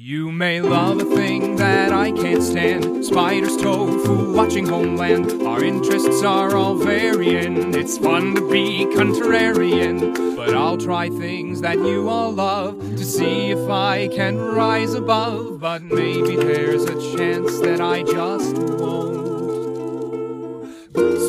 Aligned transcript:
You 0.00 0.30
may 0.30 0.60
love 0.60 1.00
a 1.00 1.04
thing 1.04 1.56
that 1.56 1.92
I 1.92 2.12
can't 2.12 2.42
stand. 2.42 3.04
Spiders, 3.04 3.56
tofu, 3.56 4.32
watching 4.32 4.64
Homeland. 4.64 5.42
Our 5.42 5.64
interests 5.64 6.22
are 6.22 6.54
all 6.54 6.76
varying. 6.76 7.74
It's 7.74 7.98
fun 7.98 8.36
to 8.36 8.48
be 8.48 8.86
contrarian. 8.86 10.36
But 10.36 10.54
I'll 10.54 10.78
try 10.78 11.08
things 11.08 11.62
that 11.62 11.78
you 11.78 12.08
all 12.08 12.30
love 12.30 12.78
to 12.78 13.04
see 13.04 13.50
if 13.50 13.68
I 13.68 14.06
can 14.08 14.38
rise 14.38 14.94
above. 14.94 15.58
But 15.58 15.82
maybe 15.82 16.36
there's 16.36 16.84
a 16.84 16.94
chance 17.16 17.58
that 17.58 17.80
I 17.80 18.04
just 18.04 18.56
won't. 18.56 19.18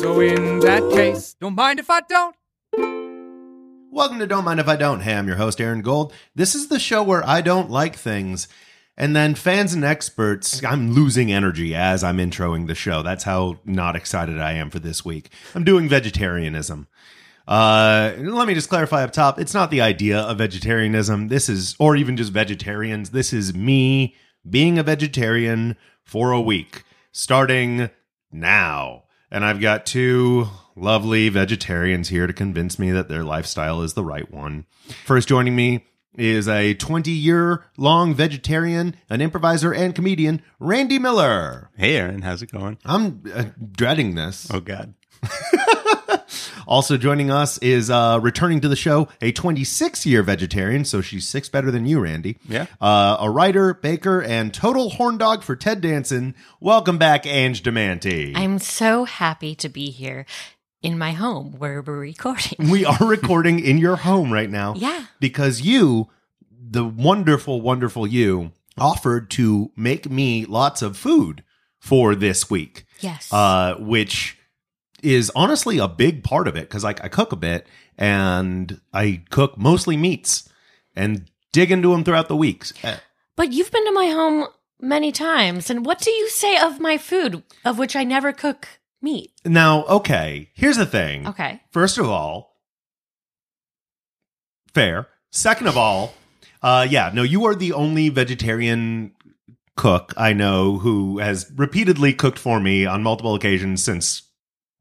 So 0.00 0.20
in 0.20 0.60
that 0.60 0.88
case, 0.92 1.34
don't 1.40 1.56
mind 1.56 1.80
if 1.80 1.90
I 1.90 2.02
don't. 2.02 2.36
Welcome 3.92 4.20
to 4.20 4.26
Don't 4.28 4.44
Mind 4.44 4.60
If 4.60 4.68
I 4.68 4.76
Don't. 4.76 5.00
Hey, 5.00 5.16
I'm 5.16 5.26
your 5.26 5.36
host, 5.36 5.60
Aaron 5.60 5.82
Gold. 5.82 6.12
This 6.32 6.54
is 6.54 6.68
the 6.68 6.78
show 6.78 7.02
where 7.02 7.26
I 7.26 7.40
don't 7.40 7.70
like 7.70 7.96
things. 7.96 8.46
And 8.96 9.16
then 9.16 9.34
fans 9.34 9.74
and 9.74 9.84
experts, 9.84 10.62
I'm 10.62 10.92
losing 10.92 11.32
energy 11.32 11.74
as 11.74 12.04
I'm 12.04 12.18
introing 12.18 12.68
the 12.68 12.76
show. 12.76 13.02
That's 13.02 13.24
how 13.24 13.58
not 13.64 13.96
excited 13.96 14.38
I 14.38 14.52
am 14.52 14.70
for 14.70 14.78
this 14.78 15.04
week. 15.04 15.30
I'm 15.56 15.64
doing 15.64 15.88
vegetarianism. 15.88 16.86
Uh, 17.48 18.12
let 18.16 18.46
me 18.46 18.54
just 18.54 18.68
clarify 18.68 19.02
up 19.02 19.10
top. 19.10 19.40
It's 19.40 19.54
not 19.54 19.72
the 19.72 19.80
idea 19.80 20.20
of 20.20 20.38
vegetarianism. 20.38 21.26
This 21.26 21.48
is, 21.48 21.74
or 21.80 21.96
even 21.96 22.16
just 22.16 22.32
vegetarians. 22.32 23.10
This 23.10 23.32
is 23.32 23.56
me 23.56 24.14
being 24.48 24.78
a 24.78 24.84
vegetarian 24.84 25.76
for 26.04 26.30
a 26.30 26.40
week, 26.40 26.84
starting 27.10 27.90
now. 28.30 29.02
And 29.32 29.44
I've 29.44 29.60
got 29.60 29.84
two 29.84 30.46
lovely 30.80 31.28
vegetarians 31.28 32.08
here 32.08 32.26
to 32.26 32.32
convince 32.32 32.78
me 32.78 32.90
that 32.90 33.08
their 33.08 33.22
lifestyle 33.22 33.82
is 33.82 33.94
the 33.94 34.04
right 34.04 34.30
one. 34.32 34.64
First 35.04 35.28
joining 35.28 35.54
me 35.54 35.86
is 36.16 36.48
a 36.48 36.74
20 36.74 37.10
year 37.10 37.64
long 37.76 38.14
vegetarian, 38.14 38.96
an 39.08 39.20
improviser, 39.20 39.72
and 39.72 39.94
comedian, 39.94 40.42
Randy 40.58 40.98
Miller. 40.98 41.70
Hey, 41.76 41.96
Aaron, 41.96 42.22
how's 42.22 42.42
it 42.42 42.50
going? 42.50 42.78
I'm 42.84 43.22
uh, 43.32 43.44
dreading 43.72 44.14
this. 44.14 44.50
Oh, 44.52 44.60
God. 44.60 44.94
Also 46.70 46.96
joining 46.96 47.32
us 47.32 47.58
is 47.58 47.90
uh, 47.90 48.20
returning 48.22 48.60
to 48.60 48.68
the 48.68 48.76
show 48.76 49.08
a 49.20 49.32
26 49.32 50.06
year 50.06 50.22
vegetarian, 50.22 50.84
so 50.84 51.00
she's 51.00 51.28
six 51.28 51.48
better 51.48 51.72
than 51.72 51.84
you, 51.84 51.98
Randy. 51.98 52.38
Yeah. 52.48 52.66
Uh, 52.80 53.16
a 53.18 53.28
writer, 53.28 53.74
baker, 53.74 54.22
and 54.22 54.54
total 54.54 54.90
horn 54.90 55.18
dog 55.18 55.42
for 55.42 55.56
Ted 55.56 55.80
Danson. 55.80 56.32
Welcome 56.60 56.96
back, 56.96 57.26
Ange 57.26 57.64
Demanti. 57.64 58.34
I'm 58.36 58.60
so 58.60 59.04
happy 59.04 59.56
to 59.56 59.68
be 59.68 59.90
here 59.90 60.26
in 60.82 60.98
my 60.98 61.12
home 61.12 61.52
where 61.58 61.82
we're 61.82 61.98
recording. 61.98 62.70
we 62.70 62.84
are 62.84 62.98
recording 63.00 63.60
in 63.60 63.78
your 63.78 63.96
home 63.96 64.32
right 64.32 64.50
now. 64.50 64.74
Yeah. 64.76 65.06
Because 65.18 65.60
you, 65.60 66.08
the 66.50 66.84
wonderful, 66.84 67.60
wonderful 67.60 68.06
you, 68.06 68.52
offered 68.78 69.30
to 69.30 69.70
make 69.76 70.08
me 70.10 70.44
lots 70.46 70.82
of 70.82 70.96
food 70.96 71.44
for 71.78 72.14
this 72.14 72.48
week. 72.50 72.84
Yes. 73.00 73.32
uh, 73.32 73.76
which 73.78 74.36
is 75.02 75.32
honestly 75.34 75.78
a 75.78 75.88
big 75.88 76.22
part 76.22 76.46
of 76.46 76.56
it 76.56 76.68
because 76.68 76.84
like 76.84 77.02
I 77.02 77.08
cook 77.08 77.32
a 77.32 77.36
bit 77.36 77.66
and 77.96 78.80
I 78.92 79.22
cook 79.30 79.56
mostly 79.56 79.96
meats 79.96 80.48
and 80.94 81.30
dig 81.52 81.70
into 81.70 81.92
them 81.92 82.04
throughout 82.04 82.28
the 82.28 82.36
weeks. 82.36 82.72
Uh, 82.84 82.96
but 83.36 83.52
you've 83.52 83.70
been 83.70 83.86
to 83.86 83.92
my 83.92 84.08
home 84.08 84.48
many 84.80 85.12
times, 85.12 85.70
and 85.70 85.84
what 85.84 86.00
do 86.00 86.10
you 86.10 86.28
say 86.28 86.58
of 86.58 86.80
my 86.80 86.98
food, 86.98 87.42
of 87.64 87.78
which 87.78 87.96
I 87.96 88.04
never 88.04 88.32
cook 88.32 88.68
meat? 89.02 89.32
Now, 89.44 89.84
okay, 89.84 90.50
here's 90.54 90.76
the 90.76 90.86
thing. 90.86 91.26
Okay. 91.26 91.60
First 91.70 91.98
of 91.98 92.08
all, 92.08 92.56
fair. 94.72 95.08
Second 95.30 95.68
of 95.68 95.76
all, 95.76 96.14
uh, 96.62 96.86
yeah, 96.88 97.10
no, 97.14 97.22
you 97.22 97.44
are 97.46 97.54
the 97.54 97.72
only 97.72 98.08
vegetarian 98.08 99.12
cook 99.76 100.12
I 100.16 100.32
know 100.32 100.78
who 100.78 101.18
has 101.18 101.50
repeatedly 101.56 102.12
cooked 102.12 102.38
for 102.38 102.60
me 102.60 102.84
on 102.84 103.02
multiple 103.02 103.34
occasions 103.34 103.82
since 103.82 104.22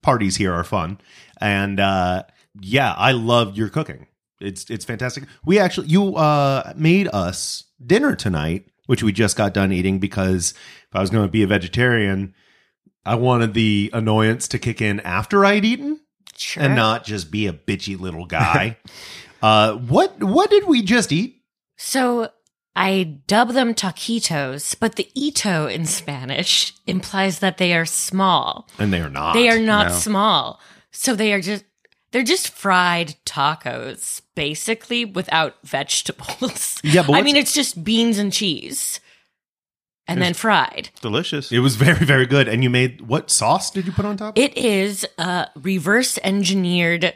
parties 0.02 0.36
here 0.36 0.54
are 0.54 0.64
fun. 0.64 1.00
And 1.40 1.80
uh, 1.80 2.24
yeah, 2.60 2.94
I 2.98 3.12
love 3.14 3.56
your 3.56 3.70
cooking. 3.70 4.08
It's 4.42 4.70
it's 4.70 4.86
fantastic. 4.86 5.26
We 5.46 5.60
actually 5.60 5.88
you 5.88 6.16
uh, 6.16 6.74
made 6.76 7.08
us 7.14 7.66
dinner 7.86 8.16
tonight, 8.16 8.68
which 8.88 9.04
we 9.04 9.12
just 9.12 9.38
got 9.38 9.54
done 9.54 9.72
eating 9.72 10.00
because 10.00 10.52
if 10.52 10.96
I 10.96 11.02
was 11.02 11.10
going 11.10 11.26
to 11.26 11.32
be 11.32 11.44
a 11.44 11.48
vegetarian, 11.48 12.34
I 13.06 13.16
wanted 13.16 13.54
the 13.54 13.90
annoyance 13.94 14.48
to 14.50 14.60
kick 14.60 14.82
in 14.82 15.00
after 15.02 15.46
I'd 15.46 15.66
eaten 15.66 16.00
Sure. 16.36 16.64
and 16.64 16.76
not 16.76 17.04
just 17.04 17.32
be 17.32 17.48
a 17.48 17.54
bitchy 17.54 18.00
little 18.00 18.26
guy. 18.26 18.78
uh, 19.42 19.74
what 19.76 20.22
what 20.24 20.50
did 20.50 20.66
we 20.68 20.82
just 20.82 21.12
eat? 21.12 21.42
So 21.78 22.30
I 22.76 23.20
dub 23.28 23.50
them 23.50 23.74
taquitos, 23.74 24.76
but 24.80 24.96
the 24.96 25.10
ito 25.14 25.68
in 25.68 25.86
Spanish 25.86 26.74
implies 26.88 27.40
that 27.40 27.58
they 27.58 27.74
are 27.74 27.86
small. 27.86 28.70
And 28.78 28.94
they 28.94 29.02
are 29.02 29.10
not. 29.10 29.34
They 29.34 29.50
are 29.50 29.60
not 29.60 29.90
no. 29.90 29.94
small. 29.96 30.62
So 30.92 31.16
they 31.16 31.34
are 31.34 31.42
just 31.42 31.66
they're 32.12 32.24
just 32.24 32.50
fried 32.50 33.16
tacos, 33.26 34.22
basically 34.36 35.06
without 35.06 35.56
vegetables. 35.64 36.80
Yeah, 36.84 37.04
but 37.06 37.14
I 37.16 37.22
mean 37.22 37.36
it's 37.36 37.54
just 37.54 37.84
beans 37.84 38.18
and 38.18 38.32
cheese. 38.32 39.00
And 40.10 40.22
then 40.22 40.34
fried. 40.34 40.90
Delicious. 41.02 41.52
It 41.52 41.60
was 41.60 41.76
very 41.76 42.06
very 42.06 42.26
good. 42.26 42.48
And 42.48 42.64
you 42.64 42.70
made 42.70 43.02
what 43.02 43.30
sauce 43.30 43.72
did 43.72 43.86
you 43.86 43.92
put 43.92 44.06
on 44.06 44.18
top? 44.18 44.38
It 44.38 44.58
is 44.58 45.06
a 45.18 45.48
reverse 45.56 46.18
engineered 46.24 47.14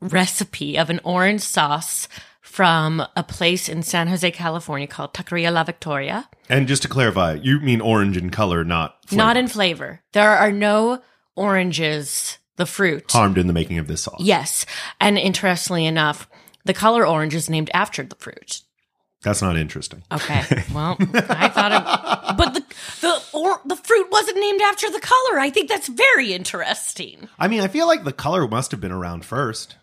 recipe 0.00 0.78
of 0.78 0.90
an 0.90 1.00
orange 1.04 1.40
sauce 1.40 2.08
from 2.40 3.02
a 3.14 3.22
place 3.22 3.68
in 3.68 3.82
San 3.82 4.08
Jose, 4.08 4.30
California 4.32 4.86
called 4.86 5.12
Taqueria 5.14 5.52
La 5.52 5.64
Victoria. 5.64 6.28
and 6.48 6.66
just 6.66 6.82
to 6.82 6.88
clarify, 6.88 7.34
you 7.34 7.60
mean 7.60 7.80
orange 7.80 8.16
in 8.16 8.30
color, 8.30 8.64
not 8.64 8.96
flavor. 9.06 9.16
Not 9.18 9.36
in 9.36 9.48
flavor. 9.48 10.00
There 10.12 10.30
are 10.30 10.50
no 10.52 11.02
oranges, 11.36 12.38
the 12.56 12.66
fruit. 12.66 13.10
harmed 13.12 13.38
in 13.38 13.46
the 13.46 13.52
making 13.52 13.78
of 13.78 13.86
this 13.86 14.02
sauce. 14.02 14.20
Yes. 14.20 14.66
And 15.00 15.18
interestingly 15.18 15.84
enough, 15.86 16.28
the 16.64 16.74
color 16.74 17.06
orange 17.06 17.34
is 17.34 17.48
named 17.50 17.70
after 17.74 18.02
the 18.02 18.16
fruit. 18.16 18.62
That's 19.22 19.42
not 19.42 19.56
interesting. 19.56 20.02
Okay. 20.12 20.42
Well, 20.74 20.96
I 21.00 21.48
thought 21.48 21.72
it, 21.72 22.36
but 22.36 22.54
the 22.54 22.60
the 23.00 23.22
or 23.32 23.60
the 23.64 23.74
fruit 23.76 24.06
wasn't 24.12 24.38
named 24.38 24.60
after 24.62 24.88
the 24.90 25.00
color. 25.00 25.40
I 25.40 25.50
think 25.50 25.68
that's 25.68 25.88
very 25.88 26.32
interesting. 26.32 27.28
I 27.38 27.48
mean, 27.48 27.60
I 27.60 27.68
feel 27.68 27.86
like 27.86 28.04
the 28.04 28.12
color 28.12 28.46
must 28.46 28.70
have 28.70 28.80
been 28.80 28.92
around 28.92 29.24
first. 29.24 29.76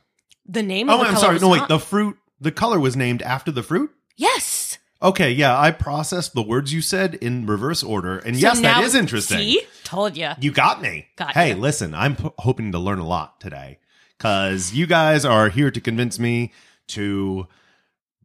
The 0.48 0.64
name 0.64 0.90
Oh, 0.90 0.94
of 0.96 1.00
the 1.02 1.06
I'm 1.08 1.18
sorry. 1.18 1.40
No, 1.40 1.50
wait. 1.50 1.58
not- 1.60 1.70
The 1.70 1.80
fruit, 1.80 2.18
the 2.40 2.52
color 2.52 2.80
was 2.80 2.96
named 2.96 3.22
after 3.24 3.52
the 3.52 3.64
fruit? 3.64 3.92
yes. 4.16 4.78
Okay, 5.02 5.30
yeah, 5.32 5.60
I 5.60 5.72
processed 5.72 6.34
the 6.34 6.42
words 6.42 6.74
you 6.74 6.82
said 6.82 7.16
in 7.16 7.46
reverse 7.46 7.84
order. 7.84 8.18
And 8.18 8.36
So 8.38 8.42
yes, 8.42 8.60
now- 8.60 8.80
that 8.80 8.86
is 8.86 8.96
interesting. 8.96 9.38
See, 9.40 9.62
told 9.84 10.16
you. 10.18 10.30
You 10.40 10.52
got 10.52 10.82
me. 10.82 11.08
Got 11.18 11.34
hey, 11.34 11.50
ya. 11.52 11.56
listen, 11.58 11.94
I'm 11.94 12.16
p- 12.16 12.30
hoping 12.40 12.72
to 12.72 12.80
learn 12.80 13.00
a 13.00 13.06
lot 13.06 13.40
today 13.42 13.80
because 14.18 14.74
you 14.74 14.88
guys 14.88 15.26
are 15.26 15.50
here 15.50 15.70
to 15.70 15.82
convince 15.82 16.18
me 16.18 16.54
to 16.88 17.46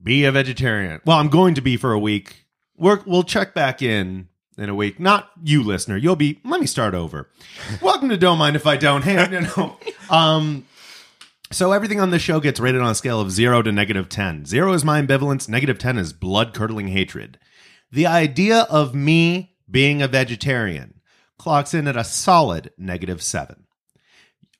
be 0.02 0.24
a 0.24 0.32
vegetarian. 0.32 1.00
Well, 1.04 1.18
I'm 1.18 1.28
going 1.28 1.54
to 1.54 1.60
be 1.60 1.76
for 1.76 1.92
a 1.92 1.98
week. 1.98 2.46
We're, 2.76 3.00
we'll 3.06 3.22
check 3.22 3.54
back 3.54 3.82
in 3.82 4.28
in 4.56 4.68
a 4.68 4.74
week. 4.74 4.98
Not 5.00 5.30
you, 5.42 5.62
listener. 5.62 5.96
You'll 5.96 6.16
be. 6.16 6.40
Let 6.44 6.60
me 6.60 6.66
start 6.66 6.94
over. 6.94 7.28
Welcome 7.82 8.08
to 8.08 8.16
Don't 8.16 8.38
Mind 8.38 8.56
If 8.56 8.66
I 8.66 8.76
Don't. 8.76 9.02
Hey, 9.02 9.16
no, 9.16 9.40
no. 9.56 9.76
Um, 10.14 10.66
so 11.52 11.72
everything 11.72 12.00
on 12.00 12.10
this 12.10 12.22
show 12.22 12.40
gets 12.40 12.60
rated 12.60 12.80
on 12.80 12.90
a 12.90 12.94
scale 12.94 13.20
of 13.20 13.30
zero 13.30 13.62
to 13.62 13.72
negative 13.72 14.08
ten. 14.08 14.44
Zero 14.44 14.72
is 14.72 14.84
my 14.84 15.00
ambivalence. 15.00 15.48
Negative 15.48 15.78
ten 15.78 15.98
is 15.98 16.12
blood 16.12 16.54
curdling 16.54 16.88
hatred. 16.88 17.38
The 17.90 18.06
idea 18.06 18.66
of 18.70 18.94
me 18.94 19.56
being 19.68 20.00
a 20.00 20.08
vegetarian 20.08 21.00
clocks 21.38 21.74
in 21.74 21.88
at 21.88 21.96
a 21.96 22.04
solid 22.04 22.70
negative 22.78 23.22
seven. 23.22 23.66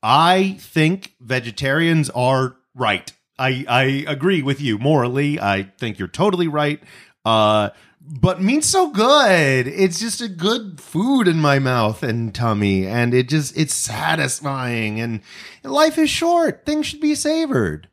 I 0.02 0.56
think 0.58 1.14
vegetarians 1.20 2.10
are 2.10 2.56
right. 2.74 3.12
I, 3.40 3.64
I 3.66 3.82
agree 4.06 4.42
with 4.42 4.60
you 4.60 4.78
morally. 4.78 5.40
I 5.40 5.72
think 5.78 5.98
you're 5.98 6.08
totally 6.08 6.46
right. 6.46 6.80
Uh, 7.24 7.70
but 8.00 8.42
meat's 8.42 8.66
so 8.68 8.90
good. 8.90 9.66
It's 9.66 9.98
just 10.00 10.20
a 10.20 10.28
good 10.28 10.80
food 10.80 11.26
in 11.26 11.40
my 11.40 11.58
mouth 11.58 12.02
and 12.02 12.34
tummy, 12.34 12.86
and 12.86 13.14
it 13.14 13.28
just 13.28 13.56
it's 13.56 13.74
satisfying. 13.74 15.00
And 15.00 15.20
life 15.62 15.96
is 15.98 16.10
short. 16.10 16.64
Things 16.66 16.86
should 16.86 17.00
be 17.00 17.14
savored. 17.14 17.88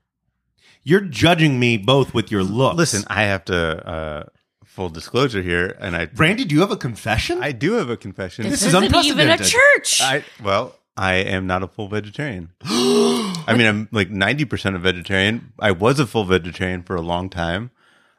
You're 0.84 1.02
judging 1.02 1.60
me 1.60 1.78
both 1.78 2.14
with 2.14 2.32
your 2.32 2.44
looks. 2.44 2.78
Listen, 2.78 3.04
I 3.08 3.24
have 3.24 3.46
to 3.46 3.88
uh 3.88 4.24
full 4.64 4.90
disclosure 4.90 5.42
here, 5.42 5.76
and 5.80 5.96
I 5.96 6.06
Brandy, 6.06 6.46
do 6.46 6.56
you 6.56 6.62
have 6.62 6.72
a 6.72 6.78
confession? 6.78 7.44
I 7.44 7.52
do 7.52 7.74
have 7.74 7.90
a 7.90 7.98
confession. 7.98 8.46
This, 8.46 8.62
is 8.62 8.68
isn't 8.68 8.84
even 8.84 8.96
a 8.96 9.34
unprecedented. 9.34 9.48
church. 9.48 10.02
I 10.02 10.24
well, 10.42 10.77
I 10.98 11.14
am 11.16 11.46
not 11.46 11.64
a 11.64 11.68
full 11.68 11.88
vegetarian. 11.88 12.52
I 12.64 13.56
mean, 13.56 13.68
I'm 13.68 13.88
like 13.92 14.10
ninety 14.10 14.46
percent 14.46 14.76
a 14.76 14.80
vegetarian. 14.80 15.54
I 15.60 15.72
was 15.72 16.00
a 16.00 16.08
full 16.08 16.26
vegetarian 16.26 16.84
for 16.84 16.96
a 16.96 17.02
long 17.02 17.30
time, 17.30 17.72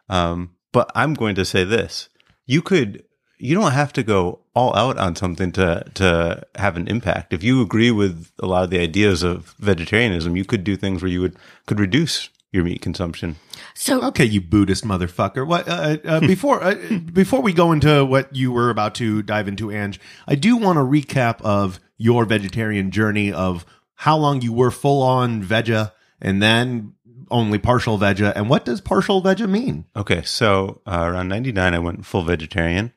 um, 0.08 0.54
but 0.72 0.90
I'm 0.94 1.14
going 1.14 1.34
to 1.34 1.44
say 1.44 1.64
this: 1.64 2.08
you 2.46 2.62
could, 2.62 3.04
you 3.38 3.54
don't 3.54 3.72
have 3.72 3.92
to 3.94 4.02
go 4.02 4.40
all 4.54 4.74
out 4.76 4.96
on 4.96 5.16
something 5.16 5.52
to 5.52 5.84
to 5.94 6.46
have 6.54 6.76
an 6.76 6.86
impact. 6.88 7.32
If 7.32 7.42
you 7.42 7.60
agree 7.60 7.90
with 7.90 8.30
a 8.38 8.46
lot 8.46 8.64
of 8.64 8.70
the 8.70 8.80
ideas 8.80 9.22
of 9.22 9.54
vegetarianism, 9.58 10.36
you 10.36 10.44
could 10.44 10.64
do 10.64 10.76
things 10.76 11.02
where 11.02 11.10
you 11.10 11.20
would 11.20 11.36
could 11.66 11.80
reduce 11.80 12.30
your 12.52 12.64
meat 12.64 12.80
consumption. 12.80 13.36
So 13.74 14.02
Okay, 14.02 14.24
you 14.24 14.40
Buddhist 14.40 14.84
motherfucker. 14.84 15.46
What? 15.46 15.68
Uh, 15.68 15.98
uh, 16.04 16.20
before 16.20 16.62
uh, 16.62 16.74
before 17.12 17.42
we 17.42 17.52
go 17.52 17.72
into 17.72 18.04
what 18.04 18.34
you 18.34 18.52
were 18.52 18.70
about 18.70 18.94
to 18.96 19.22
dive 19.22 19.48
into, 19.48 19.70
Ange, 19.70 20.00
I 20.26 20.34
do 20.34 20.56
want 20.56 20.78
a 20.78 20.82
recap 20.82 21.42
of 21.42 21.80
your 21.98 22.24
vegetarian 22.24 22.90
journey 22.90 23.30
of 23.32 23.66
how 23.94 24.16
long 24.16 24.40
you 24.40 24.52
were 24.52 24.70
full 24.70 25.02
on 25.02 25.42
veggie 25.42 25.92
and 26.20 26.40
then 26.42 26.94
only 27.30 27.58
partial 27.58 27.98
veggie, 27.98 28.32
and 28.34 28.48
what 28.48 28.64
does 28.64 28.80
partial 28.80 29.22
veggie 29.22 29.48
mean? 29.48 29.84
Okay, 29.94 30.22
so 30.22 30.80
uh, 30.86 31.04
around 31.06 31.28
99, 31.28 31.74
I 31.74 31.78
went 31.78 32.06
full 32.06 32.22
vegetarian. 32.22 32.92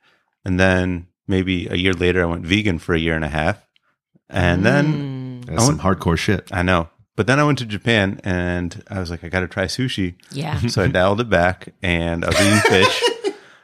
And 0.45 0.59
then 0.59 1.07
maybe 1.27 1.67
a 1.67 1.75
year 1.75 1.93
later, 1.93 2.21
I 2.21 2.25
went 2.25 2.45
vegan 2.45 2.79
for 2.79 2.95
a 2.95 2.99
year 2.99 3.15
and 3.15 3.25
a 3.25 3.29
half. 3.29 3.67
And 4.29 4.65
then, 4.65 5.41
That's 5.41 5.65
some 5.65 5.79
hardcore 5.79 6.17
shit. 6.17 6.47
I 6.53 6.61
know. 6.61 6.89
But 7.17 7.27
then 7.27 7.39
I 7.39 7.43
went 7.43 7.57
to 7.59 7.65
Japan 7.65 8.21
and 8.23 8.81
I 8.89 8.99
was 8.99 9.11
like, 9.11 9.23
I 9.23 9.27
got 9.29 9.41
to 9.41 9.47
try 9.47 9.65
sushi. 9.65 10.15
yeah. 10.31 10.57
So 10.67 10.83
I 10.83 10.87
dialed 10.87 11.19
it 11.19 11.29
back 11.29 11.73
and 11.83 12.23
I 12.23 12.27
was 12.29 12.39
eating 12.39 12.59
fish. 12.59 13.03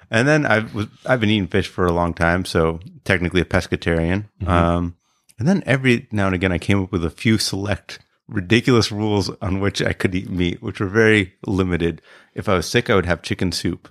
And 0.10 0.26
then 0.26 0.46
I 0.46 0.60
was 0.60 0.88
I've 1.06 1.20
been 1.20 1.30
eating 1.30 1.50
fish 1.50 1.68
for 1.68 1.86
a 1.86 1.92
long 1.92 2.14
time, 2.14 2.46
so 2.46 2.80
technically 3.04 3.42
a 3.42 3.46
pescatarian. 3.46 4.24
Um, 4.48 4.96
and 5.38 5.48
then 5.48 5.64
every 5.66 6.08
now 6.12 6.28
and 6.28 6.36
again, 6.36 6.52
I 6.52 6.58
came 6.58 6.82
up 6.82 6.92
with 6.92 7.06
a 7.06 7.10
few 7.10 7.38
select 7.38 8.00
ridiculous 8.28 8.92
rules 8.92 9.30
on 9.42 9.60
which 9.60 9.82
I 9.82 9.94
could 9.94 10.14
eat 10.14 10.30
meat, 10.30 10.62
which 10.62 10.80
were 10.80 10.88
very 10.88 11.36
limited. 11.46 12.02
If 12.34 12.50
I 12.50 12.56
was 12.56 12.68
sick, 12.70 12.90
I 12.90 12.96
would 12.96 13.06
have 13.06 13.22
chicken 13.22 13.52
soup. 13.52 13.90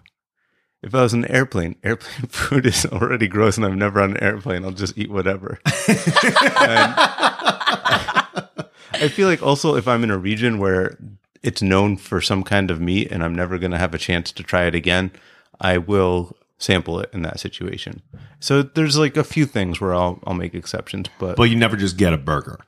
If 0.83 0.95
I 0.95 1.03
was 1.03 1.15
in 1.15 1.25
an 1.25 1.31
airplane, 1.31 1.77
airplane 1.85 2.29
food 2.29 2.67
is 2.67 2.87
already 2.87 3.29
gross, 3.29 3.57
and 3.57 3.65
I'm 3.65 3.79
never 3.79 4.01
on 4.01 4.13
an 4.13 4.23
airplane. 4.23 4.65
I'll 4.65 4.73
just 4.73 4.99
eat 4.99 5.11
whatever. 5.11 5.59
And 8.97 9.03
I 9.03 9.09
feel 9.09 9.29
like 9.29 9.43
also 9.43 9.75
if 9.75 9.87
I'm 9.87 10.05
in 10.05 10.11
a 10.11 10.17
region 10.17 10.59
where 10.59 10.97
it's 11.43 11.61
known 11.61 11.97
for 11.97 12.21
some 12.21 12.43
kind 12.43 12.71
of 12.71 12.81
meat 12.81 13.09
and 13.11 13.23
I'm 13.23 13.35
never 13.35 13.59
going 13.59 13.73
to 13.73 13.79
have 13.79 13.95
a 13.95 13.99
chance 13.99 14.33
to 14.33 14.43
try 14.43 14.65
it 14.65 14.75
again, 14.75 15.11
I 15.61 15.79
will 15.79 16.37
sample 16.59 17.01
it 17.01 17.11
in 17.13 17.23
that 17.23 17.41
situation. 17.41 18.03
So 18.41 18.63
there's 18.63 18.97
like 18.99 19.17
a 19.17 19.25
few 19.25 19.47
things 19.47 19.81
where 19.81 19.95
I'll 19.95 20.21
I'll 20.27 20.35
make 20.35 20.55
exceptions, 20.55 21.09
but, 21.19 21.37
But 21.37 21.45
you 21.45 21.57
never 21.57 21.77
just 21.77 21.97
get 21.97 22.13
a 22.13 22.19
burger. 22.19 22.59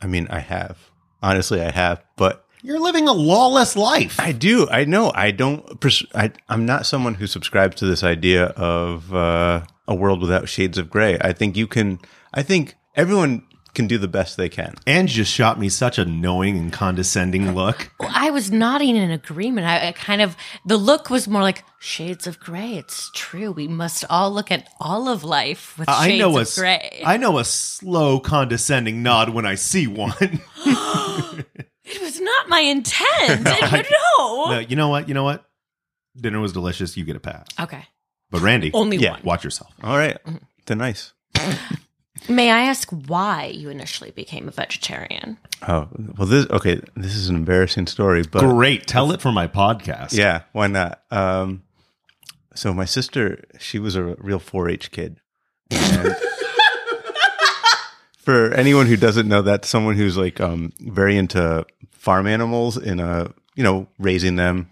I 0.00 0.06
mean 0.06 0.26
I 0.30 0.40
have 0.40 0.90
honestly 1.22 1.60
I 1.62 1.70
have, 1.70 2.02
but 2.16 2.44
You're 2.62 2.80
living 2.80 3.08
a 3.08 3.12
lawless 3.12 3.76
life. 3.76 4.18
I 4.18 4.32
do 4.32 4.68
I 4.70 4.84
know 4.84 5.12
I 5.14 5.30
don't 5.30 5.80
pers- 5.80 6.06
I 6.14 6.32
I'm 6.48 6.66
not 6.66 6.86
someone 6.86 7.14
who 7.14 7.26
subscribes 7.26 7.76
to 7.76 7.86
this 7.86 8.02
idea 8.02 8.46
of 8.46 9.12
uh, 9.14 9.64
a 9.88 9.94
world 9.94 10.20
without 10.20 10.48
shades 10.48 10.78
of 10.78 10.90
gray. 10.90 11.18
I 11.20 11.32
think 11.32 11.56
you 11.56 11.66
can. 11.66 11.98
I 12.34 12.42
think 12.42 12.74
everyone 12.96 13.42
can 13.74 13.86
do 13.86 13.96
the 13.98 14.08
best 14.08 14.36
they 14.36 14.48
can. 14.48 14.74
Ange 14.86 15.10
just 15.12 15.32
shot 15.32 15.58
me 15.58 15.68
such 15.68 15.98
a 15.98 16.04
knowing 16.04 16.58
and 16.58 16.72
condescending 16.72 17.54
look. 17.54 17.90
I 18.00 18.30
was 18.30 18.50
nodding 18.50 18.96
in 18.96 19.10
agreement. 19.10 19.66
I, 19.66 19.88
I 19.88 19.92
kind 19.92 20.20
of 20.20 20.36
the 20.66 20.76
look 20.76 21.08
was 21.08 21.26
more 21.26 21.42
like 21.42 21.64
shades 21.78 22.26
of 22.26 22.38
gray. 22.38 22.74
It's 22.74 23.10
true. 23.14 23.50
We 23.52 23.68
must 23.68 24.04
all 24.10 24.30
look 24.30 24.50
at 24.50 24.68
all 24.80 25.08
of 25.08 25.24
life 25.24 25.78
with 25.78 25.88
I 25.88 26.08
shades 26.08 26.20
know 26.20 26.36
a 26.38 26.42
of 26.42 26.54
gray. 26.54 27.02
I 27.04 27.16
know 27.16 27.38
a 27.38 27.44
slow 27.44 28.20
condescending 28.20 29.02
nod 29.02 29.30
when 29.30 29.46
I 29.46 29.54
see 29.54 29.86
one. 29.86 30.12
it 31.84 32.00
was 32.00 32.20
not 32.20 32.48
my 32.48 32.60
intent. 32.60 33.02
I, 33.46 33.84
no. 34.18 34.50
no, 34.50 34.58
you 34.58 34.76
know 34.76 34.88
what? 34.88 35.08
You 35.08 35.14
know 35.14 35.24
what? 35.24 35.44
Dinner 36.14 36.40
was 36.40 36.52
delicious. 36.52 36.96
You 36.96 37.04
get 37.04 37.16
a 37.16 37.20
pass. 37.20 37.46
Okay. 37.58 37.86
But 38.30 38.42
Randy, 38.42 38.70
Only 38.72 38.96
Yeah. 38.98 39.12
one. 39.12 39.22
watch 39.24 39.44
yourself. 39.44 39.72
All 39.82 39.96
right, 39.96 40.18
they're 40.66 40.76
nice. 40.76 41.12
May 42.28 42.50
I 42.50 42.62
ask 42.62 42.88
why 42.90 43.46
you 43.46 43.68
initially 43.68 44.10
became 44.10 44.48
a 44.48 44.52
vegetarian? 44.52 45.38
Oh 45.66 45.88
well, 46.16 46.26
this 46.26 46.46
okay. 46.50 46.80
This 46.96 47.14
is 47.14 47.28
an 47.28 47.36
embarrassing 47.36 47.86
story, 47.86 48.22
but 48.22 48.40
Great. 48.40 48.86
Tell 48.86 49.12
it 49.12 49.20
for 49.20 49.32
my 49.32 49.46
podcast. 49.46 50.12
Yeah, 50.12 50.42
why 50.52 50.66
not? 50.66 51.02
Um, 51.10 51.62
so 52.54 52.74
my 52.74 52.84
sister, 52.84 53.44
she 53.58 53.78
was 53.78 53.96
a 53.96 54.02
real 54.02 54.40
4-H 54.40 54.90
kid. 54.90 55.18
And 55.70 56.16
for 58.18 58.52
anyone 58.52 58.86
who 58.86 58.96
doesn't 58.96 59.28
know, 59.28 59.42
that's 59.42 59.68
someone 59.68 59.96
who's 59.96 60.16
like 60.16 60.40
um, 60.40 60.72
very 60.80 61.16
into 61.16 61.66
farm 61.90 62.26
animals 62.26 62.76
in 62.76 63.00
a 63.00 63.32
you 63.54 63.62
know 63.62 63.88
raising 63.98 64.36
them, 64.36 64.70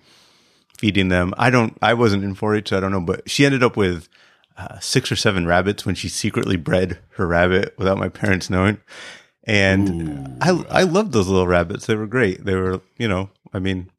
feeding 0.78 1.08
them. 1.08 1.34
I 1.38 1.50
don't. 1.50 1.76
I 1.82 1.94
wasn't 1.94 2.24
in 2.24 2.34
4-H, 2.34 2.68
so 2.68 2.76
I 2.76 2.80
don't 2.80 2.92
know. 2.92 3.00
But 3.00 3.28
she 3.30 3.44
ended 3.44 3.62
up 3.62 3.76
with 3.76 4.08
uh, 4.60 4.78
six 4.80 5.10
or 5.10 5.16
seven 5.16 5.46
rabbits 5.46 5.86
when 5.86 5.94
she 5.94 6.08
secretly 6.08 6.56
bred 6.56 6.98
her 7.16 7.26
rabbit 7.26 7.74
without 7.78 7.98
my 7.98 8.08
parents 8.08 8.50
knowing. 8.50 8.78
And 9.44 10.36
I 10.42 10.50
I 10.68 10.82
loved 10.82 11.12
those 11.12 11.28
little 11.28 11.46
rabbits. 11.46 11.86
They 11.86 11.96
were 11.96 12.06
great. 12.06 12.44
They 12.44 12.54
were 12.54 12.80
you 12.98 13.08
know 13.08 13.30
I 13.52 13.58
mean 13.58 13.90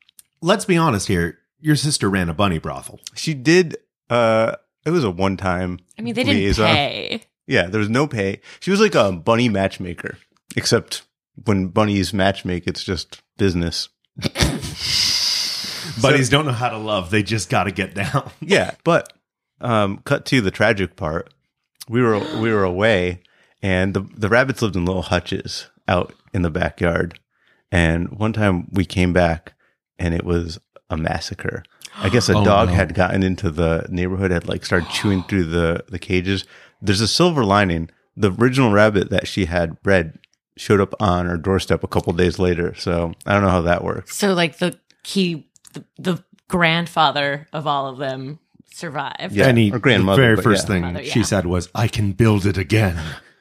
Let's 0.42 0.66
be 0.66 0.76
honest 0.76 1.08
here. 1.08 1.38
Your 1.60 1.76
sister 1.76 2.10
ran 2.10 2.30
a 2.30 2.34
bunny 2.34 2.58
brothel. 2.58 3.00
She 3.14 3.36
did. 3.36 3.78
Uh, 4.10 4.56
it 4.86 4.90
was 4.90 5.04
a 5.04 5.12
one 5.12 5.38
time. 5.38 5.80
I 5.98 6.02
mean, 6.02 6.16
they 6.16 6.24
didn't 6.24 6.40
liaison. 6.40 6.66
pay. 6.66 7.22
Yeah, 7.46 7.68
there 7.68 7.80
was 7.80 7.90
no 7.90 8.08
pay. 8.08 8.42
She 8.60 8.72
was 8.72 8.80
like 8.80 8.96
a 8.96 9.12
bunny 9.12 9.50
matchmaker, 9.50 10.18
except 10.56 11.04
when 11.46 11.68
bunnies 11.68 12.12
matchmake, 12.12 12.64
it's 12.66 12.84
just 12.84 13.22
business. 13.38 13.90
Buddies 16.02 16.30
don't 16.30 16.46
know 16.46 16.52
how 16.52 16.70
to 16.70 16.78
love. 16.78 17.12
They 17.12 17.22
just 17.22 17.50
got 17.50 17.66
to 17.66 17.72
get 17.72 17.94
down. 17.94 18.32
Yeah, 18.40 18.72
but 18.84 19.14
um, 19.62 20.00
cut 20.06 20.26
to 20.28 20.42
the 20.42 20.52
tragic 20.52 20.96
part. 20.96 21.34
We 21.90 22.02
were 22.02 22.20
we 22.40 22.52
were 22.54 22.64
away, 22.64 23.22
and 23.62 23.94
the 23.94 24.02
the 24.16 24.30
rabbits 24.30 24.62
lived 24.62 24.76
in 24.76 24.86
little 24.86 25.02
hutches 25.04 25.68
out 25.88 26.14
in 26.34 26.42
the 26.42 26.50
backyard. 26.50 27.20
And 27.72 28.10
one 28.12 28.34
time 28.34 28.68
we 28.72 28.86
came 28.86 29.14
back, 29.14 29.54
and 29.98 30.14
it 30.14 30.26
was 30.26 30.60
a 30.90 30.98
massacre. 30.98 31.64
I 31.98 32.10
guess 32.10 32.30
a 32.30 32.34
Oh, 32.38 32.44
dog 32.46 32.70
no. 32.70 32.76
had 32.76 32.94
gotten 32.94 33.24
into 33.24 33.50
the 33.50 33.86
neighborhood, 33.90 34.32
had 34.32 34.48
like 34.48 34.66
started 34.66 34.90
chewing 34.90 35.24
through 35.24 35.46
the 35.46 35.84
the 35.90 36.00
cages. 36.00 36.46
There's 36.82 37.02
a 37.02 37.08
silver 37.08 37.44
lining. 37.44 37.90
The 38.18 38.32
original 38.32 38.72
rabbit 38.72 39.10
that 39.10 39.28
she 39.28 39.46
had 39.46 39.82
bred 39.84 40.20
showed 40.58 40.82
up 40.82 40.94
on 41.02 41.26
her 41.28 41.38
doorstep 41.38 41.84
a 41.84 41.88
couple 41.88 42.12
days 42.14 42.38
later. 42.40 42.76
So 42.76 43.14
I 43.26 43.34
don't 43.34 43.42
know 43.44 43.50
how 43.50 43.62
that 43.62 43.84
works. 43.84 44.16
So, 44.18 44.34
like 44.34 44.58
the 44.58 44.78
key, 45.04 45.48
the, 45.74 45.86
the 45.98 46.24
grandfather 46.50 47.48
of 47.54 47.66
all 47.68 47.88
of 47.88 47.98
them 47.98 48.40
survived. 48.74 49.34
Yeah, 49.34 49.48
and 49.48 49.58
he, 49.58 49.72
or 49.72 49.80
grandmother, 49.80 50.22
the 50.22 50.28
very 50.28 50.42
first 50.42 50.64
yeah. 50.64 50.68
thing 50.68 50.82
Grandmother, 50.82 51.06
she 51.06 51.20
yeah. 51.20 51.26
said 51.26 51.46
was, 51.46 51.70
I 51.76 51.88
can 51.88 52.14
build 52.14 52.46
it 52.46 52.58
again. 52.58 53.00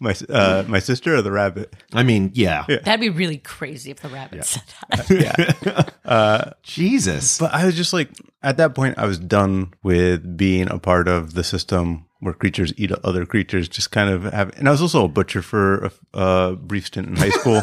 My 0.00 0.16
uh, 0.28 0.64
my 0.66 0.78
sister 0.80 1.14
or 1.14 1.22
the 1.22 1.30
rabbit? 1.30 1.74
I 1.92 2.02
mean, 2.02 2.32
yeah. 2.34 2.64
That'd 2.66 3.00
be 3.00 3.08
really 3.08 3.38
crazy 3.38 3.90
if 3.90 4.00
the 4.00 4.08
rabbit 4.08 4.44
said 4.44 4.62
that. 4.90 5.10
Yeah. 5.10 5.82
Uh, 6.10 6.54
Jesus. 6.64 7.38
But 7.38 7.54
I 7.54 7.66
was 7.66 7.76
just 7.76 7.92
like, 7.92 8.10
at 8.42 8.56
that 8.56 8.74
point, 8.74 8.98
I 8.98 9.06
was 9.06 9.16
done 9.16 9.74
with 9.84 10.36
being 10.36 10.68
a 10.68 10.76
part 10.76 11.06
of 11.06 11.34
the 11.34 11.44
system 11.44 12.06
where 12.18 12.34
creatures 12.34 12.72
eat 12.76 12.90
other 12.90 13.24
creatures. 13.24 13.68
Just 13.68 13.92
kind 13.92 14.10
of 14.10 14.24
have, 14.24 14.58
and 14.58 14.66
I 14.66 14.72
was 14.72 14.82
also 14.82 15.04
a 15.04 15.08
butcher 15.08 15.40
for 15.40 15.84
a, 15.84 15.92
a 16.14 16.56
brief 16.56 16.86
stint 16.86 17.06
in 17.06 17.14
high 17.14 17.30
school. 17.30 17.60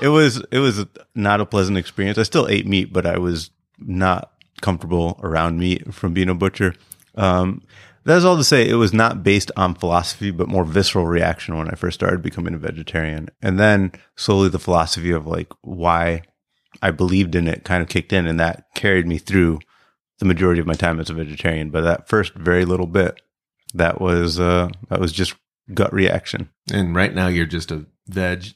it 0.00 0.08
was 0.08 0.42
it 0.50 0.58
was 0.58 0.86
not 1.14 1.42
a 1.42 1.44
pleasant 1.44 1.76
experience. 1.76 2.16
I 2.16 2.22
still 2.22 2.48
ate 2.48 2.66
meat, 2.66 2.94
but 2.94 3.04
I 3.04 3.18
was 3.18 3.50
not 3.78 4.32
comfortable 4.60 5.18
around 5.22 5.58
me 5.58 5.78
from 5.90 6.12
being 6.12 6.28
a 6.28 6.34
butcher. 6.34 6.74
Um, 7.14 7.62
that's 8.04 8.24
all 8.24 8.36
to 8.36 8.44
say, 8.44 8.68
it 8.68 8.74
was 8.74 8.92
not 8.92 9.24
based 9.24 9.50
on 9.56 9.74
philosophy, 9.74 10.30
but 10.30 10.48
more 10.48 10.64
visceral 10.64 11.06
reaction 11.06 11.56
when 11.56 11.68
I 11.68 11.74
first 11.74 11.96
started 11.96 12.22
becoming 12.22 12.54
a 12.54 12.58
vegetarian, 12.58 13.30
and 13.42 13.58
then 13.58 13.92
slowly 14.14 14.48
the 14.48 14.60
philosophy 14.60 15.10
of 15.10 15.26
like 15.26 15.52
why 15.62 16.22
I 16.80 16.92
believed 16.92 17.34
in 17.34 17.48
it 17.48 17.64
kind 17.64 17.82
of 17.82 17.88
kicked 17.88 18.12
in, 18.12 18.26
and 18.28 18.38
that 18.38 18.66
carried 18.76 19.08
me 19.08 19.18
through 19.18 19.58
the 20.18 20.24
majority 20.24 20.60
of 20.60 20.68
my 20.68 20.74
time 20.74 21.00
as 21.00 21.10
a 21.10 21.14
vegetarian. 21.14 21.70
But 21.70 21.82
that 21.82 22.08
first 22.08 22.34
very 22.34 22.64
little 22.64 22.86
bit, 22.86 23.20
that 23.74 24.00
was 24.00 24.38
uh, 24.38 24.68
that 24.88 25.00
was 25.00 25.12
just 25.12 25.34
gut 25.74 25.92
reaction. 25.92 26.50
and 26.72 26.94
right 26.94 27.12
now 27.12 27.26
you're 27.26 27.44
just 27.44 27.72
a 27.72 27.86
veg. 28.06 28.46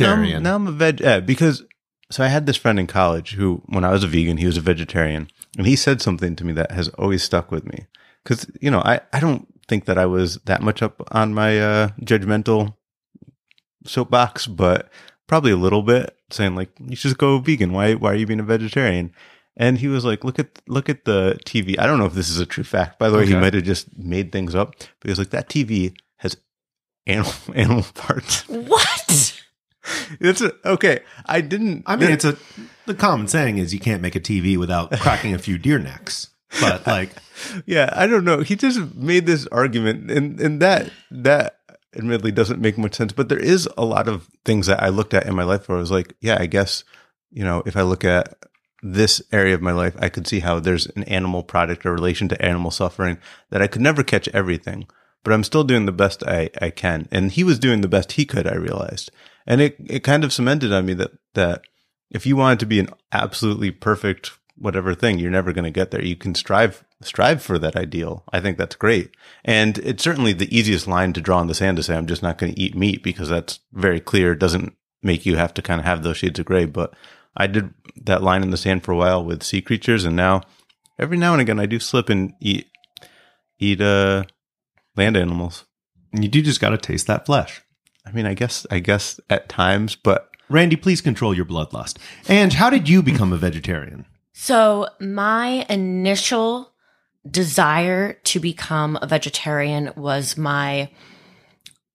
Now 0.00 0.14
I'm, 0.36 0.42
now 0.42 0.54
I'm 0.56 0.66
a 0.66 0.72
veg 0.72 1.02
eh, 1.02 1.20
because 1.20 1.62
so 2.10 2.22
I 2.22 2.28
had 2.28 2.46
this 2.46 2.56
friend 2.56 2.78
in 2.78 2.86
college 2.86 3.32
who, 3.32 3.62
when 3.66 3.84
I 3.84 3.90
was 3.90 4.04
a 4.04 4.08
vegan, 4.08 4.36
he 4.36 4.46
was 4.46 4.56
a 4.56 4.60
vegetarian, 4.62 5.28
and 5.58 5.66
he 5.66 5.76
said 5.76 6.00
something 6.00 6.36
to 6.36 6.44
me 6.44 6.52
that 6.52 6.70
has 6.70 6.88
always 6.90 7.22
stuck 7.22 7.50
with 7.50 7.64
me. 7.64 7.86
Because 8.22 8.46
you 8.60 8.70
know, 8.70 8.80
I 8.80 9.00
I 9.12 9.20
don't 9.20 9.46
think 9.68 9.86
that 9.86 9.98
I 9.98 10.06
was 10.06 10.36
that 10.44 10.62
much 10.62 10.82
up 10.82 11.02
on 11.12 11.34
my 11.34 11.58
uh, 11.58 11.88
judgmental 12.00 12.74
soapbox, 13.84 14.46
but 14.46 14.88
probably 15.26 15.50
a 15.52 15.56
little 15.56 15.82
bit, 15.82 16.16
saying 16.30 16.54
like 16.54 16.70
you 16.80 16.96
should 16.96 17.08
just 17.08 17.18
go 17.18 17.38
vegan. 17.38 17.72
Why 17.72 17.94
why 17.94 18.12
are 18.12 18.16
you 18.16 18.26
being 18.26 18.40
a 18.40 18.44
vegetarian? 18.44 19.12
And 19.58 19.78
he 19.78 19.88
was 19.88 20.04
like, 20.04 20.22
look 20.22 20.38
at 20.38 20.60
look 20.68 20.88
at 20.88 21.06
the 21.06 21.38
TV. 21.44 21.78
I 21.78 21.86
don't 21.86 21.98
know 21.98 22.04
if 22.06 22.12
this 22.14 22.28
is 22.28 22.38
a 22.38 22.46
true 22.46 22.64
fact. 22.64 22.98
By 22.98 23.08
the 23.08 23.16
way, 23.16 23.26
he 23.26 23.34
might 23.34 23.54
have 23.54 23.64
just 23.64 23.96
made 23.96 24.30
things 24.30 24.54
up. 24.54 24.74
But 24.78 25.04
he 25.04 25.10
was 25.10 25.18
like, 25.18 25.30
that 25.30 25.48
TV 25.48 25.96
has 26.18 26.36
animal 27.06 27.32
animal 27.54 27.86
parts. 27.94 28.46
what? 28.48 28.95
It's 30.20 30.40
a, 30.40 30.52
okay. 30.64 31.00
I 31.26 31.40
didn't. 31.40 31.84
I 31.86 31.96
mean, 31.96 32.10
it's 32.10 32.24
a 32.24 32.36
the 32.86 32.94
common 32.94 33.28
saying 33.28 33.58
is 33.58 33.74
you 33.74 33.80
can't 33.80 34.02
make 34.02 34.16
a 34.16 34.20
TV 34.20 34.56
without 34.56 34.90
cracking 35.00 35.34
a 35.34 35.38
few 35.38 35.58
deer 35.58 35.78
necks. 35.78 36.30
But 36.60 36.86
like, 36.86 37.10
yeah. 37.66 37.90
I 37.92 38.06
don't 38.06 38.24
know. 38.24 38.40
He 38.40 38.56
just 38.56 38.94
made 38.94 39.26
this 39.26 39.46
argument, 39.48 40.10
and 40.10 40.40
and 40.40 40.60
that 40.62 40.90
that 41.10 41.60
admittedly 41.94 42.32
doesn't 42.32 42.60
make 42.60 42.78
much 42.78 42.94
sense. 42.94 43.12
But 43.12 43.28
there 43.28 43.38
is 43.38 43.68
a 43.76 43.84
lot 43.84 44.08
of 44.08 44.28
things 44.44 44.66
that 44.66 44.82
I 44.82 44.88
looked 44.88 45.14
at 45.14 45.26
in 45.26 45.34
my 45.34 45.44
life 45.44 45.68
where 45.68 45.78
I 45.78 45.80
was 45.80 45.90
like, 45.90 46.14
yeah, 46.20 46.36
I 46.38 46.46
guess 46.46 46.84
you 47.30 47.44
know, 47.44 47.62
if 47.66 47.76
I 47.76 47.82
look 47.82 48.04
at 48.04 48.34
this 48.82 49.22
area 49.32 49.54
of 49.54 49.62
my 49.62 49.72
life, 49.72 49.94
I 49.98 50.08
could 50.08 50.26
see 50.26 50.40
how 50.40 50.60
there's 50.60 50.86
an 50.86 51.04
animal 51.04 51.42
product 51.42 51.84
or 51.84 51.92
relation 51.92 52.28
to 52.28 52.42
animal 52.42 52.70
suffering 52.70 53.18
that 53.50 53.62
I 53.62 53.66
could 53.66 53.82
never 53.82 54.02
catch 54.02 54.28
everything, 54.28 54.86
but 55.22 55.32
I'm 55.32 55.44
still 55.44 55.64
doing 55.64 55.86
the 55.86 55.92
best 55.92 56.22
I, 56.24 56.50
I 56.60 56.70
can. 56.70 57.08
And 57.10 57.32
he 57.32 57.44
was 57.44 57.58
doing 57.58 57.80
the 57.80 57.88
best 57.88 58.12
he 58.12 58.24
could, 58.24 58.46
I 58.46 58.54
realized. 58.54 59.10
And 59.46 59.60
it, 59.60 59.76
it 59.86 60.00
kind 60.00 60.24
of 60.24 60.32
cemented 60.32 60.72
on 60.72 60.86
me 60.86 60.94
that, 60.94 61.12
that 61.34 61.62
if 62.10 62.26
you 62.26 62.36
wanted 62.36 62.60
to 62.60 62.66
be 62.66 62.80
an 62.80 62.88
absolutely 63.12 63.70
perfect 63.70 64.32
whatever 64.58 64.94
thing, 64.94 65.18
you're 65.18 65.30
never 65.30 65.52
going 65.52 65.64
to 65.64 65.70
get 65.70 65.90
there. 65.90 66.02
You 66.02 66.16
can 66.16 66.34
strive, 66.34 66.84
strive 67.02 67.42
for 67.42 67.58
that 67.58 67.76
ideal. 67.76 68.24
I 68.32 68.40
think 68.40 68.58
that's 68.58 68.74
great. 68.74 69.14
And 69.44 69.78
it's 69.78 70.02
certainly 70.02 70.32
the 70.32 70.56
easiest 70.56 70.86
line 70.86 71.12
to 71.12 71.20
draw 71.20 71.40
in 71.40 71.46
the 71.46 71.54
sand 71.54 71.76
to 71.76 71.82
say, 71.82 71.96
I'm 71.96 72.06
just 72.06 72.22
not 72.22 72.38
going 72.38 72.54
to 72.54 72.60
eat 72.60 72.74
meat 72.74 73.02
because 73.02 73.28
that's 73.28 73.60
very 73.72 74.00
clear. 74.00 74.32
It 74.32 74.38
doesn't 74.38 74.74
make 75.02 75.26
you 75.26 75.36
have 75.36 75.54
to 75.54 75.62
kind 75.62 75.78
of 75.78 75.84
have 75.84 76.02
those 76.02 76.16
shades 76.16 76.38
of 76.38 76.46
gray. 76.46 76.64
But 76.64 76.94
I 77.36 77.46
did 77.46 77.72
that 78.02 78.22
line 78.22 78.42
in 78.42 78.50
the 78.50 78.56
sand 78.56 78.82
for 78.82 78.92
a 78.92 78.96
while 78.96 79.22
with 79.22 79.42
sea 79.42 79.60
creatures. 79.60 80.04
And 80.04 80.16
now 80.16 80.42
every 80.98 81.18
now 81.18 81.32
and 81.32 81.40
again, 81.40 81.60
I 81.60 81.66
do 81.66 81.78
slip 81.78 82.08
and 82.08 82.32
eat, 82.40 82.66
eat, 83.58 83.80
uh, 83.80 84.24
land 84.96 85.16
animals. 85.16 85.64
And 86.12 86.24
you 86.24 86.30
do 86.30 86.40
just 86.40 86.60
got 86.60 86.70
to 86.70 86.78
taste 86.78 87.06
that 87.08 87.26
flesh. 87.26 87.62
I 88.06 88.12
mean, 88.12 88.26
I 88.26 88.34
guess, 88.34 88.66
I 88.70 88.78
guess 88.78 89.18
at 89.28 89.48
times, 89.48 89.96
but 89.96 90.30
Randy, 90.48 90.76
please 90.76 91.00
control 91.00 91.34
your 91.34 91.44
bloodlust. 91.44 91.98
And 92.28 92.52
how 92.52 92.70
did 92.70 92.88
you 92.88 93.02
become 93.02 93.32
a 93.32 93.36
vegetarian? 93.36 94.06
So, 94.32 94.86
my 95.00 95.66
initial 95.68 96.72
desire 97.28 98.12
to 98.12 98.38
become 98.38 98.98
a 99.02 99.06
vegetarian 99.06 99.92
was 99.96 100.36
my 100.36 100.90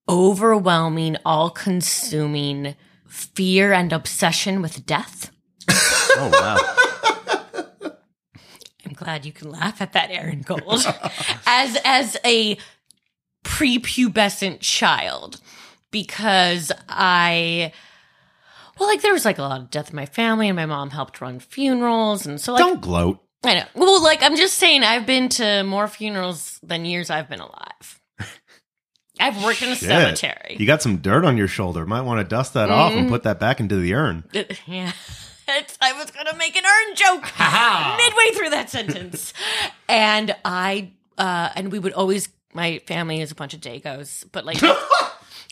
overwhelming, 0.08 1.16
all 1.24 1.48
consuming 1.50 2.74
fear 3.06 3.72
and 3.72 3.92
obsession 3.92 4.60
with 4.60 4.84
death. 4.84 5.30
oh, 5.70 6.30
wow. 6.32 7.92
I'm 8.86 8.92
glad 8.92 9.24
you 9.24 9.32
can 9.32 9.50
laugh 9.50 9.80
at 9.80 9.92
that, 9.92 10.10
Aaron 10.10 10.42
Gold. 10.42 10.84
as 11.46 11.78
as 11.84 12.16
a 12.24 12.58
prepubescent 13.44 14.60
child, 14.60 15.40
because 15.92 16.72
I 16.88 17.72
well, 18.80 18.88
like 18.88 19.02
there 19.02 19.12
was 19.12 19.24
like 19.24 19.38
a 19.38 19.42
lot 19.42 19.60
of 19.60 19.70
death 19.70 19.90
in 19.90 19.96
my 19.96 20.06
family, 20.06 20.48
and 20.48 20.56
my 20.56 20.66
mom 20.66 20.90
helped 20.90 21.20
run 21.20 21.38
funerals, 21.38 22.26
and 22.26 22.40
so 22.40 22.54
like 22.54 22.60
Don't 22.60 22.80
gloat. 22.80 23.20
I 23.44 23.54
know. 23.54 23.64
Well, 23.74 24.02
like 24.02 24.22
I'm 24.22 24.36
just 24.36 24.54
saying, 24.54 24.82
I've 24.82 25.06
been 25.06 25.28
to 25.30 25.62
more 25.64 25.86
funerals 25.88 26.58
than 26.62 26.84
years 26.84 27.10
I've 27.10 27.28
been 27.28 27.40
alive. 27.40 28.00
I've 29.20 29.42
worked 29.44 29.62
in 29.62 29.68
a 29.70 29.74
Shit. 29.74 29.88
cemetery. 29.88 30.56
You 30.58 30.66
got 30.66 30.80
some 30.82 30.96
dirt 30.98 31.24
on 31.24 31.36
your 31.36 31.48
shoulder. 31.48 31.84
Might 31.86 32.00
want 32.02 32.18
to 32.20 32.24
dust 32.24 32.54
that 32.54 32.70
off 32.70 32.90
Mm-hmm. 32.92 33.00
and 33.00 33.08
put 33.08 33.24
that 33.24 33.38
back 33.38 33.60
into 33.60 33.76
the 33.76 33.94
urn. 33.94 34.24
yeah. 34.66 34.92
It's, 35.48 35.76
I 35.80 35.92
was 35.92 36.10
going 36.12 36.26
to 36.26 36.36
make 36.36 36.56
an 36.56 36.64
urn 36.64 36.94
joke 36.94 37.22
midway 37.24 38.36
through 38.38 38.50
that 38.50 38.70
sentence. 38.70 39.32
and 39.88 40.34
I, 40.44 40.92
uh, 41.18 41.50
and 41.56 41.70
we 41.72 41.78
would 41.78 41.92
always, 41.92 42.28
my 42.54 42.80
family 42.86 43.20
is 43.20 43.32
a 43.32 43.34
bunch 43.34 43.52
of 43.54 43.60
Dagos, 43.60 44.24
but 44.32 44.44
like, 44.46 44.62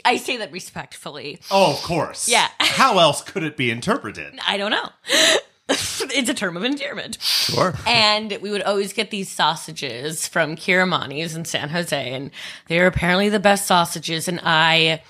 I 0.04 0.16
say 0.16 0.36
that 0.38 0.52
respectfully. 0.52 1.40
Oh, 1.50 1.72
of 1.72 1.82
course. 1.82 2.28
Yeah. 2.28 2.48
How 2.60 2.98
else 2.98 3.22
could 3.22 3.42
it 3.42 3.56
be 3.56 3.70
interpreted? 3.70 4.38
I 4.46 4.56
don't 4.56 4.70
know. 4.70 4.88
it's 5.68 6.28
a 6.28 6.34
term 6.34 6.56
of 6.56 6.64
endearment. 6.64 7.18
Sure. 7.20 7.74
And 7.86 8.38
we 8.40 8.50
would 8.50 8.62
always 8.62 8.92
get 8.92 9.10
these 9.10 9.30
sausages 9.30 10.26
from 10.26 10.56
Kiramani's 10.56 11.34
in 11.34 11.44
San 11.44 11.68
Jose, 11.68 12.12
and 12.12 12.30
they 12.68 12.78
were 12.78 12.86
apparently 12.86 13.28
the 13.28 13.40
best 13.40 13.66
sausages. 13.66 14.28
And 14.28 14.40
I 14.42 15.02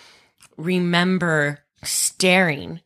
remember 0.57 1.61
staring 1.83 2.81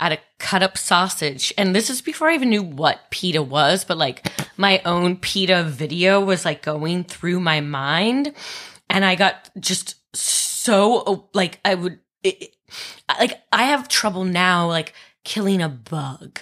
at 0.00 0.12
a 0.12 0.18
cut 0.38 0.64
up 0.64 0.76
sausage. 0.76 1.54
And 1.56 1.74
this 1.76 1.88
is 1.88 2.02
before 2.02 2.28
I 2.28 2.34
even 2.34 2.50
knew 2.50 2.62
what 2.62 3.10
PETA 3.10 3.40
was, 3.42 3.84
but 3.84 3.96
like 3.96 4.26
my 4.56 4.82
own 4.84 5.16
PETA 5.16 5.62
video 5.64 6.20
was 6.20 6.44
like 6.44 6.62
going 6.62 7.04
through 7.04 7.38
my 7.38 7.60
mind. 7.60 8.32
And 8.90 9.04
I 9.04 9.14
got 9.14 9.48
just 9.60 9.94
so 10.14 10.51
like 11.34 11.60
I 11.64 11.74
would 11.74 11.98
it, 12.22 12.54
like 13.18 13.40
I 13.52 13.64
have 13.64 13.88
trouble 13.88 14.24
now 14.24 14.68
like 14.68 14.94
killing 15.24 15.62
a 15.62 15.68
bug. 15.68 16.40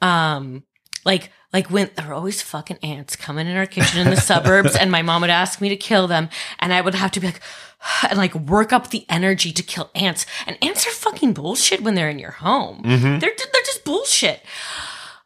Um 0.00 0.62
like 1.04 1.30
like 1.52 1.70
when 1.70 1.90
there 1.96 2.06
were 2.06 2.14
always 2.14 2.40
fucking 2.42 2.78
ants 2.82 3.16
coming 3.16 3.46
in 3.46 3.56
our 3.56 3.66
kitchen 3.66 4.00
in 4.00 4.10
the 4.10 4.20
suburbs 4.30 4.76
and 4.76 4.92
my 4.92 5.02
mom 5.02 5.22
would 5.22 5.30
ask 5.30 5.60
me 5.60 5.68
to 5.68 5.76
kill 5.76 6.06
them 6.06 6.28
and 6.60 6.72
I 6.72 6.80
would 6.80 6.94
have 6.94 7.10
to 7.12 7.20
be 7.20 7.26
like 7.26 7.40
and 8.08 8.18
like 8.18 8.34
work 8.34 8.72
up 8.72 8.90
the 8.90 9.04
energy 9.08 9.52
to 9.52 9.62
kill 9.62 9.90
ants. 9.94 10.26
And 10.46 10.56
ants 10.62 10.86
are 10.86 10.90
fucking 10.90 11.32
bullshit 11.32 11.80
when 11.82 11.94
they're 11.94 12.10
in 12.10 12.18
your 12.18 12.32
home. 12.32 12.82
They're 13.18 13.32
they're 13.36 13.62
just 13.64 13.84
bullshit. 13.84 14.42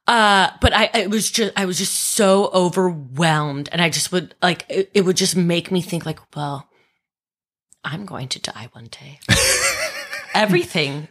Uh, 0.06 0.50
but 0.60 0.74
I, 0.74 0.90
I 0.92 1.06
was 1.06 1.30
just, 1.30 1.52
I 1.56 1.64
was 1.64 1.78
just 1.78 1.94
so 1.94 2.50
overwhelmed 2.52 3.70
and 3.72 3.80
I 3.80 3.88
just 3.88 4.12
would 4.12 4.34
like, 4.42 4.66
it, 4.68 4.90
it 4.92 5.00
would 5.06 5.16
just 5.16 5.34
make 5.34 5.70
me 5.70 5.80
think 5.80 6.04
like, 6.04 6.18
well, 6.36 6.68
I'm 7.84 8.06
going 8.06 8.28
to 8.28 8.40
die 8.40 8.68
one 8.72 8.86
day. 8.86 9.20
Everything, 10.34 11.08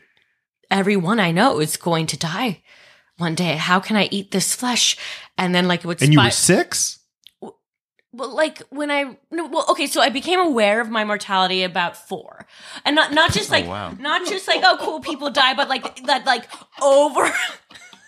everyone 0.69 1.19
I 1.19 1.31
know 1.31 1.59
is 1.59 1.77
going 1.77 2.07
to 2.07 2.17
die 2.17 2.61
one 3.17 3.35
day. 3.35 3.55
How 3.55 3.79
can 3.79 3.95
I 3.95 4.09
eat 4.11 4.31
this 4.31 4.53
flesh? 4.53 4.97
And 5.37 5.55
then 5.55 5.67
like 5.67 5.81
it 5.81 5.87
would 5.87 6.01
And 6.01 6.11
you 6.13 6.21
were 6.21 6.29
six? 6.29 6.99
well, 8.13 8.33
like 8.35 8.59
when 8.69 8.91
I 8.91 9.17
no, 9.31 9.47
well, 9.47 9.65
okay, 9.69 9.87
so 9.87 9.99
I 9.99 10.09
became 10.09 10.39
aware 10.39 10.79
of 10.79 10.89
my 10.89 11.03
mortality 11.03 11.63
about 11.63 11.97
four, 11.97 12.45
and 12.85 12.95
not 12.95 13.11
not 13.11 13.33
just 13.33 13.49
oh, 13.51 13.53
like 13.53 13.67
wow. 13.67 13.91
not 13.99 14.27
just 14.27 14.47
like 14.47 14.61
oh 14.63 14.77
cool 14.79 14.99
people 14.99 15.31
die, 15.31 15.55
but 15.55 15.67
like 15.67 16.05
that 16.05 16.25
like 16.25 16.47
over. 16.81 17.33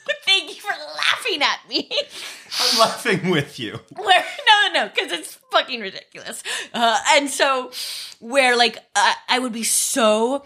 Thank 0.25 0.49
you 0.55 0.61
for 0.61 0.69
laughing 0.97 1.41
at 1.41 1.59
me. 1.69 1.89
I'm 2.61 2.79
laughing 2.79 3.29
with 3.29 3.59
you. 3.59 3.79
where 3.95 4.25
no 4.47 4.67
no 4.67 4.73
no 4.85 4.89
because 4.93 5.11
it's 5.11 5.35
fucking 5.51 5.79
ridiculous 5.81 6.43
uh, 6.73 6.97
and 7.11 7.29
so 7.29 7.71
where 8.19 8.55
like 8.57 8.77
I, 8.95 9.15
I 9.29 9.39
would 9.39 9.53
be 9.53 9.63
so 9.63 10.43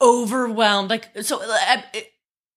overwhelmed 0.00 0.90
like 0.90 1.08
so 1.22 1.40
I, 1.42 1.84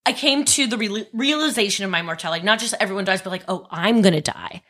I 0.04 0.12
came 0.12 0.44
to 0.44 0.66
the 0.66 0.76
real, 0.78 1.04
realization 1.12 1.84
of 1.84 1.90
my 1.90 2.02
mortality 2.02 2.44
not 2.44 2.58
just 2.58 2.74
everyone 2.80 3.04
dies 3.04 3.22
but 3.22 3.30
like 3.30 3.44
oh 3.48 3.66
i'm 3.70 4.02
gonna 4.02 4.20
die 4.20 4.62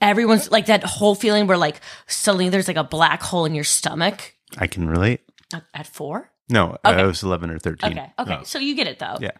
everyone's 0.00 0.50
like 0.50 0.66
that 0.66 0.82
whole 0.82 1.14
feeling 1.14 1.46
where 1.46 1.56
like 1.58 1.80
suddenly 2.06 2.48
there's 2.48 2.68
like 2.68 2.76
a 2.76 2.84
black 2.84 3.22
hole 3.22 3.44
in 3.44 3.54
your 3.54 3.64
stomach 3.64 4.34
I 4.58 4.66
can 4.66 4.88
relate. 4.88 5.20
at, 5.54 5.62
at 5.74 5.86
four 5.86 6.30
No, 6.48 6.76
Okay. 6.84 7.00
I 7.00 7.04
was 7.04 7.22
11 7.22 7.50
or 7.50 7.58
13. 7.58 7.92
okay 7.92 8.12
okay 8.18 8.38
Oh. 8.40 8.44
so 8.44 8.58
you 8.58 8.74
get 8.74 8.86
it 8.88 8.98
though 8.98 9.16
Yeah. 9.20 9.30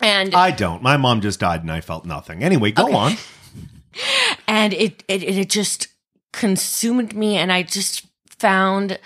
And 0.00 0.34
I 0.34 0.50
don't. 0.50 0.82
My 0.82 0.96
mom 0.96 1.20
just 1.20 1.40
died 1.40 1.62
and 1.62 1.70
I 1.70 1.80
felt 1.80 2.04
nothing. 2.04 2.42
Anyway, 2.42 2.72
go 2.72 2.84
Okay. 2.84 2.94
on. 2.94 3.12
and 4.48 4.72
it, 4.72 5.02
it 5.08 5.22
it 5.22 5.50
just 5.50 5.88
consumed 6.32 7.12
me 7.16 7.36
and 7.36 7.52
i 7.52 7.60
just 7.60 8.06
found 8.38 9.00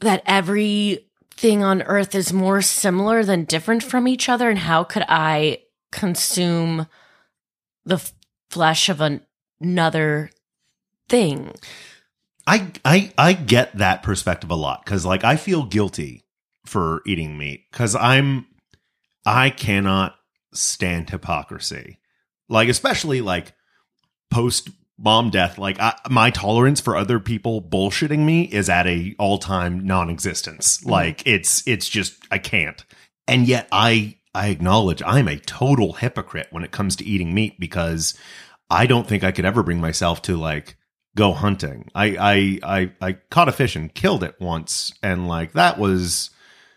that 0.00 0.22
everything 0.24 1.64
on 1.64 1.82
earth 1.82 2.14
is 2.14 2.32
more 2.32 2.62
similar 2.62 3.24
than 3.24 3.44
different 3.44 3.82
from 3.82 4.06
each 4.06 4.28
other 4.28 4.48
and 4.48 4.60
how 4.60 4.84
could 4.84 5.04
i 5.08 5.58
consume 5.90 6.86
the 7.84 7.96
f- 7.96 8.12
flesh 8.50 8.88
of 8.88 9.00
an- 9.00 9.20
another 9.60 10.30
thing 11.08 11.52
I 12.46 12.70
I 12.84 13.12
I 13.18 13.32
get 13.32 13.76
that 13.78 14.04
perspective 14.04 14.50
a 14.52 14.54
lot 14.54 14.84
because 14.84 15.04
like 15.04 15.24
I 15.24 15.34
feel 15.34 15.64
guilty 15.64 16.22
for 16.64 17.02
eating 17.04 17.36
meat 17.36 17.64
because 17.72 17.96
I'm 17.96 18.46
I 19.26 19.50
cannot 19.50 20.16
stand 20.52 21.10
hypocrisy, 21.10 21.98
like 22.48 22.68
especially 22.68 23.20
like 23.20 23.52
post 24.30 24.70
mom 24.98 25.30
death. 25.30 25.58
Like 25.58 25.78
I, 25.80 25.94
my 26.08 26.30
tolerance 26.30 26.80
for 26.80 26.96
other 26.96 27.18
people 27.20 27.60
bullshitting 27.60 28.20
me 28.20 28.42
is 28.42 28.68
at 28.68 28.86
a 28.86 29.14
all 29.18 29.38
time 29.38 29.86
non 29.86 30.10
existence. 30.10 30.78
Mm-hmm. 30.78 30.90
Like 30.90 31.26
it's 31.26 31.66
it's 31.66 31.88
just 31.88 32.14
I 32.30 32.38
can't, 32.38 32.84
and 33.26 33.46
yet 33.46 33.68
I 33.72 34.16
I 34.34 34.48
acknowledge 34.48 35.02
I'm 35.04 35.28
a 35.28 35.38
total 35.38 35.94
hypocrite 35.94 36.48
when 36.50 36.64
it 36.64 36.70
comes 36.70 36.96
to 36.96 37.04
eating 37.04 37.34
meat 37.34 37.58
because 37.58 38.18
I 38.70 38.86
don't 38.86 39.06
think 39.06 39.24
I 39.24 39.32
could 39.32 39.44
ever 39.44 39.62
bring 39.62 39.80
myself 39.80 40.22
to 40.22 40.36
like 40.36 40.76
go 41.16 41.32
hunting. 41.32 41.90
I 41.94 42.16
I 42.62 42.78
I 42.78 42.92
I 43.00 43.12
caught 43.30 43.48
a 43.48 43.52
fish 43.52 43.76
and 43.76 43.94
killed 43.94 44.22
it 44.22 44.36
once 44.40 44.92
and 45.02 45.28
like 45.28 45.52
that 45.52 45.78
was 45.78 46.30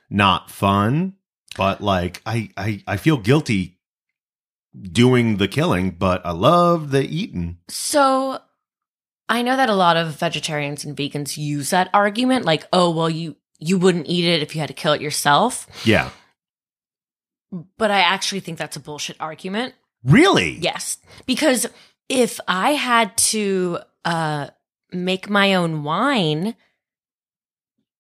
not 0.10 0.50
fun, 0.50 1.16
but 1.60 1.82
like 1.82 2.22
I 2.26 2.50
I 2.58 2.82
I 2.88 2.98
feel 2.98 3.18
guilty 3.18 3.78
doing 4.82 5.38
the 5.38 5.48
killing, 5.48 5.92
but 5.92 6.26
I 6.26 6.32
love 6.32 6.90
the 6.92 7.04
eating. 7.04 7.58
so 7.70 8.40
i 9.32 9.44
know 9.44 9.56
that 9.56 9.70
a 9.70 9.76
lot 9.76 9.96
of 9.98 10.16
vegetarians 10.18 10.84
and 10.84 10.98
vegans 10.98 11.38
use 11.38 11.70
that 11.70 11.88
argument 11.94 12.46
like 12.46 12.66
oh 12.74 12.90
well 12.90 13.10
you 13.10 13.36
you 13.60 13.78
wouldn't 13.78 14.08
eat 14.10 14.26
it 14.26 14.42
if 14.42 14.56
you 14.56 14.60
had 14.62 14.68
to 14.70 14.74
kill 14.74 14.94
it 14.94 15.02
yourself 15.02 15.68
Yeah. 15.86 16.10
but 17.78 17.92
i 17.92 18.00
actually 18.00 18.40
think 18.42 18.58
that's 18.58 18.76
a 18.78 18.80
bullshit 18.80 19.18
argument 19.20 19.74
Really? 20.04 20.52
Yes, 20.60 20.98
because 21.26 21.68
if 22.08 22.40
I 22.48 22.72
had 22.72 23.18
to 23.36 23.80
uh, 24.06 24.48
make 24.94 25.30
my 25.30 25.56
own 25.56 25.84
wine 25.84 26.56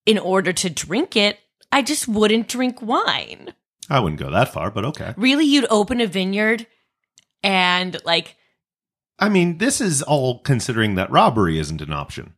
in 0.06 0.18
order 0.18 0.54
to 0.54 0.70
drink 0.70 1.18
it, 1.18 1.38
I 1.72 1.82
just 1.82 2.08
wouldn't 2.08 2.48
drink 2.48 2.82
wine. 2.82 3.54
I 3.90 4.00
wouldn't 4.00 4.20
go 4.20 4.30
that 4.32 4.54
far, 4.54 4.72
but 4.72 4.86
okay. 4.86 5.14
Really, 5.18 5.46
you'd 5.46 5.66
open 5.70 6.02
a 6.02 6.08
vineyard 6.08 6.68
and 7.44 7.98
like, 8.06 8.36
I 9.18 9.30
mean, 9.30 9.58
this 9.58 9.82
is 9.82 10.02
all 10.02 10.40
considering 10.40 10.96
that 10.96 11.12
robbery 11.12 11.60
isn't 11.60 11.82
an 11.82 11.92
option. 11.94 12.34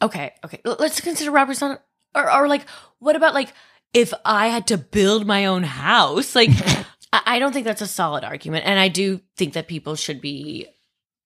okay, 0.00 0.32
okay, 0.44 0.60
l- 0.64 0.76
let's 0.78 1.00
consider 1.00 1.30
robbers 1.30 1.60
not, 1.60 1.82
or, 2.14 2.30
or 2.32 2.48
like, 2.48 2.66
what 2.98 3.16
about 3.16 3.34
like 3.34 3.52
if 3.92 4.12
I 4.24 4.48
had 4.48 4.66
to 4.68 4.78
build 4.78 5.26
my 5.26 5.46
own 5.46 5.62
house? 5.64 6.34
Like, 6.34 6.50
I, 7.12 7.22
I 7.26 7.38
don't 7.38 7.52
think 7.52 7.64
that's 7.66 7.82
a 7.82 7.86
solid 7.86 8.24
argument, 8.24 8.66
and 8.66 8.78
I 8.78 8.88
do 8.88 9.20
think 9.36 9.52
that 9.54 9.68
people 9.68 9.94
should 9.96 10.20
be. 10.20 10.66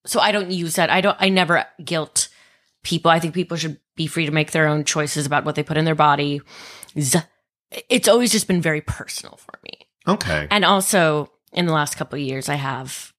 So 0.06 0.20
I 0.20 0.32
don't 0.32 0.50
use 0.50 0.76
that. 0.76 0.90
I 0.90 1.00
don't. 1.00 1.16
I 1.20 1.28
never 1.28 1.64
guilt 1.84 2.28
people. 2.82 3.10
I 3.10 3.18
think 3.20 3.34
people 3.34 3.56
should 3.56 3.78
be 3.96 4.06
free 4.06 4.26
to 4.26 4.32
make 4.32 4.50
their 4.52 4.68
own 4.68 4.84
choices 4.84 5.26
about 5.26 5.44
what 5.44 5.54
they 5.54 5.62
put 5.62 5.76
in 5.76 5.84
their 5.84 5.94
body. 5.94 6.40
Z- 6.98 7.20
It's 7.88 8.08
always 8.08 8.32
just 8.32 8.46
been 8.48 8.62
very 8.62 8.80
personal 8.80 9.36
for 9.36 9.58
me. 9.64 9.86
Okay. 10.08 10.46
And 10.50 10.64
also, 10.64 11.30
in 11.52 11.66
the 11.66 11.72
last 11.72 11.96
couple 11.96 12.16
of 12.18 12.24
years, 12.24 12.48
I 12.48 12.54
have 12.54 13.12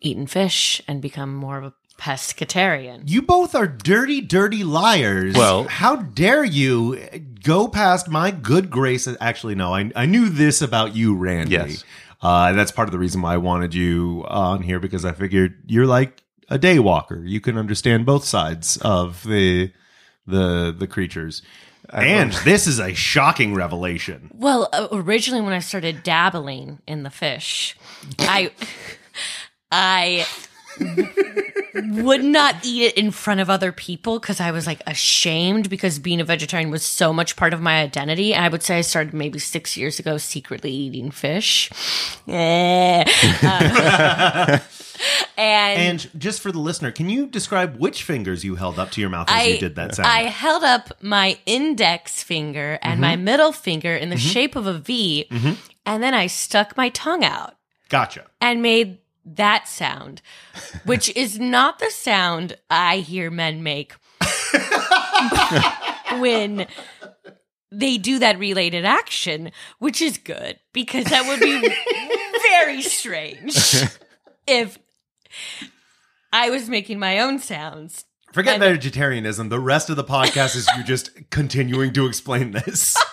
eaten 0.00 0.26
fish 0.26 0.80
and 0.86 1.02
become 1.02 1.34
more 1.34 1.58
of 1.58 1.64
a 1.64 1.74
pescatarian. 1.98 3.02
You 3.06 3.22
both 3.22 3.54
are 3.56 3.66
dirty, 3.66 4.20
dirty 4.20 4.62
liars. 4.62 5.34
Well- 5.34 5.64
how 5.64 5.96
dare 5.96 6.44
you 6.44 6.98
go 7.42 7.66
past 7.68 8.08
my 8.08 8.30
good 8.30 8.70
graces? 8.70 9.16
Actually, 9.20 9.56
no, 9.56 9.74
I, 9.74 9.90
I 9.96 10.06
knew 10.06 10.28
this 10.28 10.62
about 10.62 10.94
you, 10.94 11.16
Randy. 11.16 11.52
Yes. 11.52 11.84
Uh, 12.22 12.52
that's 12.52 12.72
part 12.72 12.88
of 12.88 12.92
the 12.92 12.98
reason 12.98 13.20
why 13.22 13.34
I 13.34 13.36
wanted 13.36 13.74
you 13.74 14.24
on 14.28 14.62
here 14.62 14.80
because 14.80 15.04
I 15.04 15.12
figured 15.12 15.54
you're 15.66 15.86
like 15.86 16.22
a 16.48 16.58
day 16.58 16.78
walker. 16.78 17.22
You 17.24 17.40
can 17.40 17.56
understand 17.58 18.06
both 18.06 18.24
sides 18.24 18.76
of 18.78 19.22
the 19.24 19.72
the 20.26 20.74
the 20.76 20.86
creatures. 20.88 21.42
And 21.90 22.32
this 22.44 22.66
is 22.66 22.78
a 22.80 22.94
shocking 22.94 23.54
revelation. 23.54 24.30
Well, 24.34 24.68
uh, 24.72 24.88
originally 24.92 25.42
when 25.42 25.52
I 25.52 25.60
started 25.60 26.02
dabbling 26.02 26.80
in 26.86 27.02
the 27.02 27.10
fish, 27.10 27.76
I 28.18 28.50
I 29.70 30.26
would 31.74 32.24
not 32.24 32.56
eat 32.64 32.82
it 32.82 32.98
in 32.98 33.10
front 33.10 33.40
of 33.40 33.50
other 33.50 33.72
people 33.72 34.18
because 34.18 34.40
I 34.40 34.50
was 34.50 34.66
like 34.66 34.82
ashamed 34.86 35.70
because 35.70 35.98
being 35.98 36.20
a 36.20 36.24
vegetarian 36.24 36.70
was 36.70 36.84
so 36.84 37.12
much 37.12 37.36
part 37.36 37.52
of 37.52 37.60
my 37.60 37.80
identity. 37.80 38.34
And 38.34 38.44
I 38.44 38.48
would 38.48 38.62
say 38.62 38.78
I 38.78 38.80
started 38.82 39.14
maybe 39.14 39.38
six 39.38 39.76
years 39.76 39.98
ago 39.98 40.18
secretly 40.18 40.70
eating 40.70 41.10
fish. 41.10 41.70
Eh. 42.26 43.04
Uh, 43.42 44.58
and 45.36 45.80
And 45.80 46.10
just 46.20 46.40
for 46.40 46.52
the 46.52 46.58
listener, 46.58 46.90
can 46.90 47.08
you 47.08 47.26
describe 47.26 47.76
which 47.76 48.02
fingers 48.02 48.44
you 48.44 48.56
held 48.56 48.78
up 48.78 48.90
to 48.92 49.00
your 49.00 49.10
mouth 49.10 49.28
as 49.30 49.36
I, 49.36 49.44
you 49.44 49.58
did 49.58 49.76
that 49.76 49.94
sound? 49.94 50.08
I 50.08 50.22
held 50.22 50.64
up 50.64 51.02
my 51.02 51.38
index 51.46 52.22
finger 52.22 52.78
and 52.82 53.00
my 53.00 53.16
middle 53.16 53.52
finger 53.52 53.94
in 53.94 54.10
the 54.10 54.16
shape 54.16 54.56
of 54.56 54.66
a 54.66 54.74
V, 54.74 55.26
and 55.86 56.02
then 56.02 56.14
I 56.14 56.26
stuck 56.26 56.76
my 56.76 56.88
tongue 56.90 57.24
out 57.24 57.54
gotcha. 57.88 58.26
and 58.40 58.62
made 58.62 58.98
that 59.36 59.68
sound, 59.68 60.22
which 60.84 61.14
is 61.16 61.38
not 61.38 61.78
the 61.78 61.90
sound 61.90 62.56
I 62.70 62.98
hear 62.98 63.30
men 63.30 63.62
make 63.62 63.94
when 66.18 66.66
they 67.70 67.98
do 67.98 68.18
that 68.18 68.38
related 68.38 68.84
action, 68.84 69.50
which 69.78 70.00
is 70.00 70.18
good 70.18 70.58
because 70.72 71.04
that 71.06 71.26
would 71.26 71.40
be 71.40 71.74
very 72.54 72.82
strange 72.82 73.54
if 74.46 74.78
I 76.32 76.50
was 76.50 76.68
making 76.68 76.98
my 76.98 77.18
own 77.20 77.38
sounds 77.38 78.04
Forget 78.32 78.54
And- 78.54 78.62
vegetarianism. 78.62 79.48
The 79.48 79.58
rest 79.60 79.88
of 79.88 79.96
the 79.96 80.04
podcast 80.04 80.54
is 80.54 80.68
you 80.76 80.84
just 80.84 81.30
continuing 81.30 81.92
to 81.94 82.06
explain 82.06 82.50
this. 82.52 82.96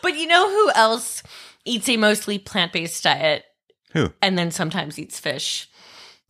But 0.00 0.16
you 0.16 0.28
know 0.28 0.48
who 0.48 0.70
else 0.70 1.22
eats 1.64 1.88
a 1.88 1.96
mostly 1.96 2.38
plant 2.38 2.72
based 2.72 3.02
diet 3.02 3.44
Who? 3.92 4.12
and 4.22 4.38
then 4.38 4.50
sometimes 4.50 4.98
eats 4.98 5.18
fish? 5.18 5.68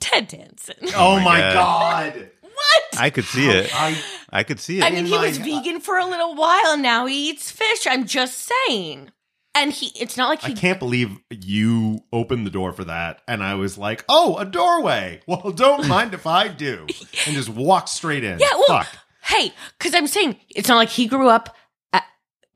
Ted 0.00 0.28
Danson. 0.28 0.76
Oh, 0.88 0.92
oh, 0.96 1.16
my 1.16 1.24
my 1.24 1.40
God. 1.40 2.14
god. 2.14 2.30
what? 2.42 3.00
I 3.00 3.10
could 3.10 3.24
see 3.24 3.48
it. 3.48 3.70
I 3.74 4.00
I 4.30 4.42
could 4.44 4.60
see 4.60 4.78
it. 4.78 4.84
I 4.84 4.90
mean, 4.90 5.00
in 5.00 5.06
he 5.06 5.12
my- 5.16 5.26
was 5.26 5.38
vegan 5.38 5.80
for 5.80 5.98
a 5.98 6.06
little 6.06 6.34
while 6.36 6.72
and 6.72 6.82
now 6.82 7.06
he 7.06 7.30
eats 7.30 7.50
fish. 7.50 7.86
I'm 7.86 8.06
just 8.06 8.50
saying. 8.66 9.10
And 9.54 9.72
he, 9.72 9.86
it's 10.00 10.16
not 10.16 10.28
like 10.28 10.44
I 10.44 10.48
he, 10.48 10.54
can't 10.54 10.78
believe 10.78 11.18
you 11.30 12.04
opened 12.12 12.46
the 12.46 12.50
door 12.50 12.72
for 12.72 12.84
that. 12.84 13.22
And 13.26 13.42
I 13.42 13.54
was 13.54 13.76
like, 13.76 14.04
oh, 14.08 14.36
a 14.36 14.44
doorway. 14.44 15.20
Well, 15.26 15.50
don't 15.50 15.88
mind 15.88 16.14
if 16.14 16.26
I 16.28 16.46
do. 16.46 16.86
And 17.26 17.34
just 17.34 17.48
walk 17.48 17.88
straight 17.88 18.22
in. 18.22 18.38
yeah, 18.38 18.52
well, 18.54 18.82
Fuck. 18.82 18.88
hey, 19.24 19.52
because 19.76 19.94
I'm 19.96 20.06
saying 20.06 20.36
it's 20.54 20.68
not 20.68 20.76
like 20.76 20.90
he 20.90 21.06
grew 21.08 21.28
up 21.28 21.48
at, 21.48 21.56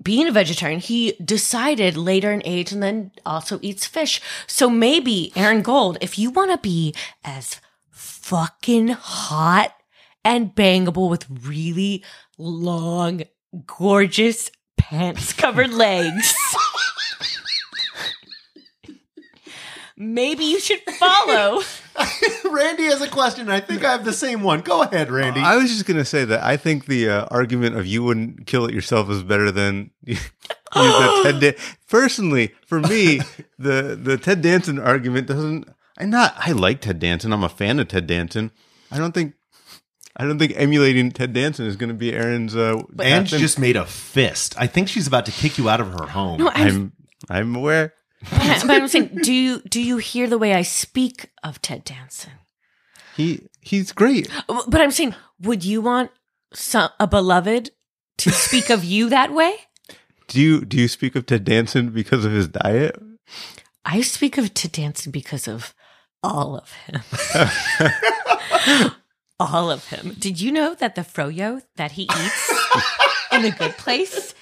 being 0.03 0.29
a 0.29 0.33
vegetarian. 0.33 0.81
He 0.81 1.13
decided 1.25 1.97
later 1.97 2.33
in 2.33 2.43
age 2.45 2.73
and 2.73 2.83
then 2.83 3.13
also 3.25 3.59
eats 3.63 3.87
fish. 3.87 4.21
So 4.47 4.69
maybe, 4.69 5.33
Aaron 5.37 5.63
Gold, 5.63 5.99
if 6.01 6.19
you 6.19 6.31
want 6.31 6.51
to 6.51 6.59
be 6.59 6.95
as 7.25 7.61
fucking 7.91 8.89
hot 8.89 9.75
and 10.25 10.55
bangable 10.55 11.11
with 11.11 11.27
really 11.47 12.05
long, 12.39 13.23
gorgeous 13.67 14.51
pants 14.77 15.33
covered 15.33 15.73
legs. 15.73 16.35
Maybe 20.03 20.45
you 20.45 20.59
should 20.59 20.81
follow. 20.99 21.63
Randy 22.51 22.85
has 22.85 23.01
a 23.01 23.09
question. 23.09 23.49
I 23.49 23.61
think 23.61 23.85
I 23.85 23.93
have 23.93 24.05
the 24.05 24.13
same 24.13 24.43
one. 24.43 24.61
Go 24.61 24.83
ahead, 24.83 25.11
Randy. 25.11 25.41
I 25.41 25.57
was 25.57 25.71
just 25.71 25.87
gonna 25.87 26.05
say 26.05 26.25
that 26.25 26.43
I 26.43 26.57
think 26.57 26.87
the 26.87 27.09
uh, 27.09 27.27
argument 27.31 27.77
of 27.77 27.87
you 27.87 28.03
wouldn't 28.03 28.47
kill 28.47 28.67
it 28.67 28.75
yourself 28.75 29.09
is 29.11 29.23
better 29.23 29.53
than 29.53 29.91
the 30.03 30.17
Ted. 31.23 31.41
Dan- 31.41 31.55
Personally, 31.89 32.53
for 32.67 32.81
me, 32.81 33.21
the 33.59 33.99
the 34.01 34.17
Ted 34.17 34.43
Danson 34.43 34.79
argument 34.79 35.29
doesn't. 35.29 35.69
I 35.99 36.05
not. 36.07 36.35
I 36.37 36.53
like 36.53 36.81
Ted 36.81 36.99
Danson. 36.99 37.33
I'm 37.33 37.45
a 37.45 37.49
fan 37.49 37.79
of 37.79 37.89
Ted 37.89 38.07
Danson. 38.07 38.51
I 38.91 38.99
don't 38.99 39.13
think. 39.13 39.35
I 40.17 40.25
don't 40.25 40.39
think 40.39 40.53
emulating 40.57 41.11
Ted 41.13 41.33
Danson 41.33 41.67
is 41.67 41.77
going 41.77 41.89
to 41.89 41.95
be 41.95 42.13
Aaron's. 42.13 42.57
Uh, 42.57 42.83
Ange 43.01 43.31
path. 43.31 43.41
just 43.41 43.59
made 43.59 43.77
a 43.77 43.85
fist. 43.87 44.55
I 44.59 44.67
think 44.67 44.89
she's 44.89 45.07
about 45.07 45.27
to 45.27 45.33
kick 45.33 45.59
you 45.59 45.69
out 45.69 45.81
of 45.81 45.93
her 45.93 46.07
home. 46.07 46.41
No, 46.41 46.49
I'm, 46.49 46.67
I'm. 46.67 46.93
I'm 47.31 47.55
aware. 47.57 47.95
But 48.31 48.71
I'm 48.71 48.89
saying, 48.89 49.19
do 49.23 49.33
you 49.33 49.61
do 49.63 49.83
you 49.83 49.99
hear 49.99 50.27
the 50.29 50.39
way 50.39 50.55
I 50.55 50.63
speak 50.63 51.31
of 51.43 51.61
Ted 51.63 51.85
Danson? 51.85 52.33
He 53.17 53.49
he's 53.61 53.93
great. 53.93 54.31
But 54.47 54.81
I'm 54.81 54.91
saying, 54.91 55.15
would 55.41 55.65
you 55.65 55.81
want 55.81 56.11
some, 56.53 56.91
a 57.01 57.07
beloved 57.07 57.71
to 58.19 58.31
speak 58.31 58.71
of 58.71 58.85
you 58.85 59.09
that 59.09 59.33
way? 59.33 59.55
Do 60.29 60.41
you 60.41 60.65
do 60.65 60.77
you 60.77 60.89
speak 60.89 61.17
of 61.17 61.27
Ted 61.27 61.45
Danson 61.45 61.91
because 61.91 62.25
of 62.25 62.33
his 62.33 62.49
diet? 62.49 62.97
I 63.85 64.01
speak 64.01 64.39
of 64.39 64.55
Ted 64.55 64.73
Danson 64.73 65.13
because 65.13 65.49
of 65.49 65.75
all 66.23 66.57
of 66.57 66.73
him. 66.73 67.03
all 69.41 69.71
of 69.71 69.89
him. 69.89 70.15
Did 70.19 70.41
you 70.41 70.53
know 70.53 70.75
that 70.75 70.95
the 70.95 71.03
froyo 71.03 71.63
that 71.77 71.93
he 71.93 72.05
eats 72.05 72.53
in 73.33 73.43
the 73.43 73.51
good 73.51 73.77
place? 73.77 74.35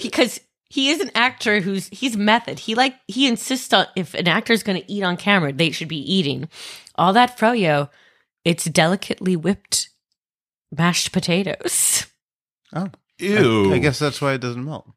Because 0.00 0.40
he 0.74 0.90
is 0.90 0.98
an 0.98 1.12
actor 1.14 1.60
who's 1.60 1.86
he's 1.92 2.16
method. 2.16 2.58
He 2.58 2.74
like 2.74 2.96
he 3.06 3.28
insists 3.28 3.72
on 3.72 3.86
if 3.94 4.12
an 4.14 4.26
actor 4.26 4.52
is 4.52 4.64
going 4.64 4.82
to 4.82 4.92
eat 4.92 5.04
on 5.04 5.16
camera, 5.16 5.52
they 5.52 5.70
should 5.70 5.86
be 5.86 6.12
eating 6.12 6.48
all 6.96 7.12
that 7.12 7.38
froyo. 7.38 7.90
It's 8.44 8.64
delicately 8.64 9.36
whipped 9.36 9.90
mashed 10.76 11.12
potatoes. 11.12 12.06
Oh, 12.72 12.90
Ew. 13.20 13.70
I, 13.70 13.76
I 13.76 13.78
guess 13.78 14.00
that's 14.00 14.20
why 14.20 14.32
it 14.32 14.40
doesn't 14.40 14.64
melt. 14.64 14.90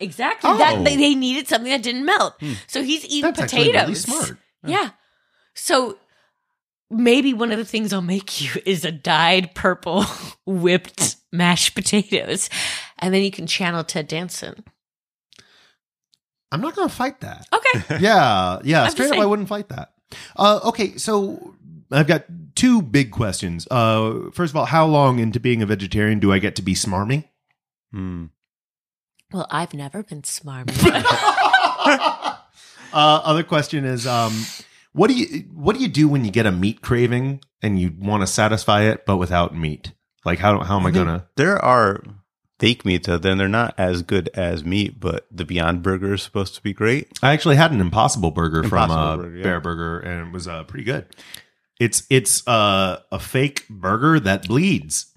Exactly. 0.00 0.50
Oh. 0.50 0.58
That 0.58 0.82
they, 0.82 0.96
they 0.96 1.14
needed 1.14 1.46
something 1.46 1.70
that 1.70 1.84
didn't 1.84 2.04
melt. 2.04 2.34
Hmm. 2.40 2.54
So 2.66 2.82
he's 2.82 3.04
eating 3.04 3.30
That's 3.30 3.42
potatoes. 3.42 3.80
really 3.80 3.94
smart. 3.94 4.38
Yeah. 4.66 4.90
So 5.54 5.98
maybe 6.90 7.32
one 7.32 7.52
of 7.52 7.58
the 7.58 7.64
things 7.64 7.92
I'll 7.92 8.02
make 8.02 8.40
you 8.40 8.60
is 8.66 8.84
a 8.84 8.90
dyed 8.90 9.54
purple 9.54 10.02
whipped 10.46 11.14
mashed 11.30 11.76
potatoes. 11.76 12.50
And 12.98 13.14
then 13.14 13.22
you 13.22 13.30
can 13.30 13.46
channel 13.46 13.84
Ted 13.84 14.08
Danson. 14.08 14.64
I'm 16.52 16.60
not 16.60 16.76
going 16.76 16.88
to 16.88 16.94
fight 16.94 17.20
that. 17.20 17.48
Okay. 17.52 17.98
yeah, 18.00 18.60
yeah. 18.62 18.82
I'm 18.82 18.90
straight 18.90 19.06
just 19.06 19.18
up, 19.18 19.22
I 19.22 19.26
wouldn't 19.26 19.48
fight 19.48 19.70
that. 19.70 19.92
Uh, 20.36 20.60
okay, 20.64 20.98
so 20.98 21.54
I've 21.90 22.06
got 22.06 22.26
two 22.54 22.82
big 22.82 23.10
questions. 23.10 23.66
Uh, 23.70 24.30
first 24.32 24.52
of 24.52 24.56
all, 24.56 24.66
how 24.66 24.84
long 24.86 25.18
into 25.18 25.40
being 25.40 25.62
a 25.62 25.66
vegetarian 25.66 26.18
do 26.18 26.30
I 26.30 26.38
get 26.38 26.54
to 26.56 26.62
be 26.62 26.74
smarmy? 26.74 27.24
Hmm. 27.90 28.26
Well, 29.32 29.46
I've 29.50 29.72
never 29.72 30.02
been 30.02 30.20
smarmy. 30.22 30.76
uh, 31.82 32.36
other 32.92 33.42
question 33.42 33.86
is, 33.86 34.06
um, 34.06 34.44
what 34.92 35.08
do 35.08 35.14
you 35.14 35.44
what 35.54 35.74
do 35.74 35.80
you 35.82 35.88
do 35.88 36.06
when 36.06 36.26
you 36.26 36.30
get 36.30 36.44
a 36.44 36.52
meat 36.52 36.82
craving 36.82 37.40
and 37.62 37.80
you 37.80 37.94
want 37.98 38.22
to 38.22 38.26
satisfy 38.26 38.82
it 38.82 39.06
but 39.06 39.16
without 39.16 39.56
meat? 39.56 39.92
Like 40.26 40.38
how 40.38 40.60
how 40.60 40.76
am 40.76 40.82
I, 40.82 40.92
think 40.92 41.06
gonna? 41.06 41.26
There 41.36 41.58
are 41.58 42.02
fake 42.62 42.84
meats 42.84 43.08
out 43.08 43.22
there. 43.22 43.32
and 43.32 43.40
They're 43.40 43.48
not 43.48 43.74
as 43.76 44.02
good 44.02 44.30
as 44.34 44.64
meat, 44.64 44.98
but 45.00 45.26
the 45.30 45.44
Beyond 45.44 45.82
Burger 45.82 46.14
is 46.14 46.22
supposed 46.22 46.54
to 46.54 46.62
be 46.62 46.72
great. 46.72 47.08
I 47.22 47.32
actually 47.32 47.56
had 47.56 47.72
an 47.72 47.80
Impossible 47.80 48.30
Burger 48.30 48.62
from 48.62 48.78
Impossible 48.78 48.98
uh, 49.02 49.16
Burger, 49.16 49.36
yeah. 49.36 49.42
Bear 49.42 49.60
Burger 49.60 49.98
and 50.00 50.28
it 50.28 50.32
was 50.32 50.46
uh, 50.48 50.62
pretty 50.64 50.84
good. 50.84 51.06
It's 51.80 52.04
it's 52.08 52.46
uh, 52.46 53.00
a 53.10 53.18
fake 53.18 53.66
burger 53.68 54.20
that 54.20 54.46
bleeds. 54.46 55.12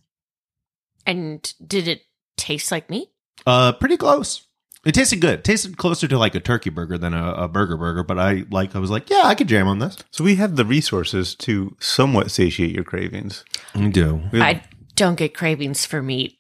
and 1.06 1.54
did 1.66 1.88
it 1.88 2.02
taste 2.38 2.72
like 2.72 2.90
meat? 2.90 3.10
Uh, 3.46 3.72
pretty 3.74 3.98
close. 3.98 4.42
It 4.86 4.94
tasted 4.94 5.20
good. 5.22 5.40
It 5.40 5.44
tasted 5.44 5.78
closer 5.78 6.08
to 6.08 6.18
like 6.18 6.36
a 6.36 6.40
turkey 6.40 6.70
burger 6.70 6.98
than 6.98 7.14
a, 7.14 7.34
a 7.34 7.48
burger 7.48 7.76
burger, 7.78 8.04
but 8.04 8.18
I 8.20 8.46
like 8.52 8.76
I 8.76 8.80
was 8.80 8.90
like, 8.92 9.10
yeah, 9.10 9.22
I 9.26 9.36
could 9.36 9.48
jam 9.48 9.68
on 9.68 9.80
this. 9.80 9.98
So 10.12 10.24
we 10.24 10.36
have 10.36 10.56
the 10.56 10.66
resources 10.66 11.36
to 11.36 11.76
somewhat 11.80 12.32
satiate 12.32 12.72
your 12.74 12.84
cravings. 12.84 13.44
We 13.76 13.90
do. 13.90 14.22
We 14.32 14.40
have- 14.40 14.48
I 14.58 14.64
don't 14.96 15.16
get 15.16 15.34
cravings 15.36 15.86
for 15.86 16.02
meat. 16.02 16.40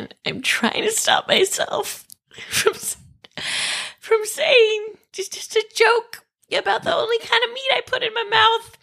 And 0.00 0.14
I'm 0.26 0.42
trying 0.42 0.82
to 0.82 0.90
stop 0.92 1.28
myself 1.28 2.06
from 2.48 2.72
from 4.00 4.24
saying 4.24 4.86
just 5.12 5.32
just 5.32 5.54
a 5.56 5.64
joke 5.74 6.24
about 6.52 6.82
the 6.84 6.94
only 6.94 7.18
kind 7.18 7.42
of 7.46 7.52
meat 7.52 7.70
I 7.72 7.80
put 7.86 8.02
in 8.02 8.12
my 8.14 8.24
mouth, 8.30 8.76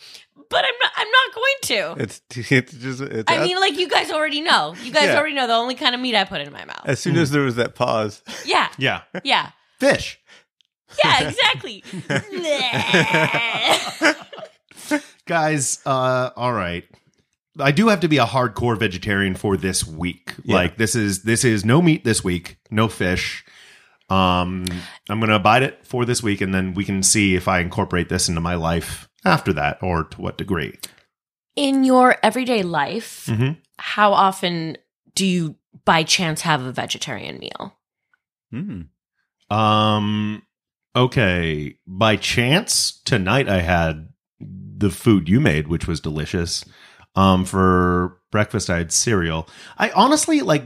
but 0.49 0.63
I'm 0.63 0.73
not 0.81 0.91
I'm 0.95 1.07
not 1.07 1.35
going 1.35 1.55
to. 1.97 2.03
it's 2.03 2.21
it's 2.51 2.73
just 2.73 3.01
it's 3.01 3.31
I 3.31 3.43
mean, 3.43 3.59
like 3.59 3.77
you 3.77 3.89
guys 3.89 4.11
already 4.11 4.41
know. 4.41 4.75
You 4.83 4.91
guys 4.91 5.05
Yeah. 5.05 5.17
already 5.17 5.33
know 5.35 5.47
the 5.47 5.53
only 5.53 5.75
kind 5.75 5.95
of 5.95 6.01
meat 6.01 6.15
I 6.15 6.23
put 6.23 6.41
in 6.41 6.51
my 6.53 6.65
mouth. 6.65 6.81
as 6.85 6.99
soon 6.99 7.17
as 7.17 7.31
there 7.31 7.41
was 7.43 7.55
that 7.55 7.73
pause, 7.75 8.21
Yeah, 8.45 8.69
Yeah. 8.77 9.01
yeah, 9.23 9.51
Fish. 9.79 10.19
yeah, 11.03 11.29
exactly. 11.29 11.83
Guys, 15.25 15.79
uh, 15.85 16.29
all 16.37 16.53
right. 16.53 16.85
I 17.59 17.71
do 17.71 17.87
have 17.87 17.99
to 18.01 18.07
be 18.07 18.17
a 18.17 18.25
hardcore 18.25 18.77
vegetarian 18.77 19.35
for 19.35 19.57
this 19.57 19.85
week. 19.85 20.33
Yeah. 20.43 20.55
Like 20.55 20.77
this 20.77 20.95
is 20.95 21.23
this 21.23 21.43
is 21.43 21.63
no 21.65 21.81
meat 21.81 22.03
this 22.03 22.23
week, 22.23 22.57
no 22.71 22.87
fish. 22.87 23.43
Um 24.09 24.65
I'm 25.09 25.19
going 25.19 25.29
to 25.29 25.35
abide 25.35 25.63
it 25.63 25.85
for 25.85 26.05
this 26.05 26.23
week 26.23 26.39
and 26.41 26.53
then 26.53 26.73
we 26.73 26.85
can 26.85 27.03
see 27.03 27.35
if 27.35 27.47
I 27.47 27.59
incorporate 27.59 28.09
this 28.09 28.29
into 28.29 28.41
my 28.41 28.55
life 28.55 29.09
after 29.25 29.51
that 29.53 29.79
or 29.81 30.05
to 30.05 30.21
what 30.21 30.37
degree. 30.37 30.77
in 31.55 31.83
your 31.83 32.15
everyday 32.21 32.61
life, 32.63 33.25
Mhm. 33.27 33.57
how 33.79 34.13
often 34.13 34.77
do 35.15 35.25
you 35.25 35.55
by 35.85 36.03
chance 36.03 36.41
have 36.41 36.61
a 36.61 36.71
vegetarian 36.71 37.39
meal? 37.39 37.75
Hmm. 38.51 38.81
Um 39.49 40.43
okay, 40.95 41.75
by 41.85 42.15
chance 42.15 43.01
tonight 43.05 43.47
I 43.49 43.61
had 43.61 44.09
the 44.39 44.89
food 44.91 45.27
you 45.27 45.39
made 45.39 45.67
which 45.67 45.87
was 45.87 45.99
delicious. 45.99 46.63
Um 47.17 47.43
for 47.45 48.17
breakfast 48.31 48.69
I 48.69 48.77
had 48.77 48.91
cereal. 48.91 49.49
I 49.77 49.89
honestly 49.91 50.41
like 50.41 50.63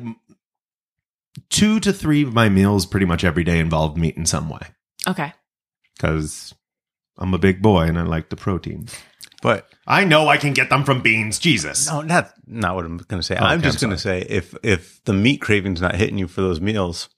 2 1.49 1.79
to 1.79 1.93
3 1.93 2.23
of 2.23 2.33
my 2.33 2.49
meals 2.49 2.85
pretty 2.85 3.05
much 3.05 3.23
every 3.23 3.43
day 3.43 3.59
involve 3.59 3.95
meat 3.97 4.17
in 4.17 4.25
some 4.25 4.49
way 4.49 4.67
Okay. 5.07 5.33
cuz 5.99 6.53
I'm 7.17 7.33
a 7.33 7.37
big 7.39 7.61
boy 7.61 7.83
and 7.83 7.97
I 7.99 8.03
like 8.03 8.29
the 8.29 8.35
proteins. 8.35 8.95
but 9.41 9.67
I 9.87 10.03
know 10.05 10.27
I 10.27 10.37
can 10.37 10.53
get 10.53 10.69
them 10.69 10.83
from 10.83 11.01
beans, 11.01 11.39
Jesus. 11.39 11.87
no, 11.87 12.01
not 12.01 12.33
not 12.47 12.75
what 12.75 12.85
I'm 12.85 12.97
going 12.97 13.19
to 13.21 13.23
say. 13.25 13.35
Oh, 13.39 13.43
I'm 13.45 13.59
okay, 13.59 13.67
just 13.69 13.79
going 13.81 13.91
to 13.91 13.97
say 13.97 14.21
if 14.29 14.55
if 14.63 15.03
the 15.05 15.13
meat 15.13 15.41
craving's 15.41 15.81
not 15.81 15.95
hitting 15.95 16.17
you 16.17 16.27
for 16.27 16.41
those 16.41 16.61
meals, 16.61 17.09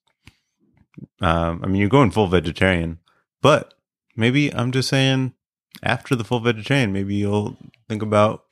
um, 1.22 1.62
I 1.63 1.67
mean 1.67 1.78
you're 1.82 1.89
going 1.89 2.12
full 2.12 2.28
vegetarian, 2.28 3.00
but 3.41 3.74
maybe 4.15 4.54
I'm 4.54 4.72
just 4.72 4.89
saying 4.89 5.34
after 5.82 6.15
the 6.15 6.24
full 6.24 6.39
vegetarian, 6.39 6.93
maybe 6.93 7.15
you'll 7.15 7.58
think 7.89 8.02
about 8.02 8.43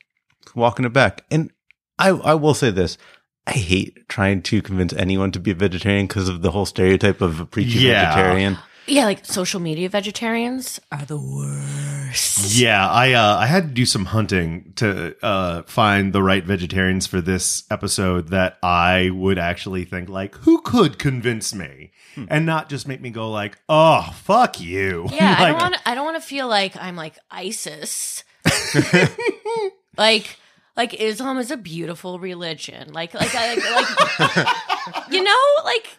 walking 0.54 0.84
it 0.84 0.92
back. 0.92 1.24
And 1.30 1.50
I 1.98 2.08
I 2.10 2.34
will 2.34 2.54
say 2.54 2.70
this. 2.70 2.98
I 3.46 3.52
hate 3.52 4.08
trying 4.08 4.42
to 4.42 4.62
convince 4.62 4.92
anyone 4.92 5.32
to 5.32 5.40
be 5.40 5.50
a 5.50 5.54
vegetarian 5.54 6.06
because 6.06 6.28
of 6.28 6.42
the 6.42 6.52
whole 6.52 6.64
stereotype 6.66 7.20
of 7.20 7.40
a 7.40 7.44
preachy 7.44 7.80
Yeah. 7.80 8.14
vegetarian. 8.14 8.58
Yeah, 8.86 9.04
like 9.04 9.24
social 9.24 9.60
media 9.60 9.88
vegetarians 9.88 10.80
are 10.90 11.04
the 11.04 11.16
worst. 11.18 12.54
Yeah, 12.56 12.88
I 12.88 13.12
uh, 13.12 13.36
I 13.36 13.46
had 13.46 13.68
to 13.68 13.74
do 13.74 13.86
some 13.86 14.06
hunting 14.06 14.72
to 14.76 15.14
uh, 15.24 15.62
find 15.62 16.12
the 16.12 16.22
right 16.22 16.44
vegetarians 16.44 17.06
for 17.06 17.20
this 17.20 17.62
episode 17.70 18.28
that 18.30 18.58
I 18.62 19.10
would 19.10 19.38
actually 19.38 19.84
think 19.84 20.08
like, 20.08 20.34
who 20.38 20.60
could 20.62 20.98
convince 20.98 21.54
me, 21.54 21.92
and 22.28 22.44
not 22.44 22.68
just 22.68 22.88
make 22.88 23.00
me 23.00 23.10
go 23.10 23.30
like, 23.30 23.56
oh 23.68 24.10
fuck 24.24 24.60
you. 24.60 25.06
Yeah, 25.12 25.36
I 25.38 25.48
don't 25.50 25.60
want 25.60 25.74
to. 25.74 25.88
I 25.88 25.94
don't 25.94 26.04
want 26.04 26.16
to 26.20 26.26
feel 26.28 26.48
like 26.48 26.76
I'm 26.76 26.96
like 26.96 27.14
ISIS. 27.30 28.24
like, 29.96 30.38
like 30.76 30.94
Islam 30.94 31.38
is 31.38 31.50
a 31.50 31.56
beautiful 31.56 32.18
religion. 32.18 32.92
Like, 32.92 33.14
like, 33.14 33.34
I- 33.34 33.54
like, 33.54 34.36
like 34.36 34.96
you 35.10 35.22
know, 35.22 35.38
like 35.64 35.98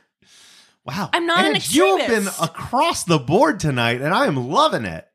Wow, 0.85 1.09
I'm 1.13 1.25
not 1.25 1.45
an 1.45 1.55
And 1.55 1.73
You've 1.73 2.07
been 2.07 2.27
across 2.41 3.05
the 3.05 3.17
board 3.19 3.59
tonight, 3.59 4.01
and 4.01 4.13
I 4.13 4.25
am 4.27 4.35
loving 4.49 4.83
it. 4.85 5.07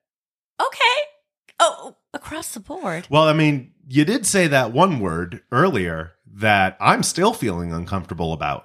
okay. 0.60 0.84
Oh, 1.60 1.96
across 2.14 2.52
the 2.54 2.60
board. 2.60 3.06
Well, 3.10 3.24
I 3.24 3.32
mean, 3.32 3.72
you 3.86 4.04
did 4.04 4.24
say 4.24 4.46
that 4.46 4.72
one 4.72 5.00
word 5.00 5.42
earlier 5.52 6.12
that 6.34 6.76
I'm 6.80 7.02
still 7.02 7.32
feeling 7.34 7.72
uncomfortable 7.72 8.32
about. 8.32 8.64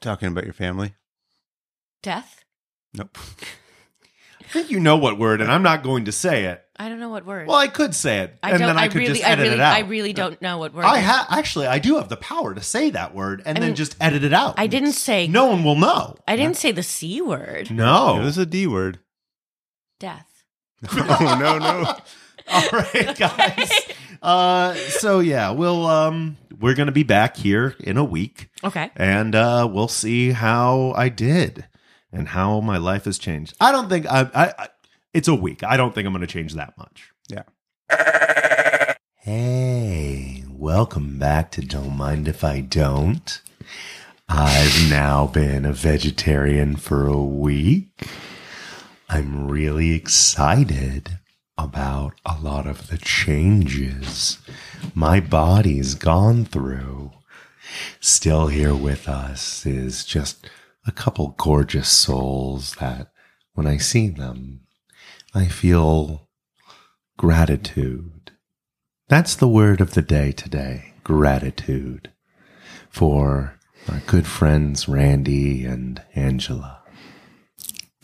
Talking 0.00 0.28
about 0.28 0.44
your 0.44 0.52
family. 0.54 0.94
Death. 2.02 2.44
Nope. 2.94 3.18
I 4.40 4.44
think 4.48 4.70
you 4.70 4.80
know 4.80 4.96
what 4.96 5.18
word, 5.18 5.40
and 5.40 5.50
I'm 5.52 5.62
not 5.62 5.82
going 5.82 6.06
to 6.06 6.12
say 6.12 6.44
it. 6.46 6.62
I 6.78 6.88
don't 6.88 7.00
know 7.00 7.08
what 7.08 7.24
word. 7.24 7.46
Well, 7.48 7.56
I 7.56 7.68
could 7.68 7.94
say 7.94 8.20
it, 8.20 8.38
I 8.42 8.50
and 8.50 8.58
don't. 8.58 8.68
then 8.68 8.78
I, 8.78 8.82
I, 8.82 8.88
could 8.88 8.98
really, 8.98 9.14
just 9.14 9.24
I 9.26 9.30
edit 9.30 9.44
really, 9.44 9.54
it 9.54 9.60
out. 9.60 9.74
I 9.74 9.80
really 9.80 10.12
don't 10.12 10.40
know 10.42 10.58
what 10.58 10.74
word. 10.74 10.84
I 10.84 10.96
it 10.96 11.00
is. 11.00 11.06
ha- 11.06 11.26
actually, 11.30 11.66
I 11.66 11.78
do 11.78 11.96
have 11.96 12.08
the 12.08 12.16
power 12.18 12.54
to 12.54 12.62
say 12.62 12.90
that 12.90 13.14
word 13.14 13.42
and 13.46 13.56
I 13.56 13.60
then 13.60 13.70
mean, 13.70 13.76
just 13.76 13.96
edit 14.00 14.24
it 14.24 14.32
out. 14.34 14.54
I 14.58 14.66
didn't 14.66 14.92
say. 14.92 15.26
No 15.26 15.46
one 15.46 15.64
will 15.64 15.76
know. 15.76 16.16
I 16.28 16.36
didn't 16.36 16.56
say 16.56 16.72
the 16.72 16.82
c 16.82 17.20
word. 17.22 17.70
No. 17.70 18.20
It 18.20 18.24
was 18.24 18.36
a 18.38 18.44
D 18.46 18.66
word. 18.66 18.98
Death. 19.98 20.44
oh 20.92 21.36
no 21.40 21.58
no. 21.58 21.94
All 22.48 22.68
right, 22.72 23.18
guys. 23.18 23.72
Uh, 24.22 24.74
so 24.74 25.20
yeah, 25.20 25.50
we'll 25.50 25.86
um, 25.86 26.36
we're 26.60 26.74
gonna 26.74 26.92
be 26.92 27.02
back 27.02 27.36
here 27.36 27.74
in 27.80 27.96
a 27.96 28.04
week, 28.04 28.50
Okay. 28.62 28.90
and 28.96 29.34
uh, 29.34 29.68
we'll 29.70 29.88
see 29.88 30.30
how 30.30 30.92
I 30.96 31.08
did 31.08 31.66
and 32.12 32.28
how 32.28 32.60
my 32.60 32.76
life 32.76 33.04
has 33.06 33.18
changed. 33.18 33.54
I 33.60 33.72
don't 33.72 33.88
think 33.88 34.06
I. 34.06 34.30
I, 34.32 34.52
I 34.58 34.68
it's 35.16 35.28
a 35.28 35.34
week. 35.34 35.64
I 35.64 35.78
don't 35.78 35.94
think 35.94 36.06
I'm 36.06 36.12
gonna 36.12 36.26
change 36.26 36.52
that 36.54 36.76
much. 36.76 37.10
Yeah. 37.28 37.44
Hey, 39.14 40.44
welcome 40.46 41.18
back 41.18 41.50
to 41.52 41.62
Don't 41.62 41.96
Mind 41.96 42.28
If 42.28 42.44
I 42.44 42.60
Don't. 42.60 43.40
I've 44.28 44.90
now 44.90 45.26
been 45.26 45.64
a 45.64 45.72
vegetarian 45.72 46.76
for 46.76 47.06
a 47.06 47.16
week. 47.16 48.06
I'm 49.08 49.48
really 49.48 49.92
excited 49.92 51.18
about 51.56 52.12
a 52.26 52.38
lot 52.38 52.66
of 52.66 52.88
the 52.88 52.98
changes 52.98 54.36
my 54.94 55.18
body's 55.18 55.94
gone 55.94 56.44
through. 56.44 57.12
Still 58.00 58.48
here 58.48 58.74
with 58.74 59.08
us 59.08 59.64
is 59.64 60.04
just 60.04 60.50
a 60.86 60.92
couple 60.92 61.34
gorgeous 61.38 61.88
souls 61.88 62.74
that 62.80 63.12
when 63.54 63.66
I 63.66 63.78
see 63.78 64.08
them, 64.08 64.65
I 65.36 65.48
feel 65.48 66.30
gratitude. 67.18 68.30
That's 69.08 69.36
the 69.36 69.46
word 69.46 69.82
of 69.82 69.92
the 69.92 70.00
day 70.00 70.32
today 70.32 70.94
gratitude 71.04 72.10
for 72.88 73.60
our 73.86 74.00
good 74.06 74.26
friends 74.26 74.88
Randy 74.88 75.66
and 75.66 76.02
Angela. 76.14 76.78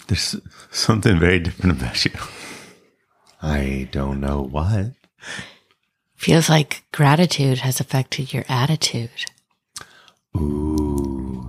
There's 0.08 0.36
something 0.70 1.18
very 1.18 1.38
different 1.38 1.80
about 1.80 2.04
you. 2.04 2.10
I 3.40 3.88
don't 3.90 4.20
know 4.20 4.42
what. 4.42 4.92
Feels 6.14 6.50
like 6.50 6.84
gratitude 6.92 7.60
has 7.60 7.80
affected 7.80 8.34
your 8.34 8.44
attitude. 8.46 9.24
Ooh, 10.36 11.48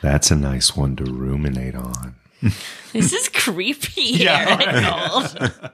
that's 0.00 0.30
a 0.30 0.36
nice 0.36 0.74
one 0.74 0.96
to 0.96 1.04
ruminate 1.04 1.74
on. 1.74 2.16
This 2.92 3.12
is 3.12 3.28
creepy 3.28 4.00
here. 4.16 4.30
Arnold. 4.30 5.52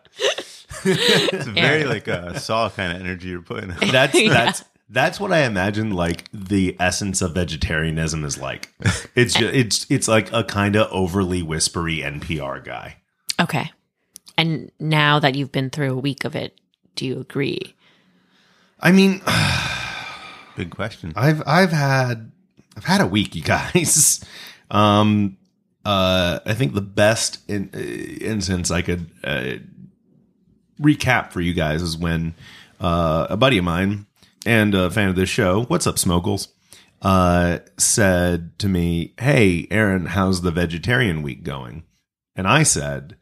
It's 0.85 1.46
very 1.46 1.85
like 1.85 2.09
a 2.09 2.40
saw 2.40 2.68
kind 2.70 2.92
of 2.92 3.01
energy 3.01 3.29
you're 3.29 3.42
putting. 3.42 3.70
out. 3.70 3.81
That's 3.92 4.20
Yeah. 4.20 4.31
that's 4.33 4.64
that's 4.90 5.20
what 5.20 5.33
I 5.33 5.44
imagine. 5.44 5.90
Like 5.92 6.29
the 6.33 6.77
essence 6.81 7.22
of 7.22 7.35
vegetarianism 7.35 8.25
is 8.25 8.38
like. 8.38 8.72
It's 9.14 9.35
just, 9.35 9.55
it's 9.55 9.87
it's 9.90 10.09
like 10.09 10.33
a 10.33 10.42
kind 10.42 10.75
of 10.77 10.88
overly 10.90 11.42
whispery 11.42 11.98
NPR 11.98 12.64
guy. 12.64 12.96
okay. 13.40 13.70
And 14.37 14.72
now 14.81 15.18
that 15.20 15.35
you've 15.37 15.53
been 15.53 15.70
through 15.70 15.92
a 15.92 15.96
week 15.98 16.25
of 16.25 16.35
it, 16.35 16.59
do 16.96 17.07
you 17.07 17.20
agree? 17.20 17.75
I 18.81 18.90
mean, 18.90 19.20
Big 20.57 20.70
question. 20.70 21.12
I've 21.14 21.42
I've 21.46 21.70
had 21.70 22.33
I've 22.77 22.85
had 22.85 23.01
a 23.03 23.07
week, 23.07 23.35
you 23.37 23.42
guys. 23.42 24.25
Um, 24.70 25.37
uh, 25.85 26.40
I 26.45 26.55
think 26.55 26.75
the 26.75 26.81
best 26.81 27.38
in, 27.49 27.71
uh, 27.75 27.79
instance 27.79 28.71
I 28.71 28.83
could 28.83 29.11
uh, 29.25 29.55
recap 30.81 31.33
for 31.33 31.40
you 31.40 31.55
guys 31.55 31.83
is 31.83 31.97
when 31.97 32.35
uh, 32.81 33.27
a 33.31 33.37
buddy 33.37 33.59
of 33.59 33.64
mine 33.64 34.07
and 34.47 34.75
a 34.75 34.90
fan 34.90 35.09
of 35.09 35.16
this 35.16 35.29
show, 35.29 35.64
what's 35.64 35.87
up, 35.87 35.99
Smokles, 35.99 36.49
uh, 37.03 37.59
said 37.79 38.59
to 38.61 38.68
me, 38.68 39.14
"Hey, 39.18 39.66
Aaron, 39.71 40.07
how's 40.07 40.42
the 40.42 40.51
vegetarian 40.51 41.23
week 41.23 41.42
going?" 41.42 41.85
And 42.35 42.47
I 42.47 42.62
said, 42.62 43.16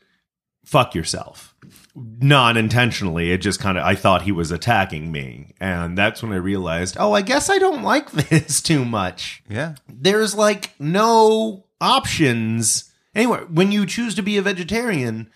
fuck 0.71 0.95
yourself. 0.95 1.57
Not 1.97 2.57
intentionally. 2.57 3.33
It 3.33 3.39
just 3.39 3.59
kind 3.59 3.77
of, 3.77 3.85
I 3.85 3.97
thought 3.97 4.23
he 4.23 4.31
was 4.31 4.53
attacking 4.53 5.11
me. 5.11 5.53
And 5.61 5.99
that's 5.99 6.23
when 6.23 6.33
I 6.33 6.37
realized, 6.37 6.97
oh, 6.99 7.13
I 7.13 7.23
guess 7.23 7.51
I 7.51 7.59
don't 7.59 7.83
like 7.83 8.11
this 8.13 8.63
too 8.63 8.85
much. 8.85 9.43
Yeah. 9.49 9.75
There's 9.89 10.37
like 10.37 10.71
no 10.79 11.65
options. 11.81 12.93
Anyway, 13.15 13.41
when 13.51 13.73
you 13.73 13.87
choose 13.87 14.15
to 14.15 14.23
be 14.23 14.37
a 14.37 14.43
vegetarian, 14.43 15.31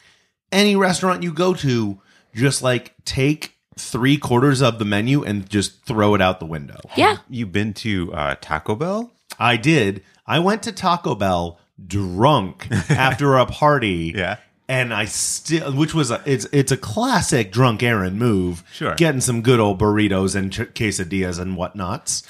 any 0.52 0.76
restaurant 0.76 1.22
you 1.22 1.32
go 1.32 1.54
to, 1.54 2.00
just 2.34 2.62
like 2.62 2.94
take 3.04 3.54
three 3.76 4.16
quarters 4.16 4.62
of 4.62 4.78
the 4.78 4.84
menu 4.84 5.24
and 5.24 5.48
just 5.48 5.84
throw 5.84 6.14
it 6.14 6.20
out 6.20 6.38
the 6.40 6.46
window. 6.46 6.78
Yeah. 6.96 7.18
you've 7.28 7.52
been 7.52 7.72
to 7.74 8.12
uh, 8.14 8.36
Taco 8.40 8.76
Bell? 8.76 9.10
I 9.38 9.56
did. 9.56 10.02
I 10.26 10.38
went 10.38 10.62
to 10.64 10.72
Taco 10.72 11.14
Bell 11.14 11.58
drunk 11.84 12.68
after 12.90 13.36
a 13.36 13.46
party. 13.46 14.12
Yeah. 14.14 14.36
And 14.68 14.94
I 14.94 15.04
still, 15.04 15.72
which 15.74 15.92
was 15.92 16.10
a, 16.10 16.22
it's 16.24 16.46
it's 16.50 16.72
a 16.72 16.76
classic 16.78 17.52
drunk 17.52 17.82
Aaron 17.82 18.16
move. 18.16 18.64
Sure. 18.72 18.94
getting 18.94 19.20
some 19.20 19.42
good 19.42 19.60
old 19.60 19.78
burritos 19.78 20.34
and 20.34 20.50
ch- 20.50 20.60
quesadillas 20.60 21.38
and 21.38 21.54
whatnots. 21.56 22.22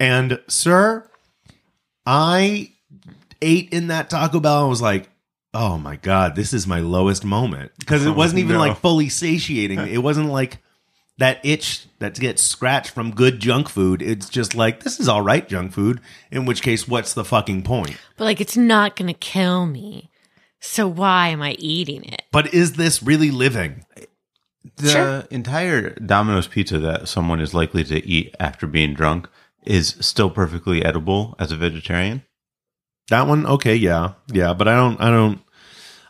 And 0.00 0.40
sir, 0.48 1.08
I 2.04 2.72
ate 3.42 3.72
in 3.72 3.88
that 3.88 4.10
Taco 4.10 4.40
Bell 4.40 4.60
and 4.62 4.70
was 4.70 4.82
like, 4.82 5.08
oh 5.54 5.78
my 5.78 5.96
god, 5.96 6.36
this 6.36 6.52
is 6.52 6.66
my 6.66 6.80
lowest 6.80 7.24
moment 7.24 7.72
because 7.78 8.04
it 8.04 8.10
Oh, 8.10 8.14
wasn't 8.14 8.40
even 8.40 8.54
no. 8.54 8.58
like 8.60 8.78
fully 8.78 9.08
satiating. 9.08 9.78
It 9.80 10.02
wasn't 10.02 10.28
like 10.28 10.58
that 11.18 11.40
itch 11.44 11.86
that 11.98 12.14
gets 12.20 12.42
scratched 12.42 12.90
from 12.90 13.10
good 13.12 13.40
junk 13.40 13.68
food. 13.70 14.02
It's 14.02 14.28
just 14.28 14.54
like 14.54 14.82
this 14.82 15.00
is 15.00 15.08
all 15.08 15.22
right 15.22 15.48
junk 15.48 15.72
food. 15.72 16.00
In 16.30 16.44
which 16.44 16.60
case, 16.62 16.86
what's 16.86 17.14
the 17.14 17.24
fucking 17.24 17.62
point? 17.62 17.96
But 18.18 18.24
like, 18.24 18.40
it's 18.40 18.56
not 18.56 18.96
going 18.96 19.08
to 19.08 19.14
kill 19.18 19.66
me. 19.66 20.10
So 20.60 20.86
why 20.88 21.28
am 21.28 21.40
I 21.42 21.52
eating 21.58 22.04
it? 22.04 22.22
But 22.32 22.52
is 22.52 22.74
this 22.74 23.02
really 23.02 23.30
living? 23.30 23.84
The 24.76 24.88
Sure. 24.90 25.24
entire 25.30 25.90
Domino's 25.94 26.48
pizza 26.48 26.78
that 26.80 27.08
someone 27.08 27.40
is 27.40 27.54
likely 27.54 27.84
to 27.84 28.04
eat 28.06 28.34
after 28.40 28.66
being 28.66 28.92
drunk 28.94 29.28
is 29.64 29.96
still 30.00 30.28
perfectly 30.28 30.84
edible 30.84 31.34
as 31.38 31.50
a 31.52 31.56
vegetarian. 31.56 32.24
That 33.08 33.26
one, 33.26 33.46
okay, 33.46 33.74
yeah, 33.76 34.14
yeah, 34.32 34.52
but 34.54 34.66
I 34.68 34.74
don't, 34.74 35.00
I 35.00 35.10
don't, 35.10 35.40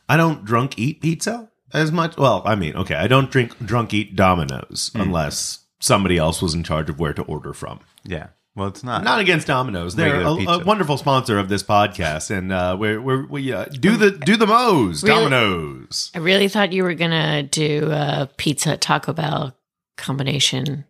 I 0.09 0.16
don't 0.16 0.44
drunk 0.44 0.78
eat 0.78 1.00
pizza 1.02 1.50
as 1.72 1.92
much. 1.92 2.16
Well, 2.16 2.42
I 2.44 2.54
mean, 2.54 2.74
okay, 2.76 2.94
I 2.94 3.06
don't 3.06 3.30
drink 3.30 3.59
drunk 3.64 3.92
eat 3.92 4.16
Domino's 4.16 4.90
unless 4.94 5.61
somebody 5.78 6.16
else 6.16 6.40
was 6.40 6.54
in 6.54 6.64
charge 6.64 6.88
of 6.88 6.98
where 6.98 7.12
to 7.12 7.22
order 7.22 7.52
from. 7.52 7.80
Yeah. 8.04 8.28
Well, 8.54 8.68
it's 8.68 8.82
not. 8.82 9.04
Not 9.04 9.20
against 9.20 9.46
Domino's; 9.46 9.96
they're 9.96 10.22
a, 10.22 10.30
a 10.30 10.64
wonderful 10.64 10.96
sponsor 10.96 11.38
of 11.38 11.50
this 11.50 11.62
podcast, 11.62 12.30
and 12.30 12.50
uh, 12.50 12.74
we're, 12.80 12.98
we're 13.02 13.26
we 13.26 13.52
uh, 13.52 13.66
do 13.66 13.98
the 13.98 14.11
do 14.12 14.38
the 14.38 14.46
Mo's 14.46 15.02
Really? 15.02 15.24
Domino's. 15.24 16.11
I 16.14 16.20
really 16.20 16.48
thought 16.48 16.72
you 16.72 16.82
were 16.82 16.94
going 16.94 17.11
to 17.11 17.42
do 17.42 17.90
a 17.92 18.30
pizza 18.38 18.78
Taco 18.78 19.12
Bell 19.12 19.54
combination 19.98 20.87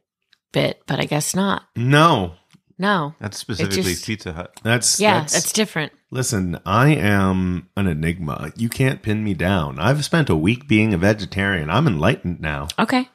bit, 0.52 0.80
but 0.86 1.00
I 1.00 1.06
guess 1.06 1.34
not. 1.34 1.64
No, 1.74 2.34
No. 2.78 3.14
That's 3.20 3.38
specifically 3.38 3.92
just- 3.94 4.06
Pizza 4.06 4.32
Hut. 4.32 4.52
that's 4.62 5.00
Yeah, 5.00 5.20
That's, 5.20 5.32
that's 5.32 5.52
different. 5.52 5.92
listen, 6.10 6.58
I 6.66 6.90
am 6.90 7.68
an 7.76 7.86
enigma. 7.86 8.52
You 8.56 8.68
can't 8.68 9.02
pin 9.02 9.24
me 9.24 9.34
down. 9.34 9.78
I've 9.78 10.04
spent 10.04 10.28
a 10.28 10.36
week 10.36 10.68
being 10.68 10.92
a 10.92 10.98
vegetarian. 10.98 11.70
I'm 11.70 11.86
enlightened 11.86 12.40
now. 12.40 12.68
Okay. 12.78 13.08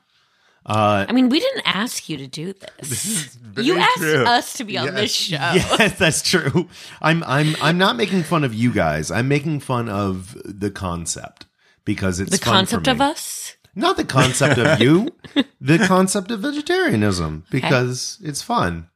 Uh, 0.63 1.05
I 1.09 1.11
mean, 1.11 1.29
we 1.29 1.39
didn't 1.39 1.63
ask 1.65 2.07
you 2.07 2.17
to 2.17 2.27
do 2.27 2.53
this. 2.53 3.35
you 3.57 3.77
asked 3.79 3.97
true. 3.97 4.23
us 4.25 4.53
to 4.53 4.63
be 4.63 4.77
on 4.77 4.93
this 4.93 5.11
show. 5.13 5.35
Yes, 5.53 5.97
that's 5.97 6.21
true. 6.21 6.69
I'm 7.01 7.23
I'm 7.23 7.55
I'm 7.61 7.79
not 7.79 7.97
making 7.97 8.21
fun 8.23 8.43
of 8.43 8.53
you 8.53 8.71
guys. 8.71 9.09
I'm 9.09 9.27
making 9.27 9.61
fun 9.61 9.89
of 9.89 10.37
the 10.45 10.69
concept 10.69 11.47
because 11.83 12.19
it's 12.19 12.37
The 12.37 12.45
fun 12.45 12.53
concept 12.53 12.85
for 12.85 12.91
of 12.91 13.01
us? 13.01 13.55
Not 13.73 13.97
the 13.97 14.03
concept 14.05 14.59
of 14.59 14.79
you, 14.79 15.07
the 15.61 15.79
concept 15.79 16.29
of 16.29 16.41
vegetarianism 16.41 17.45
because 17.49 18.19
it's 18.21 18.43
fun. 18.43 18.89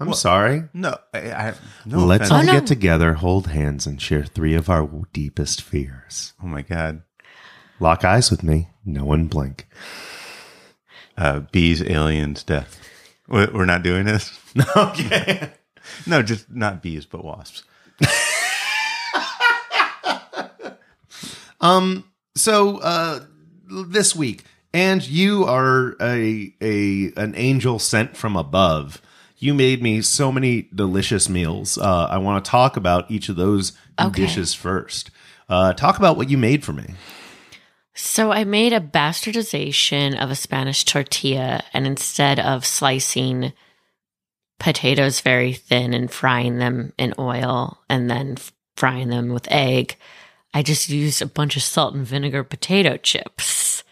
I'm 0.00 0.14
sorry. 0.14 0.64
No, 0.72 0.96
I, 1.12 1.18
I 1.32 1.54
no. 1.84 1.98
Let's 2.06 2.30
offense. 2.30 2.30
all 2.32 2.38
Oh, 2.40 2.42
no. 2.42 2.52
get 2.60 2.66
together, 2.66 3.14
hold 3.14 3.48
hands, 3.48 3.86
and 3.86 4.00
share 4.00 4.24
three 4.24 4.54
of 4.54 4.70
our 4.70 4.88
deepest 5.12 5.60
fears. 5.62 6.32
Oh 6.42 6.46
my 6.46 6.62
god. 6.62 7.02
Lock 7.78 8.04
eyes 8.04 8.30
with 8.30 8.42
me. 8.42 8.68
No 8.84 9.04
one 9.04 9.26
blink. 9.26 9.66
Uh, 11.18 11.40
bees, 11.52 11.82
aliens, 11.82 12.42
death. 12.42 12.78
We- 13.28 13.46
We're 13.46 13.66
not 13.66 13.82
doing 13.82 14.06
this. 14.06 14.38
okay. 14.76 15.50
No, 16.06 16.22
just 16.22 16.50
not 16.50 16.82
bees, 16.82 17.04
but 17.06 17.24
wasps. 17.24 17.62
Um. 21.60 22.04
So, 22.36 22.78
uh, 22.78 23.20
this 23.68 24.16
week, 24.16 24.44
and 24.72 25.06
you 25.06 25.44
are 25.44 25.94
a 26.00 26.54
a 26.62 27.12
an 27.16 27.34
angel 27.36 27.78
sent 27.78 28.16
from 28.16 28.34
above. 28.36 29.02
You 29.42 29.54
made 29.54 29.82
me 29.82 30.02
so 30.02 30.30
many 30.30 30.68
delicious 30.74 31.28
meals. 31.30 31.78
Uh, 31.78 32.06
I 32.10 32.18
want 32.18 32.44
to 32.44 32.50
talk 32.50 32.76
about 32.76 33.10
each 33.10 33.30
of 33.30 33.36
those 33.36 33.72
Okay. 33.98 34.22
dishes 34.22 34.52
first. 34.52 35.10
Uh, 35.48 35.72
talk 35.72 35.98
about 35.98 36.18
what 36.18 36.28
you 36.28 36.36
made 36.36 36.62
for 36.62 36.74
me. 36.74 36.94
So 37.94 38.30
I 38.30 38.44
made 38.44 38.72
a 38.74 38.80
bastardization 38.80 40.16
of 40.22 40.30
a 40.30 40.34
Spanish 40.34 40.84
tortilla, 40.84 41.62
and 41.72 41.86
instead 41.86 42.38
of 42.38 42.64
slicing 42.66 43.52
potatoes 44.58 45.20
very 45.20 45.54
thin 45.54 45.94
and 45.94 46.10
frying 46.10 46.58
them 46.58 46.92
in 46.98 47.14
oil 47.18 47.80
and 47.88 48.10
then 48.10 48.36
frying 48.76 49.08
them 49.08 49.30
with 49.30 49.50
egg, 49.50 49.96
I 50.52 50.62
just 50.62 50.90
used 50.90 51.22
a 51.22 51.26
bunch 51.26 51.56
of 51.56 51.62
salt 51.62 51.94
and 51.94 52.06
vinegar 52.06 52.44
potato 52.44 52.98
chips. 52.98 53.82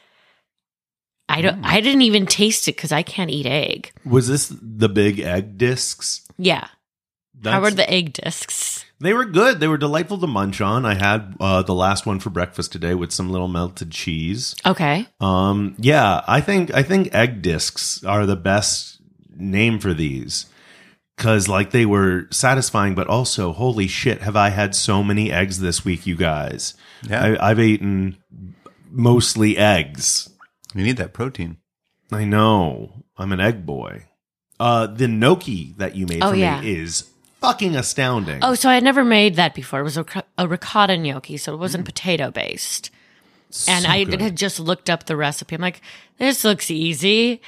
I 1.28 1.42
don't. 1.42 1.64
I 1.64 1.80
didn't 1.80 2.02
even 2.02 2.26
taste 2.26 2.68
it 2.68 2.76
because 2.76 2.92
I 2.92 3.02
can't 3.02 3.30
eat 3.30 3.46
egg. 3.46 3.92
Was 4.04 4.28
this 4.28 4.52
the 4.60 4.88
big 4.88 5.20
egg 5.20 5.58
discs? 5.58 6.26
Yeah. 6.38 6.68
How 7.44 7.60
were 7.60 7.70
the 7.70 7.88
egg 7.88 8.14
discs? 8.14 8.84
They 9.00 9.12
were 9.12 9.24
good. 9.24 9.60
They 9.60 9.68
were 9.68 9.78
delightful 9.78 10.18
to 10.18 10.26
munch 10.26 10.60
on. 10.60 10.84
I 10.84 10.94
had 10.94 11.36
uh, 11.38 11.62
the 11.62 11.74
last 11.74 12.04
one 12.04 12.18
for 12.18 12.30
breakfast 12.30 12.72
today 12.72 12.94
with 12.94 13.12
some 13.12 13.30
little 13.30 13.46
melted 13.46 13.92
cheese. 13.92 14.56
Okay. 14.66 15.06
Um, 15.20 15.76
yeah, 15.78 16.22
I 16.26 16.40
think 16.40 16.74
I 16.74 16.82
think 16.82 17.14
egg 17.14 17.42
discs 17.42 18.02
are 18.04 18.26
the 18.26 18.36
best 18.36 19.00
name 19.36 19.78
for 19.78 19.94
these 19.94 20.46
because 21.16 21.48
like 21.48 21.70
they 21.70 21.86
were 21.86 22.26
satisfying, 22.30 22.94
but 22.96 23.06
also 23.06 23.52
holy 23.52 23.86
shit, 23.86 24.22
have 24.22 24.36
I 24.36 24.48
had 24.48 24.74
so 24.74 25.04
many 25.04 25.30
eggs 25.30 25.60
this 25.60 25.84
week, 25.84 26.06
you 26.06 26.16
guys? 26.16 26.74
Yeah. 27.02 27.22
I, 27.22 27.50
I've 27.50 27.60
eaten 27.60 28.16
mostly 28.90 29.56
eggs. 29.56 30.28
You 30.74 30.84
need 30.84 30.96
that 30.98 31.12
protein. 31.12 31.58
I 32.12 32.24
know. 32.24 33.04
I'm 33.16 33.32
an 33.32 33.40
egg 33.40 33.64
boy. 33.66 34.04
Uh, 34.60 34.86
the 34.86 35.08
gnocchi 35.08 35.74
that 35.78 35.94
you 35.96 36.06
made 36.06 36.22
Oh, 36.22 36.30
for 36.30 36.36
yeah. 36.36 36.60
me 36.60 36.70
is 36.72 37.08
fucking 37.40 37.76
astounding. 37.76 38.40
Oh, 38.42 38.54
so 38.54 38.68
I 38.68 38.74
had 38.74 38.82
never 38.84 39.04
made 39.04 39.36
that 39.36 39.54
before. 39.54 39.80
It 39.80 39.84
was 39.84 39.96
a, 39.96 40.02
ric- 40.02 40.24
a 40.36 40.48
ricotta 40.48 40.96
gnocchi, 40.96 41.36
so 41.36 41.54
it 41.54 41.58
wasn't 41.58 41.84
potato 41.84 42.30
based. 42.30 42.90
And 43.66 43.86
I 43.86 44.04
good. 44.04 44.20
had 44.20 44.36
just 44.36 44.60
looked 44.60 44.90
up 44.90 45.06
the 45.06 45.16
recipe. 45.16 45.54
I'm 45.54 45.62
like, 45.62 45.80
this 46.18 46.44
looks 46.44 46.70
easy. 46.70 47.40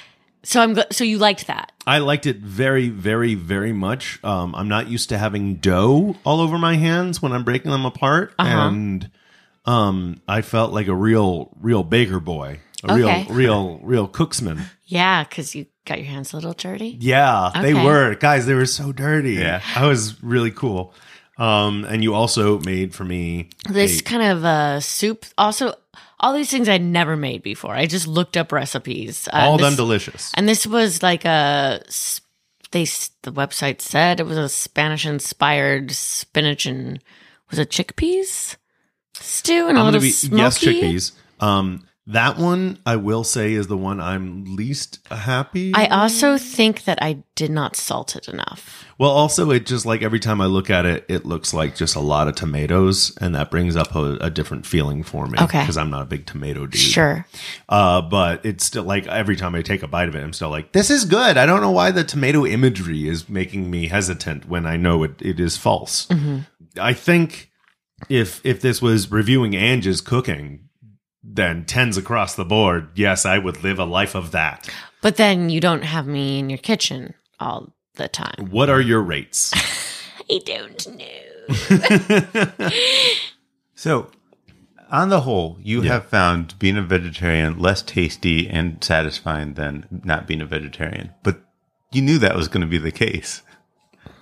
So 0.42 0.62
I'm 0.62 0.72
go- 0.74 0.84
so 0.90 1.04
you 1.04 1.18
liked 1.18 1.46
that? 1.48 1.72
I 1.86 1.98
liked 1.98 2.24
it 2.26 2.36
very, 2.38 2.88
very, 2.88 3.34
very 3.34 3.72
much. 3.72 4.18
Um, 4.24 4.54
I'm 4.54 4.68
not 4.68 4.88
used 4.88 5.08
to 5.10 5.18
having 5.18 5.56
dough 5.56 6.16
all 6.24 6.40
over 6.40 6.56
my 6.56 6.76
hands 6.76 7.20
when 7.20 7.32
I'm 7.32 7.44
breaking 7.44 7.70
them 7.70 7.84
apart, 7.84 8.32
Uh-huh. 8.38 8.68
and 8.68 9.10
um, 9.66 10.22
I 10.26 10.40
felt 10.40 10.72
like 10.72 10.86
a 10.88 10.94
real, 10.94 11.50
real 11.60 11.82
baker 11.82 12.20
boy, 12.20 12.60
a 12.84 12.92
Okay. 12.92 13.26
real, 13.28 13.34
real, 13.34 13.80
real 13.82 14.08
cooksman. 14.08 14.62
Yeah, 14.86 15.24
because 15.24 15.54
you 15.54 15.66
got 15.84 15.98
your 15.98 16.06
hands 16.08 16.32
a 16.32 16.36
little 16.36 16.52
dirty. 16.52 16.96
Yeah, 17.00 17.50
they 17.60 17.74
were 17.74 18.14
guys. 18.14 18.46
They 18.46 18.54
were 18.54 18.66
so 18.66 18.92
dirty. 18.92 19.34
Yeah. 19.34 19.60
I 19.76 19.86
was 19.86 20.22
really 20.22 20.50
cool. 20.50 20.94
Um, 21.38 21.84
and 21.84 22.02
you 22.02 22.12
also 22.14 22.58
made 22.60 22.94
for 22.94 23.04
me 23.04 23.48
This 23.68 24.00
a- 24.00 24.02
kind 24.04 24.22
of 24.22 24.44
uh, 24.44 24.80
soup. 24.80 25.24
Also, 25.38 25.72
all 26.18 26.34
these 26.34 26.50
things 26.50 26.68
I'd 26.68 26.82
never 26.82 27.16
made 27.16 27.42
before. 27.42 27.74
I 27.74 27.86
just 27.86 28.06
looked 28.06 28.36
up 28.36 28.52
recipes. 28.52 29.26
Uh, 29.32 29.36
all 29.36 29.54
of 29.54 29.60
them 29.62 29.74
delicious. 29.74 30.32
And 30.34 30.46
this 30.48 30.66
was 30.66 31.02
like 31.02 31.24
a 31.24 31.82
they 32.72 32.84
the 33.22 33.32
website 33.32 33.80
said 33.80 34.20
it 34.20 34.26
was 34.26 34.36
a 34.38 34.48
Spanish 34.48 35.06
inspired 35.06 35.90
spinach 35.92 36.66
and 36.66 37.02
was 37.50 37.58
it 37.58 37.70
chickpeas 37.70 38.56
stew 39.14 39.66
and 39.68 39.76
a 39.76 39.80
I'm 39.80 39.86
little 39.86 40.00
be 40.00 40.10
smoky. 40.10 40.36
yes, 40.42 40.58
chickpeas. 40.58 41.12
Um, 41.40 41.86
that 42.06 42.38
one 42.38 42.78
I 42.84 42.96
will 42.96 43.24
say 43.24 43.52
is 43.52 43.66
the 43.68 43.76
one 43.76 44.00
I'm 44.00 44.56
least 44.56 45.06
happy. 45.10 45.72
I 45.74 45.86
also 45.86 46.38
think 46.38 46.84
that 46.84 47.00
I 47.02 47.22
did 47.36 47.50
not 47.50 47.76
salt 47.76 48.16
it 48.16 48.26
enough. 48.26 48.84
Well, 48.98 49.10
also, 49.10 49.50
it 49.50 49.64
just 49.64 49.86
like 49.86 50.02
every 50.02 50.20
time 50.20 50.40
I 50.40 50.46
look 50.46 50.70
at 50.70 50.84
it, 50.84 51.06
it 51.08 51.24
looks 51.24 51.54
like 51.54 51.76
just 51.76 51.94
a 51.96 52.00
lot 52.00 52.28
of 52.28 52.34
tomatoes, 52.34 53.16
and 53.20 53.34
that 53.34 53.50
brings 53.50 53.76
up 53.76 53.94
a, 53.94 54.16
a 54.20 54.30
different 54.30 54.66
feeling 54.66 55.02
for 55.02 55.26
me. 55.26 55.38
Okay. 55.40 55.60
because 55.60 55.76
I'm 55.76 55.90
not 55.90 56.02
a 56.02 56.06
big 56.06 56.26
tomato 56.26 56.66
dude. 56.66 56.80
Sure. 56.80 57.26
uh, 57.68 58.02
but 58.02 58.44
it's 58.44 58.64
still 58.64 58.84
like 58.84 59.06
every 59.06 59.36
time 59.36 59.54
I 59.54 59.62
take 59.62 59.82
a 59.82 59.88
bite 59.88 60.08
of 60.08 60.14
it, 60.16 60.22
I'm 60.22 60.32
still 60.32 60.50
like, 60.50 60.72
this 60.72 60.90
is 60.90 61.04
good. 61.04 61.36
I 61.36 61.46
don't 61.46 61.60
know 61.60 61.70
why 61.70 61.90
the 61.90 62.04
tomato 62.04 62.44
imagery 62.44 63.08
is 63.08 63.28
making 63.28 63.70
me 63.70 63.88
hesitant 63.88 64.48
when 64.48 64.66
I 64.66 64.76
know 64.76 65.02
it, 65.02 65.20
it 65.20 65.38
is 65.38 65.56
false. 65.56 66.06
Mm-hmm. 66.06 66.40
I 66.78 66.92
think 66.92 67.50
if 68.08 68.44
if 68.44 68.60
this 68.60 68.80
was 68.80 69.10
reviewing 69.10 69.54
Ange's 69.54 70.00
cooking, 70.00 70.69
then 71.22 71.64
tens 71.64 71.96
across 71.96 72.34
the 72.34 72.44
board, 72.44 72.88
yes, 72.94 73.26
I 73.26 73.38
would 73.38 73.62
live 73.62 73.78
a 73.78 73.84
life 73.84 74.14
of 74.14 74.32
that. 74.32 74.68
But 75.02 75.16
then 75.16 75.50
you 75.50 75.60
don't 75.60 75.82
have 75.82 76.06
me 76.06 76.38
in 76.38 76.50
your 76.50 76.58
kitchen 76.58 77.14
all 77.38 77.72
the 77.94 78.08
time. 78.08 78.48
What 78.50 78.70
are 78.70 78.80
your 78.80 79.02
rates? 79.02 79.52
I 80.30 80.40
don't 80.44 80.86
know. 80.96 82.70
So, 83.80 84.10
on 84.90 85.08
the 85.08 85.22
whole, 85.22 85.56
you 85.62 85.80
have 85.80 86.04
found 86.04 86.58
being 86.58 86.76
a 86.76 86.82
vegetarian 86.82 87.58
less 87.58 87.80
tasty 87.80 88.46
and 88.46 88.84
satisfying 88.84 89.54
than 89.54 89.86
not 90.04 90.26
being 90.26 90.42
a 90.42 90.44
vegetarian. 90.44 91.14
But 91.22 91.40
you 91.90 92.02
knew 92.02 92.18
that 92.18 92.36
was 92.36 92.48
going 92.48 92.60
to 92.60 92.66
be 92.66 92.76
the 92.76 92.92
case. 92.92 93.40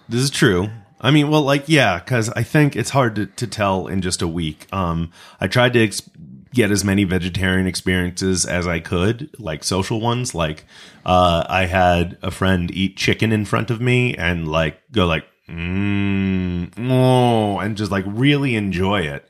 This 0.09 0.21
is 0.21 0.31
true. 0.31 0.69
I 1.01 1.11
mean, 1.11 1.29
well, 1.29 1.43
like, 1.43 1.65
yeah, 1.69 1.99
because 1.99 2.31
I 2.31 2.45
think 2.45 2.77
it's 2.77 2.91
hard 2.91 3.17
to, 3.17 3.27
to 3.27 3.49
tell 3.49 3.89
in 3.89 4.01
just 4.01 4.23
a 4.23 4.29
week. 4.29 4.69
Um, 4.73 5.11
I 5.41 5.49
tried 5.49 5.73
to 5.73 5.83
ex- 5.83 6.09
get 6.55 6.71
as 6.71 6.85
many 6.85 7.05
vegetarian 7.05 7.67
experiences 7.67 8.45
as 8.47 8.67
I 8.67 8.81
could, 8.81 9.31
like 9.39 9.65
social 9.65 10.01
ones. 10.01 10.35
Like, 10.35 10.65
uh, 11.05 11.45
I 11.49 11.67
had 11.67 12.19
a 12.23 12.31
friend 12.31 12.71
eat 12.71 12.97
chicken 12.97 13.33
in 13.33 13.45
front 13.45 13.71
of 13.71 13.81
me 13.81 14.15
and 14.17 14.49
like 14.49 14.79
go 14.93 15.07
like, 15.07 15.25
mm, 15.49 16.73
oh, 16.91 17.59
and 17.59 17.77
just 17.77 17.91
like 17.91 18.05
really 18.07 18.55
enjoy 18.55 19.01
it. 19.03 19.29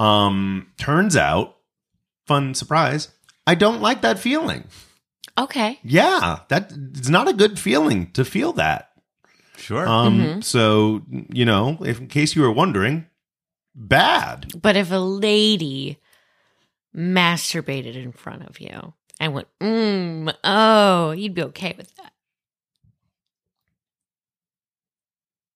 Um, 0.00 0.68
turns 0.78 1.16
out, 1.16 1.56
fun 2.26 2.54
surprise, 2.54 3.08
I 3.46 3.54
don't 3.54 3.80
like 3.80 4.00
that 4.02 4.18
feeling. 4.18 4.64
okay. 5.38 5.78
Yeah, 5.82 6.40
that 6.48 6.72
it's 6.94 7.08
not 7.08 7.28
a 7.28 7.32
good 7.32 7.58
feeling 7.58 8.10
to 8.12 8.24
feel 8.24 8.52
that. 8.54 8.90
Sure. 9.56 9.86
Um, 9.86 10.42
so 10.42 11.02
you 11.08 11.44
know, 11.44 11.78
if 11.80 12.00
in 12.00 12.08
case 12.08 12.34
you 12.34 12.42
were 12.42 12.50
wondering, 12.50 13.06
bad. 13.74 14.52
But 14.60 14.76
if 14.76 14.90
a 14.90 14.96
lady 14.96 15.98
masturbated 16.96 17.96
in 17.96 18.12
front 18.12 18.46
of 18.46 18.60
you 18.60 18.94
and 19.20 19.34
went, 19.34 19.48
mm, 19.60 20.34
oh, 20.44 21.10
you'd 21.12 21.34
be 21.34 21.42
okay 21.42 21.74
with 21.76 21.94
that. 21.96 22.12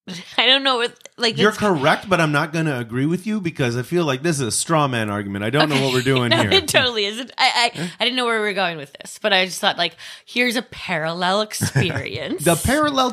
I 0.38 0.46
don't 0.46 0.62
know 0.62 0.76
what 0.76 1.08
like 1.16 1.36
You're 1.36 1.52
correct, 1.52 2.08
but 2.08 2.20
I'm 2.20 2.32
not 2.32 2.52
going 2.52 2.66
to 2.66 2.78
agree 2.78 3.06
with 3.06 3.26
you 3.26 3.40
because 3.40 3.76
I 3.76 3.82
feel 3.82 4.04
like 4.04 4.22
this 4.22 4.40
is 4.40 4.46
a 4.46 4.52
straw 4.52 4.88
man 4.88 5.10
argument. 5.10 5.44
I 5.44 5.50
don't 5.50 5.68
know 5.68 5.82
what 5.82 5.92
we're 5.92 6.02
doing 6.14 6.30
no, 6.30 6.38
here. 6.42 6.50
it 6.52 6.68
totally 6.68 7.04
isn't. 7.04 7.30
I, 7.36 7.70
I 7.76 7.90
I 8.00 8.04
didn't 8.04 8.16
know 8.16 8.24
where 8.24 8.40
we 8.40 8.46
were 8.46 8.54
going 8.54 8.76
with 8.76 8.92
this, 8.94 9.18
but 9.20 9.32
I 9.32 9.44
just 9.44 9.60
thought 9.60 9.76
like 9.76 9.96
here's 10.24 10.56
a 10.56 10.62
parallel 10.62 11.42
experience. 11.42 12.44
The 12.48 12.56
parallel, 12.56 13.10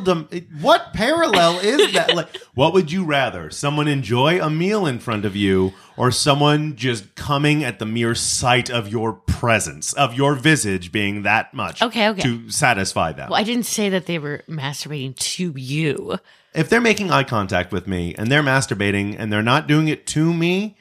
what 0.61 0.93
parallel 0.93 1.59
is 1.59 1.93
that? 1.93 2.15
Like, 2.15 2.37
what 2.53 2.73
would 2.73 2.91
you 2.91 3.03
rather? 3.03 3.49
Someone 3.49 3.87
enjoy 3.87 4.41
a 4.41 4.49
meal 4.49 4.85
in 4.85 4.99
front 4.99 5.25
of 5.25 5.35
you, 5.35 5.73
or 5.97 6.11
someone 6.11 6.75
just 6.75 7.15
coming 7.15 7.63
at 7.63 7.79
the 7.79 7.85
mere 7.85 8.15
sight 8.15 8.69
of 8.69 8.87
your 8.89 9.13
presence, 9.13 9.93
of 9.93 10.13
your 10.13 10.35
visage 10.35 10.91
being 10.91 11.23
that 11.23 11.53
much, 11.53 11.81
Okay, 11.81 12.09
okay. 12.09 12.21
to 12.21 12.49
satisfy 12.49 13.11
them? 13.11 13.29
well, 13.29 13.39
I 13.39 13.43
didn't 13.43 13.65
say 13.65 13.89
that 13.89 14.05
they 14.05 14.19
were 14.19 14.43
masturbating 14.49 15.15
to 15.15 15.53
you. 15.55 16.17
if 16.53 16.69
they're 16.69 16.81
making 16.81 17.11
eye 17.11 17.23
contact 17.23 17.71
with 17.71 17.87
me 17.87 18.13
and 18.17 18.31
they're 18.31 18.43
masturbating 18.43 19.15
and 19.17 19.31
they're 19.31 19.41
not 19.43 19.67
doing 19.67 19.87
it 19.87 20.05
to 20.07 20.33
me, 20.33 20.77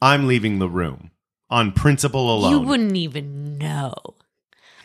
I'm 0.00 0.26
leaving 0.26 0.58
the 0.58 0.68
room 0.68 1.10
on 1.48 1.72
principle 1.72 2.34
alone. 2.34 2.50
You 2.50 2.60
wouldn't 2.60 2.96
even 2.96 3.56
know. 3.58 3.94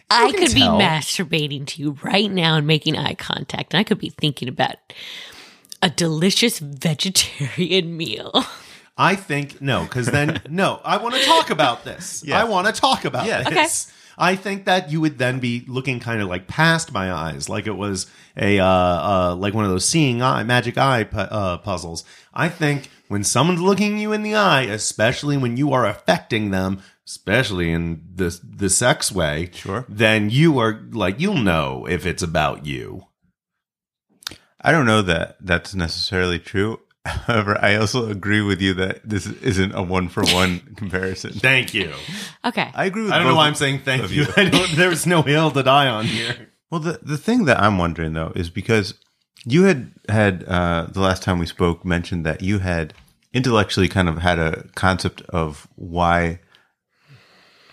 I 0.10 0.32
could 0.32 0.50
tell. 0.52 0.78
be 0.78 0.84
masturbating 0.84 1.66
to 1.68 1.82
you 1.82 1.98
right 2.04 2.30
now 2.30 2.56
and 2.58 2.68
making 2.68 2.98
eye 2.98 3.14
contact, 3.14 3.74
and 3.74 3.80
I 3.80 3.84
could 3.84 3.98
be 4.00 4.10
thinking 4.10 4.50
about 4.50 4.76
a 5.82 5.90
delicious 5.90 6.60
vegetarian 6.60 7.96
meal. 7.98 8.44
I 8.98 9.16
think 9.16 9.62
no, 9.62 9.84
because 9.84 10.08
then 10.08 10.42
no, 10.50 10.80
I 10.84 10.98
want 10.98 11.16
to 11.16 11.24
talk 11.24 11.50
about 11.50 11.84
this. 11.84 12.24
Yeah. 12.26 12.40
I 12.40 12.44
want 12.46 12.68
to 12.68 12.74
talk 12.74 13.06
about 13.06 13.26
Yeah. 13.26 13.44
this. 13.50 13.92
I 14.18 14.36
think 14.36 14.66
that 14.66 14.92
you 14.92 15.02
would 15.02 15.18
then 15.18 15.40
be 15.40 15.64
looking 15.68 16.00
kind 16.00 16.22
of 16.22 16.28
like 16.28 16.46
past 16.48 16.92
my 16.92 17.12
eyes, 17.12 17.50
like 17.50 17.66
it 17.66 17.76
was 17.76 18.06
a 18.38 18.60
uh, 18.60 18.66
uh, 18.66 19.36
like 19.36 19.54
one 19.54 19.66
of 19.66 19.72
those 19.72 19.88
seeing 19.88 20.22
eye 20.22 20.44
magic 20.44 20.78
eye 20.78 21.06
pu- 21.06 21.18
uh, 21.18 21.58
puzzles. 21.60 22.04
I 22.34 22.50
think 22.50 22.90
when 23.08 23.24
someone's 23.24 23.62
looking 23.62 23.98
you 23.98 24.12
in 24.14 24.22
the 24.22 24.36
eye, 24.36 24.64
especially 24.64 25.38
when 25.38 25.58
you 25.58 25.72
are 25.74 25.88
affecting 25.88 26.52
them, 26.52 26.82
especially 27.08 27.72
in 27.72 28.04
the 28.14 28.38
the 28.44 28.70
sex 28.70 29.12
way, 29.12 29.50
Sure. 29.54 29.86
then 29.90 30.30
you 30.30 30.60
are 30.60 30.82
like 30.92 31.20
you'll 31.20 31.36
know 31.38 31.88
if 31.90 32.06
it's 32.06 32.22
about 32.22 32.66
you. 32.66 33.08
I 34.62 34.72
don't 34.72 34.86
know 34.86 35.02
that 35.02 35.38
that's 35.42 35.74
necessarily 35.74 36.38
true. 36.38 36.80
However, 37.06 37.58
I 37.60 37.76
also 37.76 38.10
agree 38.10 38.42
with 38.42 38.62
you 38.62 38.76
that 38.76 39.02
this 39.04 39.26
isn't 39.26 39.74
a 39.74 39.82
one 39.82 40.08
for 40.08 40.24
one 40.26 40.60
comparison. 40.76 41.34
Thank 41.34 41.74
you. 41.74 41.94
Okay. 42.46 42.70
I 42.76 42.86
agree 42.86 43.04
with 43.04 43.12
I 43.12 43.18
don't 43.18 43.28
know 43.28 43.36
why 43.36 43.48
I'm 43.48 43.56
saying 43.56 43.80
thank 43.80 44.04
of 44.04 44.12
you. 44.12 44.26
I 44.38 44.50
don't, 44.50 44.72
there's 44.76 45.08
no 45.08 45.24
hill 45.24 45.50
to 45.52 45.64
die 45.64 45.88
on 45.88 46.06
here. 46.06 46.50
Well, 46.70 46.80
the 46.80 47.00
the 47.02 47.18
thing 47.18 47.46
that 47.46 47.60
I'm 47.60 47.78
wondering 47.78 48.14
though 48.14 48.32
is 48.36 48.50
because 48.50 48.94
you 49.46 49.64
had 49.64 49.92
had 50.10 50.44
uh, 50.48 50.88
the 50.92 51.02
last 51.02 51.24
time 51.24 51.40
we 51.40 51.46
spoke 51.48 51.84
mentioned 51.84 52.26
that 52.26 52.42
you 52.42 52.60
had 52.60 52.94
intellectually 53.34 53.88
kind 53.88 54.08
of 54.08 54.20
had 54.20 54.38
a 54.38 54.68
concept 54.76 55.22
of 55.30 55.68
why 55.76 56.40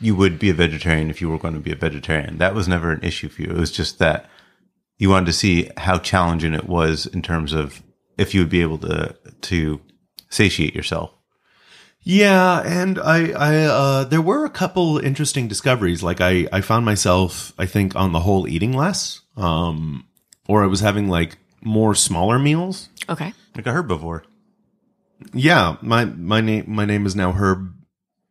you 0.00 0.14
would 0.14 0.38
be 0.38 0.50
a 0.50 0.54
vegetarian 0.54 1.10
if 1.10 1.20
you 1.20 1.28
were 1.28 1.38
going 1.38 1.54
to 1.54 1.60
be 1.60 1.72
a 1.72 1.76
vegetarian. 1.76 2.38
That 2.38 2.54
was 2.54 2.68
never 2.68 2.92
an 2.92 3.02
issue 3.02 3.28
for 3.28 3.42
you. 3.42 3.50
It 3.50 3.56
was 3.56 3.72
just 3.72 3.98
that 3.98 4.30
you 4.98 5.10
wanted 5.10 5.26
to 5.26 5.32
see 5.32 5.70
how 5.76 5.98
challenging 5.98 6.54
it 6.54 6.68
was 6.68 7.06
in 7.06 7.22
terms 7.22 7.52
of 7.52 7.82
if 8.18 8.34
you 8.34 8.40
would 8.40 8.50
be 8.50 8.60
able 8.62 8.78
to 8.78 9.16
to 9.42 9.80
satiate 10.28 10.74
yourself. 10.74 11.14
Yeah, 12.02 12.60
and 12.64 12.98
I, 12.98 13.32
I, 13.32 13.56
uh, 13.64 14.04
there 14.04 14.22
were 14.22 14.44
a 14.46 14.50
couple 14.50 14.98
interesting 14.98 15.46
discoveries. 15.48 16.02
Like 16.02 16.20
I, 16.22 16.46
I 16.52 16.60
found 16.62 16.86
myself, 16.86 17.52
I 17.58 17.66
think, 17.66 17.96
on 17.96 18.12
the 18.12 18.20
whole, 18.20 18.48
eating 18.48 18.72
less, 18.72 19.20
um, 19.36 20.06
or 20.46 20.62
I 20.62 20.68
was 20.68 20.80
having 20.80 21.08
like 21.08 21.36
more 21.60 21.94
smaller 21.94 22.38
meals. 22.38 22.88
okay. 23.08 23.34
Like 23.56 23.66
a 23.66 23.70
herbivore. 23.70 24.22
Yeah, 25.34 25.76
my 25.82 26.04
my 26.04 26.40
name 26.40 26.64
my 26.68 26.84
name 26.84 27.04
is 27.04 27.16
now 27.16 27.32
Herb 27.32 27.74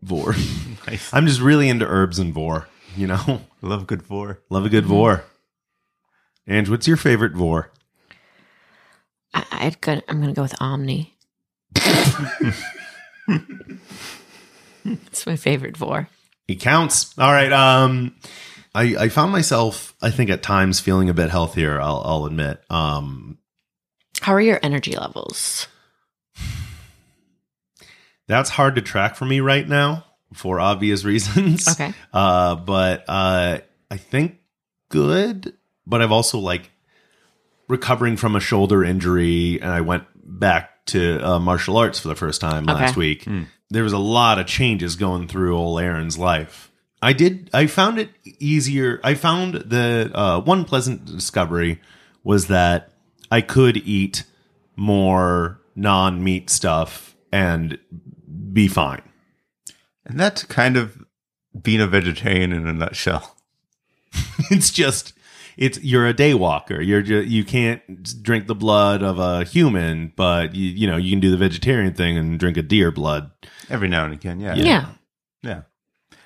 Vor. 0.02 0.34
Nice. 0.88 1.13
I'm 1.13 1.28
just 1.28 1.41
really 1.41 1.67
into 1.67 1.86
herbs 1.86 2.17
and 2.17 2.34
vor. 2.34 2.69
You 2.95 3.08
know, 3.08 3.41
Love 3.62 3.88
good 3.88 4.02
vor. 4.02 4.39
love 4.50 4.65
a 4.65 4.69
good 4.69 4.86
vor. 4.86 5.26
And 6.47 6.65
what's 6.69 6.88
your 6.88 6.95
favorite 6.95 7.34
vor? 7.34 7.73
I, 9.33 9.45
I'd 9.51 9.81
go, 9.81 9.99
I'm 10.07 10.21
going 10.21 10.33
to 10.33 10.35
go 10.35 10.41
with 10.41 10.55
Omni. 10.61 11.13
it's 14.85 15.25
my 15.25 15.35
favorite 15.35 15.77
vor. 15.77 16.09
He 16.47 16.55
counts. 16.55 17.17
All 17.17 17.31
right. 17.31 17.51
Um, 17.51 18.15
I 18.73 18.95
I 18.97 19.09
found 19.09 19.31
myself, 19.31 19.93
I 20.01 20.11
think, 20.11 20.29
at 20.29 20.41
times 20.43 20.79
feeling 20.79 21.09
a 21.09 21.13
bit 21.13 21.29
healthier. 21.29 21.81
I'll 21.81 22.01
I'll 22.05 22.25
admit. 22.25 22.61
Um, 22.69 23.37
How 24.21 24.33
are 24.33 24.41
your 24.41 24.59
energy 24.63 24.95
levels? 24.95 25.67
that's 28.27 28.49
hard 28.49 28.75
to 28.75 28.81
track 28.81 29.15
for 29.15 29.23
me 29.25 29.39
right 29.39 29.67
now 29.67 30.05
for 30.33 30.59
obvious 30.59 31.03
reasons. 31.05 31.67
Okay. 31.67 31.93
Uh, 32.13 32.55
but 32.55 33.03
uh, 33.07 33.59
I 33.89 33.97
think 33.97 34.37
good. 34.89 35.53
But 35.85 36.01
I've 36.01 36.11
also 36.11 36.39
like 36.39 36.69
recovering 37.67 38.17
from 38.17 38.36
a 38.36 38.39
shoulder 38.39 38.84
injury, 38.84 39.60
and 39.62 39.71
I 39.71 39.82
went 39.82 40.06
back 40.15 40.86
to 40.88 41.19
uh, 41.25 41.39
martial 41.39 41.77
arts 41.77 41.99
for 41.99 42.08
the 42.08 42.15
first 42.15 42.39
time 42.41 42.65
last 42.65 42.91
Okay. 42.91 42.99
week. 42.99 43.27
There 43.69 43.84
was 43.84 43.93
a 43.93 43.97
lot 43.97 44.39
of 44.39 44.45
changes 44.47 44.95
going 44.95 45.27
through 45.27 45.58
old 45.58 45.82
Aaron's 45.82 46.17
life. 46.17 46.71
I 47.01 47.13
did. 47.13 47.49
I 47.53 47.67
found 47.67 47.99
it 47.99 48.10
easier. 48.39 48.99
I 49.03 49.13
found 49.13 49.56
that 49.56 50.15
uh, 50.15 50.41
one 50.41 50.63
pleasant 50.65 51.06
discovery 51.06 51.82
was 52.23 52.47
that 52.47 52.91
I 53.30 53.41
could 53.41 53.77
eat 53.77 54.23
more 54.77 55.60
non-meat 55.75 56.49
stuff 56.49 57.15
and 57.32 57.77
be 58.53 58.67
fine. 58.67 59.01
And 60.06 60.17
that's 60.19 60.43
kind 60.43 60.77
of 60.77 61.03
being 61.62 61.82
a 61.82 61.88
vegetarian 61.88 62.53
in 62.53 62.65
a 62.67 62.73
nutshell. 62.73 63.36
it's 64.49 64.71
just 64.71 65.13
it's 65.57 65.83
you're 65.83 66.05
a 66.05 66.13
day 66.13 66.33
walker. 66.33 66.81
You're 66.81 67.01
just 67.01 67.27
you 67.27 67.43
can't 67.43 68.23
drink 68.23 68.47
the 68.47 68.55
blood 68.55 69.01
of 69.01 69.19
a 69.19 69.43
human, 69.43 70.13
but 70.15 70.55
you 70.55 70.69
you 70.69 70.87
know 70.87 70.97
you 70.97 71.12
can 71.12 71.19
do 71.19 71.31
the 71.31 71.37
vegetarian 71.37 71.93
thing 71.93 72.17
and 72.17 72.39
drink 72.39 72.58
a 72.58 72.62
deer 72.62 72.91
blood. 72.91 73.31
Every 73.69 73.87
now 73.87 74.05
and 74.05 74.13
again, 74.13 74.39
yeah. 74.39 74.55
Yeah. 74.55 74.85
Yeah. 75.41 75.62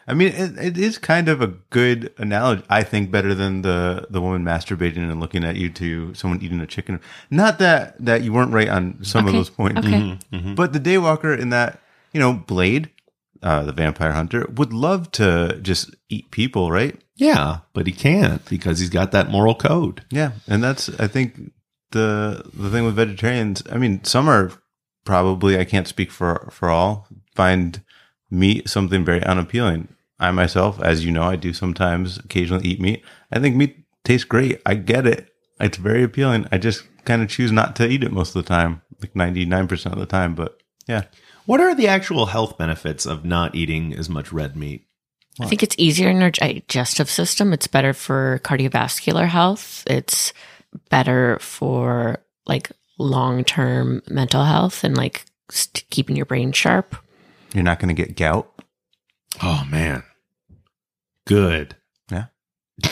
I 0.07 0.13
mean, 0.13 0.29
it, 0.29 0.57
it 0.57 0.77
is 0.77 0.97
kind 0.97 1.29
of 1.29 1.41
a 1.41 1.47
good 1.47 2.13
analogy. 2.17 2.63
I 2.69 2.83
think 2.83 3.11
better 3.11 3.33
than 3.33 3.61
the 3.61 4.07
the 4.09 4.19
woman 4.19 4.43
masturbating 4.43 4.97
and 4.97 5.19
looking 5.19 5.43
at 5.43 5.55
you 5.55 5.69
to 5.69 6.13
someone 6.13 6.41
eating 6.41 6.59
a 6.59 6.67
chicken. 6.67 6.99
Not 7.29 7.59
that 7.59 8.03
that 8.03 8.21
you 8.23 8.33
weren't 8.33 8.51
right 8.51 8.67
on 8.67 9.03
some 9.03 9.27
of 9.27 9.33
those 9.33 9.49
points, 9.49 9.79
okay. 9.79 10.19
but 10.55 10.73
the 10.73 10.79
daywalker 10.79 11.37
in 11.37 11.49
that 11.49 11.79
you 12.11 12.19
know 12.19 12.33
Blade, 12.33 12.89
uh, 13.41 13.63
the 13.63 13.71
vampire 13.71 14.11
hunter, 14.11 14.45
would 14.55 14.73
love 14.73 15.11
to 15.11 15.59
just 15.61 15.95
eat 16.09 16.31
people, 16.31 16.71
right? 16.71 16.99
Yeah, 17.21 17.59
but 17.73 17.85
he 17.85 17.93
can't 17.93 18.43
because 18.49 18.79
he's 18.79 18.89
got 18.89 19.11
that 19.11 19.29
moral 19.29 19.53
code. 19.53 20.03
Yeah, 20.09 20.31
and 20.47 20.63
that's 20.63 20.89
I 20.99 21.05
think 21.05 21.51
the 21.91 22.43
the 22.51 22.71
thing 22.71 22.83
with 22.83 22.95
vegetarians. 22.95 23.61
I 23.71 23.77
mean, 23.77 24.03
some 24.03 24.27
are 24.27 24.51
probably 25.05 25.59
I 25.59 25.65
can't 25.65 25.87
speak 25.87 26.09
for 26.09 26.49
for 26.51 26.69
all 26.69 27.07
find 27.35 27.83
meat 28.31 28.67
something 28.67 29.05
very 29.05 29.23
unappealing. 29.23 29.89
I 30.19 30.31
myself, 30.31 30.81
as 30.81 31.05
you 31.05 31.11
know, 31.11 31.21
I 31.21 31.35
do 31.35 31.53
sometimes 31.53 32.17
occasionally 32.17 32.67
eat 32.67 32.81
meat. 32.81 33.03
I 33.31 33.37
think 33.37 33.55
meat 33.55 33.85
tastes 34.03 34.25
great. 34.25 34.59
I 34.65 34.73
get 34.73 35.05
it. 35.05 35.29
It's 35.59 35.77
very 35.77 36.03
appealing. 36.03 36.47
I 36.51 36.57
just 36.57 36.85
kind 37.05 37.21
of 37.21 37.29
choose 37.29 37.51
not 37.51 37.75
to 37.75 37.87
eat 37.87 38.03
it 38.03 38.11
most 38.11 38.35
of 38.35 38.43
the 38.43 38.49
time, 38.49 38.81
like 38.99 39.13
99% 39.13 39.93
of 39.93 39.99
the 39.99 40.07
time. 40.07 40.33
But 40.33 40.57
yeah, 40.87 41.03
What 41.45 41.59
are 41.59 41.75
the 41.75 41.87
actual 41.87 42.27
health 42.27 42.57
benefits 42.57 43.05
of 43.05 43.25
not 43.25 43.53
eating 43.53 43.93
as 43.93 44.09
much 44.09 44.33
red 44.33 44.55
meat? 44.55 44.87
I 45.39 45.47
think 45.47 45.63
it's 45.63 45.75
easier 45.79 46.09
in 46.09 46.19
your 46.21 46.29
digestive 46.31 47.09
system. 47.09 47.53
It's 47.53 47.67
better 47.67 47.93
for 47.93 48.39
cardiovascular 48.43 49.27
health. 49.27 49.83
It's 49.87 50.33
better 50.89 51.39
for 51.39 52.19
like 52.45 52.71
long 52.99 53.43
term 53.43 54.01
mental 54.09 54.43
health 54.43 54.83
and 54.83 54.95
like 54.95 55.25
st- 55.49 55.85
keeping 55.89 56.15
your 56.15 56.25
brain 56.25 56.51
sharp. 56.51 56.95
you're 57.53 57.63
not 57.63 57.79
going 57.79 57.95
to 57.95 57.99
get 58.05 58.15
gout. 58.15 58.51
Oh 59.41 59.65
man. 59.69 60.03
Good. 61.25 61.75
Yeah. 62.11 62.25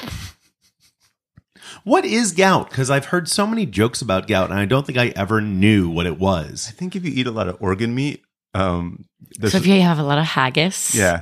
What 1.83 2.03
is 2.05 2.33
gout? 2.33 2.69
Because 2.69 2.89
I've 2.89 3.05
heard 3.05 3.29
so 3.29 3.47
many 3.47 3.65
jokes 3.65 4.01
about 4.01 4.27
gout, 4.27 4.49
and 4.51 4.59
I 4.59 4.65
don't 4.65 4.85
think 4.85 4.97
I 4.97 5.07
ever 5.15 5.39
knew 5.41 5.89
what 5.89 6.05
it 6.05 6.19
was. 6.19 6.67
I 6.69 6.73
think 6.73 6.95
if 6.95 7.05
you 7.05 7.11
eat 7.13 7.25
a 7.25 7.31
lot 7.31 7.47
of 7.47 7.57
organ 7.61 7.95
meat, 7.95 8.21
um, 8.53 9.05
So 9.41 9.57
if 9.57 9.65
you 9.65 9.79
have 9.81 9.97
a 9.97 10.03
lot 10.03 10.17
of 10.17 10.25
haggis, 10.25 10.93
yeah, 10.93 11.21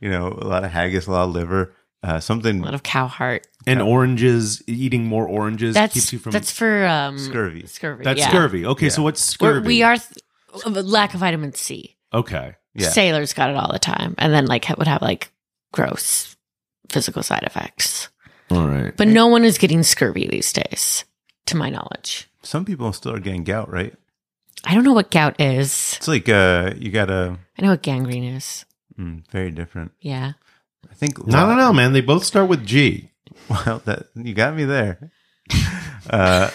you 0.00 0.08
know, 0.10 0.28
a 0.28 0.46
lot 0.46 0.64
of 0.64 0.70
haggis, 0.70 1.06
a 1.06 1.10
lot 1.10 1.24
of 1.24 1.30
liver, 1.34 1.74
uh, 2.02 2.20
a 2.30 2.52
lot 2.52 2.74
of 2.74 2.82
cow 2.82 3.06
heart. 3.06 3.46
And 3.66 3.82
oranges, 3.82 4.62
eating 4.66 5.04
more 5.04 5.26
oranges 5.26 5.74
That's 5.74 5.94
keeps 5.94 6.12
you 6.12 6.18
from. 6.18 6.32
that's 6.32 6.50
for 6.50 6.86
um 6.86 7.18
scurvy. 7.18 7.66
Scurvy. 7.66 8.04
that's 8.04 8.20
yeah. 8.20 8.28
scurvy. 8.28 8.64
Okay, 8.66 8.86
Yeah. 8.86 8.92
so 8.92 9.02
what's 9.02 9.38
We're- 9.40 9.54
scurvy? 9.54 9.66
We 9.66 9.82
are 9.82 9.96
th- 9.98 10.64
a 10.64 10.70
lack 10.70 11.14
of 11.14 11.20
vitamin 11.20 11.52
C. 11.54 11.96
okay. 12.12 12.54
Yeah. 12.74 12.90
Sailors 12.90 13.32
got 13.32 13.50
it 13.50 13.56
all 13.56 13.72
the 13.72 13.78
time, 13.80 14.14
and 14.18 14.32
then 14.32 14.46
like 14.46 14.68
would 14.78 14.86
have 14.86 15.02
like 15.02 15.32
gross 15.72 16.36
physical 16.90 17.24
side 17.24 17.42
effects. 17.42 18.08
All 18.52 18.68
right. 18.68 18.96
But 18.96 19.08
no 19.08 19.26
one 19.26 19.44
is 19.44 19.58
getting 19.58 19.82
scurvy 19.82 20.28
these 20.28 20.52
days, 20.52 21.04
to 21.46 21.56
my 21.56 21.70
knowledge. 21.70 22.30
Some 22.44 22.64
people 22.64 22.92
still 22.92 23.14
are 23.14 23.18
getting 23.20 23.42
gout, 23.42 23.68
right? 23.68 23.94
I 24.64 24.74
don't 24.74 24.84
know 24.84 24.92
what 24.92 25.10
gout 25.10 25.40
is. 25.40 25.94
It's 25.96 26.06
like 26.08 26.28
uh, 26.28 26.74
you 26.76 26.90
got 26.92 27.06
to 27.06 27.38
I 27.58 27.62
know 27.62 27.70
what 27.70 27.82
gangrene 27.82 28.24
is. 28.24 28.64
Mm, 28.98 29.22
very 29.30 29.50
different. 29.50 29.92
Yeah. 30.00 30.32
I 30.90 30.94
think. 30.94 31.26
No, 31.26 31.46
no, 31.46 31.54
no, 31.54 31.72
man. 31.72 31.92
They 31.92 32.00
both 32.00 32.24
start 32.24 32.48
with 32.48 32.66
G. 32.66 33.10
Well, 33.48 33.80
that 33.86 34.08
you 34.14 34.34
got 34.34 34.54
me 34.56 34.64
there. 34.64 35.10
uh, 36.10 36.50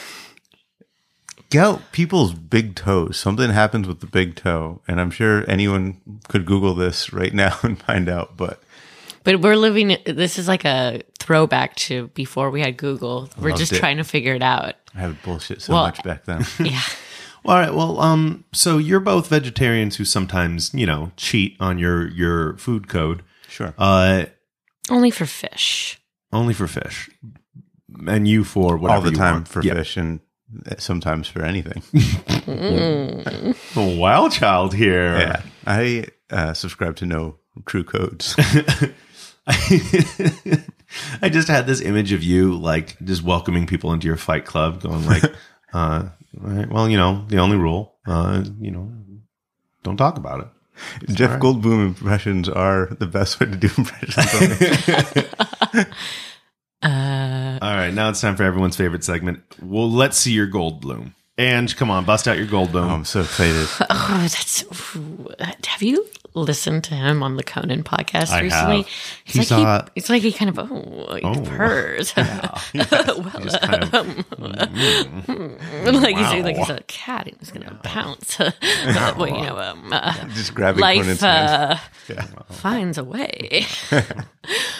gout, 1.50 1.82
people's 1.92 2.34
big 2.34 2.76
toes. 2.76 3.18
Something 3.18 3.50
happens 3.52 3.88
with 3.88 4.00
the 4.00 4.06
big 4.08 4.36
toe, 4.36 4.82
and 4.88 5.00
I'm 5.02 5.10
sure 5.12 5.44
anyone 5.50 6.02
could 6.28 6.46
Google 6.46 6.76
this 6.76 7.12
right 7.14 7.34
now 7.44 7.58
and 7.64 7.82
find 7.82 8.10
out. 8.10 8.38
But 8.38 8.62
But 9.24 9.42
we're 9.42 9.56
living, 9.56 9.98
this 10.06 10.38
is 10.38 10.48
like 10.48 10.66
a 10.66 11.02
throwback 11.20 11.76
to 11.78 12.08
before 12.10 12.52
we 12.52 12.62
had 12.62 12.78
Google. 12.78 13.30
We're 13.40 13.56
just 13.56 13.72
it. 13.72 13.80
trying 13.80 13.98
to 13.98 14.04
figure 14.04 14.36
it 14.36 14.44
out. 14.44 14.76
I 14.96 15.08
would 15.08 15.22
bullshit 15.24 15.62
so 15.62 15.74
Well, 15.74 15.84
much 15.86 16.04
back 16.04 16.26
then. 16.26 16.46
Yeah. 16.60 16.82
All 17.46 17.56
right. 17.56 17.74
Well, 17.74 18.00
um, 18.00 18.46
so 18.54 18.78
you're 18.78 19.00
both 19.02 19.28
vegetarians 19.28 19.98
who 19.98 20.06
sometimes, 20.06 20.74
you 20.74 20.86
know, 20.86 21.12
cheat 21.18 21.58
on 21.60 21.78
your 21.78 22.08
your 22.10 22.56
food 22.58 22.88
code. 22.88 23.22
sure. 23.50 23.74
Uh, 23.78 24.26
Only 24.90 25.12
for 25.12 25.26
fish. 25.26 26.00
only 26.32 26.54
for 26.54 26.68
fish, 26.68 27.10
and 28.08 28.28
you 28.28 28.44
for 28.44 28.78
whatever 28.78 28.98
All 28.98 29.02
the 29.04 29.12
you 29.12 29.18
time 29.18 29.34
want. 29.36 29.48
for 29.48 29.62
Yeah. 29.62 29.74
fish 29.76 29.98
and 29.98 30.20
sometimes 30.78 31.28
for 31.28 31.44
anything. 31.44 31.82
A 33.76 33.98
wild 33.98 34.32
child 34.32 34.74
here. 34.74 35.18
yeah. 35.18 35.42
I 35.66 36.06
uh, 36.32 36.54
subscribe 36.54 36.96
to 36.98 37.06
no 37.06 37.38
true 37.66 37.84
codes. 37.84 38.36
I 41.22 41.30
just 41.30 41.48
had 41.48 41.66
this 41.68 41.82
image 41.82 42.12
of 42.12 42.24
you 42.24 42.56
like 42.56 42.98
just 43.04 43.24
welcoming 43.24 43.66
people 43.68 43.92
into 43.94 44.08
your 44.08 44.18
fight 44.18 44.46
club, 44.46 44.82
going 44.82 45.06
like, 45.06 45.24
uh, 45.74 46.10
all 46.42 46.50
right, 46.50 46.70
well, 46.70 46.90
you 46.90 46.98
know, 46.98 47.26
the 47.28 47.38
only 47.38 47.58
rule, 47.58 47.96
uh, 48.08 48.44
you 48.60 48.72
know, 48.72 48.92
don't 49.84 49.98
talk 49.98 50.18
about 50.18 50.40
it. 50.42 50.48
Jeff 51.14 51.40
Goldblum 51.40 51.86
impressions 51.86 52.50
are 52.50 52.88
the 53.00 53.06
best 53.06 53.40
way 53.40 53.46
to 53.46 53.56
do 53.56 53.70
impressions. 53.78 55.26
Uh, 56.84 57.58
All 57.62 57.76
right, 57.76 57.94
now 57.94 58.10
it's 58.10 58.20
time 58.20 58.36
for 58.36 58.44
everyone's 58.44 58.76
favorite 58.76 59.06
segment. 59.06 59.42
Well, 59.62 59.90
let's 59.90 60.18
see 60.18 60.34
your 60.34 60.48
Goldblum. 60.48 61.14
And 61.38 61.74
come 61.78 61.90
on, 61.90 62.04
bust 62.04 62.28
out 62.28 62.38
your 62.38 62.46
Goldblum. 62.46 62.90
I'm 62.90 63.06
so 63.06 63.22
excited. 63.22 63.68
oh, 63.90 64.20
that's. 64.20 64.66
Have 65.68 65.82
you 65.82 66.06
listened 66.36 66.84
to 66.86 66.96
him 66.96 67.22
on 67.24 67.36
the 67.38 67.44
Conan 67.44 67.84
podcast 67.84 68.32
I 68.32 68.42
recently? 68.42 68.78
have. 68.78 68.88
It's 69.26 69.36
He's, 69.36 69.52
like 69.52 69.66
uh, 69.68 69.84
he, 69.86 69.92
it's 69.96 70.10
like 70.10 70.22
he 70.22 70.32
kind 70.34 70.50
of 70.50 70.60
oh, 70.60 71.16
he 71.16 71.22
Oh. 71.24 71.42
purrs. 71.46 72.14
well, 72.18 73.40
Just 73.42 73.62
kind 73.62 73.84
of, 73.84 73.94
like 76.02 76.18
he's 76.18 76.44
like 76.44 76.56
he's 76.58 76.70
a 76.70 76.84
cat 76.88 77.28
and 77.28 77.38
he's 77.40 77.52
gonna 77.52 77.80
pounce. 77.84 78.40
well, 78.40 78.52
you 79.28 79.34
know, 79.34 79.58
um, 79.58 79.90
uh, 79.94 80.14
Just 80.30 80.54
grabbing 80.56 80.82
Conan's 80.82 81.22
life 81.22 81.22
hand. 81.22 81.80
uh, 82.38 82.44
finds 82.54 82.98
a 82.98 83.04
way. 83.04 83.66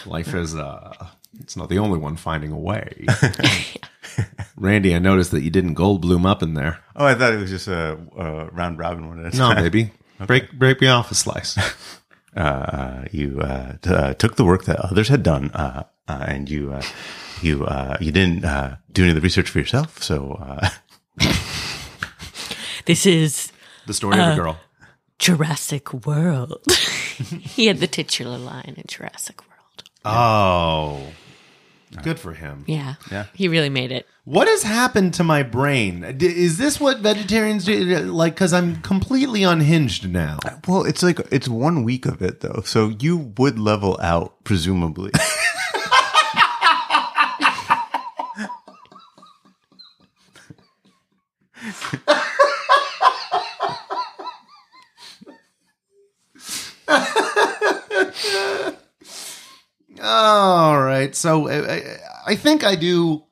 life 0.06 0.34
is 0.34 0.56
uh 0.56 1.08
it's 1.40 1.56
not 1.58 1.70
the 1.70 1.80
only 1.80 1.98
one 2.00 2.16
finding 2.16 2.52
a 2.52 2.58
way. 2.58 3.06
Randy, 4.56 4.94
I 4.96 5.00
noticed 5.00 5.32
that 5.32 5.42
you 5.42 5.50
didn't 5.50 5.76
Goldblum 5.76 6.26
up 6.28 6.44
in 6.44 6.54
there. 6.54 6.80
Oh, 6.96 7.06
I 7.06 7.16
thought 7.16 7.34
it 7.34 7.38
was 7.40 7.50
just 7.50 7.68
a, 7.68 7.98
a 8.16 8.46
round 8.52 8.78
robin 8.78 9.08
one. 9.08 9.26
at 9.26 9.34
a 9.34 9.38
No, 9.38 9.52
time. 9.54 9.64
baby. 9.64 9.92
Break 10.26 10.52
break 10.54 10.82
me 10.82 10.88
off 10.88 11.12
a 11.12 11.16
slice. 11.16 11.58
Uh, 12.36 13.06
you 13.12 13.40
uh, 13.42 13.74
t- 13.84 13.92
uh, 13.92 14.14
took 14.16 14.38
the 14.38 14.44
work 14.44 14.66
that 14.66 14.80
others 14.80 15.08
had 15.08 15.22
done, 15.22 15.52
uh, 15.52 15.84
uh, 16.08 16.26
and 16.28 16.50
you 16.50 16.74
uh, 16.74 16.82
you 17.44 17.64
uh, 17.64 17.96
you 18.02 18.12
didn't 18.12 18.44
uh, 18.44 18.76
do 18.92 19.04
any 19.04 19.12
of 19.12 19.16
the 19.16 19.22
research 19.22 19.48
for 19.52 19.60
yourself. 19.60 20.02
So 20.02 20.40
uh, 20.42 20.70
this 22.86 23.06
is 23.06 23.52
The 23.86 23.94
story 23.94 24.20
of 24.20 24.34
a 24.34 24.36
girl. 24.36 24.58
Jurassic 25.20 25.94
World. 26.08 26.60
he 27.40 27.68
had 27.68 27.78
the 27.78 27.86
titular 27.86 28.40
line 28.40 28.74
in 28.78 28.84
Jurassic 28.88 29.40
World. 29.42 29.84
Oh. 30.04 31.06
Good 32.02 32.20
for 32.20 32.34
him. 32.34 32.64
Yeah, 32.68 32.96
Yeah. 33.12 33.26
he 33.34 33.48
really 33.48 33.70
made 33.70 33.92
it. 33.92 34.08
What 34.26 34.48
has 34.48 34.64
happened 34.64 35.14
to 35.16 35.24
my 35.24 35.44
brain? 35.44 36.04
Is 36.20 36.58
this 36.58 36.80
what 36.80 37.00
vegetarians 37.00 37.66
do? 37.66 37.84
Like, 38.12 38.36
because 38.36 38.54
I'm 38.54 38.78
completely 38.82 39.44
unhinged 39.44 40.10
now. 40.10 40.40
well, 40.68 40.84
it's 40.86 41.04
like 41.04 41.20
it's 41.32 41.48
one 41.50 41.84
week 41.84 42.06
of 42.06 42.22
it 42.22 42.40
though, 42.40 42.62
so 42.66 42.90
you 43.00 43.34
would 43.38 43.60
level 43.60 44.00
out 44.02 44.44
presumably. 44.46 45.12
All 60.04 60.82
right. 60.82 61.16
So 61.16 61.48
I, 61.48 61.96
I- 62.28 62.36
think 62.36 62.64
I 62.64 62.76
do 62.76 63.24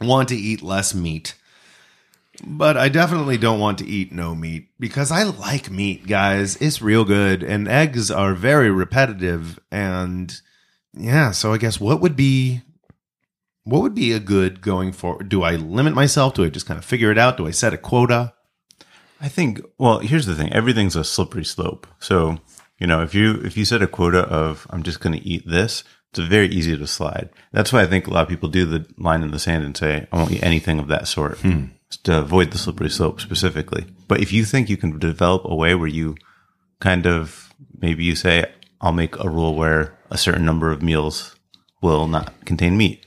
want 0.00 0.28
to 0.28 0.36
eat 0.36 0.60
less 0.62 0.94
meat, 0.94 1.34
but 2.44 2.76
I 2.76 2.88
definitely 2.90 3.38
don't 3.38 3.60
want 3.60 3.78
to 3.78 3.86
eat 3.86 4.12
no 4.12 4.34
meat 4.34 4.68
because 4.78 5.10
I 5.10 5.22
like 5.22 5.70
meat, 5.70 6.06
guys. 6.06 6.56
It's 6.56 6.82
real 6.82 7.04
good, 7.04 7.42
and 7.42 7.66
eggs 7.66 8.10
are 8.10 8.34
very 8.34 8.70
repetitive. 8.70 9.58
And 9.70 10.38
yeah, 10.92 11.30
so 11.30 11.52
I 11.54 11.58
guess 11.58 11.80
what 11.80 12.00
would 12.00 12.14
be 12.16 12.60
what 13.64 13.82
would 13.82 13.94
be 13.94 14.12
a 14.12 14.20
good 14.20 14.60
going 14.60 14.92
forward? 14.92 15.28
Do 15.28 15.42
I 15.42 15.56
limit 15.56 15.94
myself? 15.94 16.34
Do 16.34 16.44
I 16.44 16.50
just 16.50 16.66
kind 16.66 16.78
of 16.78 16.84
figure 16.84 17.10
it 17.10 17.18
out? 17.18 17.36
Do 17.38 17.46
I 17.46 17.50
set 17.52 17.72
a 17.74 17.78
quota? 17.78 18.34
I 19.20 19.28
think. 19.28 19.60
Well, 19.78 20.00
here's 20.00 20.26
the 20.26 20.34
thing: 20.34 20.52
everything's 20.52 20.94
a 20.96 21.04
slippery 21.04 21.44
slope. 21.44 21.86
So 22.00 22.38
you 22.78 22.86
know, 22.86 23.02
if 23.02 23.14
you 23.14 23.40
if 23.44 23.56
you 23.56 23.64
set 23.64 23.82
a 23.82 23.86
quota 23.86 24.20
of 24.20 24.66
I'm 24.70 24.82
just 24.82 25.00
going 25.00 25.18
to 25.18 25.26
eat 25.26 25.46
this, 25.46 25.82
it's 26.10 26.18
very 26.18 26.48
easy 26.48 26.76
to 26.76 26.86
slide. 26.86 27.30
That's 27.52 27.72
why 27.72 27.82
I 27.82 27.86
think 27.86 28.06
a 28.06 28.10
lot 28.10 28.22
of 28.22 28.28
people 28.28 28.48
do 28.48 28.66
the 28.66 28.86
line 28.98 29.22
in 29.22 29.30
the 29.30 29.38
sand 29.38 29.64
and 29.64 29.76
say 29.76 30.06
I 30.12 30.16
won't 30.16 30.32
eat 30.32 30.42
anything 30.42 30.78
of 30.78 30.88
that 30.88 31.08
sort 31.08 31.38
hmm. 31.38 31.66
It's 31.86 31.98
to 31.98 32.18
avoid 32.18 32.50
the 32.50 32.58
slippery 32.58 32.90
slope 32.90 33.20
specifically. 33.20 33.86
But 34.08 34.20
if 34.20 34.32
you 34.32 34.44
think 34.44 34.68
you 34.68 34.76
can 34.76 34.98
develop 34.98 35.42
a 35.44 35.54
way 35.54 35.74
where 35.76 35.88
you 35.88 36.16
kind 36.80 37.06
of 37.06 37.54
maybe 37.80 38.04
you 38.04 38.16
say 38.16 38.46
I'll 38.80 38.92
make 38.92 39.16
a 39.18 39.30
rule 39.30 39.54
where 39.54 39.96
a 40.10 40.18
certain 40.18 40.44
number 40.44 40.70
of 40.70 40.82
meals 40.82 41.36
will 41.80 42.08
not 42.08 42.44
contain 42.44 42.76
meat. 42.76 43.06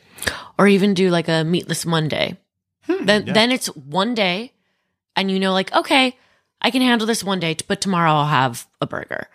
Or 0.58 0.68
even 0.68 0.94
do 0.94 1.10
like 1.10 1.28
a 1.28 1.44
meatless 1.44 1.86
Monday. 1.86 2.38
Hmm, 2.84 3.06
then 3.06 3.26
then 3.26 3.52
it's 3.52 3.68
one 3.76 4.16
day 4.16 4.54
and 5.16 5.30
you 5.30 5.40
know 5.40 5.54
like 5.54 5.74
okay, 5.74 6.18
I 6.62 6.72
can 6.72 6.82
handle 6.82 7.06
this 7.06 7.24
one 7.24 7.40
day, 7.40 7.56
but 7.68 7.82
tomorrow 7.82 8.12
I'll 8.12 8.26
have 8.26 8.68
a 8.82 8.88
burger. 8.88 9.28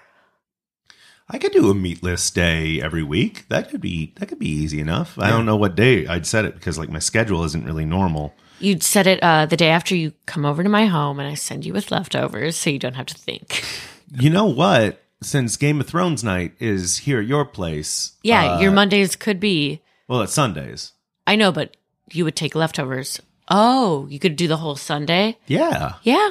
I 1.28 1.38
could 1.38 1.52
do 1.52 1.70
a 1.70 1.74
meatless 1.74 2.30
day 2.30 2.80
every 2.82 3.02
week. 3.02 3.46
That 3.48 3.70
could 3.70 3.80
be 3.80 4.12
that 4.16 4.26
could 4.28 4.38
be 4.38 4.48
easy 4.48 4.80
enough. 4.80 5.18
I 5.18 5.30
don't 5.30 5.46
know 5.46 5.56
what 5.56 5.74
day 5.74 6.06
I'd 6.06 6.26
set 6.26 6.44
it 6.44 6.54
because 6.54 6.78
like 6.78 6.90
my 6.90 6.98
schedule 6.98 7.44
isn't 7.44 7.64
really 7.64 7.86
normal. 7.86 8.34
You'd 8.60 8.82
set 8.82 9.06
it 9.06 9.22
uh, 9.22 9.46
the 9.46 9.56
day 9.56 9.68
after 9.70 9.96
you 9.96 10.12
come 10.26 10.44
over 10.44 10.62
to 10.62 10.68
my 10.68 10.86
home 10.86 11.18
and 11.18 11.28
I 11.28 11.34
send 11.34 11.64
you 11.66 11.72
with 11.72 11.90
leftovers 11.90 12.56
so 12.56 12.70
you 12.70 12.78
don't 12.78 12.94
have 12.96 13.06
to 13.06 13.14
think. 13.14 13.64
You 14.16 14.30
know 14.30 14.44
what? 14.44 15.00
since 15.22 15.56
Game 15.56 15.80
of 15.80 15.88
Thrones 15.88 16.22
night 16.22 16.52
is 16.60 16.98
here 16.98 17.18
at 17.18 17.26
your 17.26 17.44
place. 17.46 18.12
Yeah, 18.22 18.56
uh, 18.56 18.60
your 18.60 18.70
Mondays 18.70 19.16
could 19.16 19.40
be. 19.40 19.80
well, 20.06 20.20
it's 20.20 20.34
Sundays. 20.34 20.92
I 21.26 21.34
know, 21.34 21.50
but 21.50 21.76
you 22.12 22.24
would 22.24 22.36
take 22.36 22.54
leftovers. 22.54 23.20
Oh, 23.48 24.06
you 24.10 24.18
could 24.20 24.36
do 24.36 24.46
the 24.46 24.58
whole 24.58 24.76
Sunday. 24.76 25.38
Yeah, 25.46 25.94
Yeah. 26.02 26.30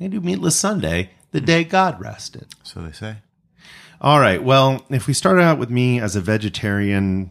they 0.00 0.08
do 0.08 0.20
meatless 0.20 0.56
Sunday, 0.56 1.10
the 1.30 1.40
day 1.42 1.62
God 1.62 2.00
rested. 2.00 2.46
So 2.64 2.80
they 2.82 2.92
say. 2.92 3.16
All 4.00 4.20
right. 4.20 4.42
Well, 4.42 4.84
if 4.90 5.06
we 5.06 5.14
start 5.14 5.40
out 5.40 5.58
with 5.58 5.70
me 5.70 6.00
as 6.00 6.16
a 6.16 6.20
vegetarian 6.20 7.30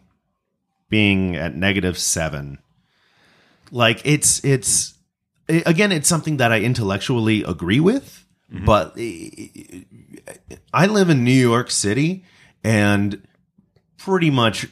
being 0.90 1.36
at 1.36 1.56
negative 1.56 1.98
seven, 1.98 2.60
like 3.72 4.02
it's 4.04 4.44
it's 4.44 4.94
i- 5.50 5.64
again, 5.66 5.92
it's 5.92 6.10
something 6.10 6.38
that 6.38 6.52
I 6.52 6.62
intellectually 6.62 7.44
agree 7.44 7.80
with, 7.80 8.26
mm-hmm. 8.52 8.66
but 8.66 8.94
i- 8.98 9.86
I 10.74 10.88
live 10.88 11.10
in 11.10 11.24
New 11.24 11.32
York 11.32 11.70
City 11.72 12.24
and 12.64 13.22
pretty 13.98 14.30
much 14.32 14.68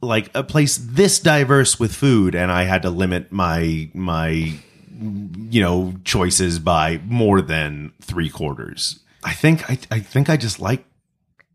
like 0.00 0.30
a 0.34 0.42
place 0.44 0.76
this 0.76 1.18
diverse 1.18 1.80
with 1.80 1.94
food, 1.94 2.34
and 2.34 2.52
I 2.52 2.64
had 2.64 2.82
to 2.82 2.90
limit 2.90 3.32
my 3.32 3.90
my 3.94 4.52
you 5.00 5.60
know 5.60 5.94
choices 6.04 6.58
by 6.60 7.00
more 7.06 7.40
than 7.42 7.92
three 8.00 8.28
quarters. 8.28 9.00
I 9.24 9.32
think 9.32 9.68
I, 9.70 9.78
I 9.90 9.98
think 10.00 10.28
I 10.30 10.36
just 10.36 10.60
like 10.60 10.84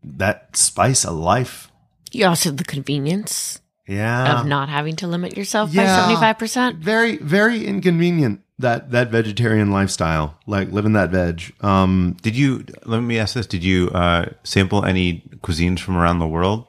that 0.04 0.56
spice 0.56 1.04
of 1.04 1.14
life. 1.16 1.70
You 2.12 2.26
also 2.26 2.50
have 2.50 2.56
the 2.56 2.64
convenience 2.64 3.60
Yeah. 3.86 4.40
of 4.40 4.46
not 4.46 4.68
having 4.68 4.96
to 4.96 5.06
limit 5.06 5.36
yourself 5.36 5.72
Yeah. 5.72 5.84
by 5.84 6.00
seventy 6.00 6.16
five 6.20 6.38
percent. 6.38 6.76
very 6.78 7.16
very 7.18 7.66
inconvenient 7.66 8.40
that 8.58 8.90
that 8.90 9.10
vegetarian 9.10 9.70
lifestyle, 9.70 10.36
like 10.46 10.70
living 10.72 10.92
that 10.94 11.10
veg. 11.10 11.52
Um 11.60 12.16
Did 12.22 12.36
you? 12.36 12.64
Let 12.84 13.00
me 13.00 13.18
ask 13.18 13.34
this: 13.34 13.46
Did 13.46 13.64
you 13.64 13.88
uh, 13.90 14.26
sample 14.44 14.84
any 14.84 15.22
cuisines 15.42 15.80
from 15.80 15.96
around 15.96 16.18
the 16.18 16.26
world? 16.28 16.66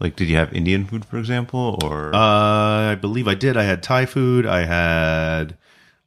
Like, 0.00 0.16
did 0.16 0.28
you 0.28 0.36
have 0.36 0.52
Indian 0.54 0.86
food, 0.86 1.04
for 1.04 1.18
example, 1.18 1.78
or 1.84 2.14
uh 2.14 2.92
I 2.92 2.96
believe 3.00 3.28
I 3.28 3.34
did. 3.34 3.56
I 3.56 3.64
had 3.64 3.82
Thai 3.82 4.06
food. 4.06 4.44
I 4.46 4.64
had 4.64 5.56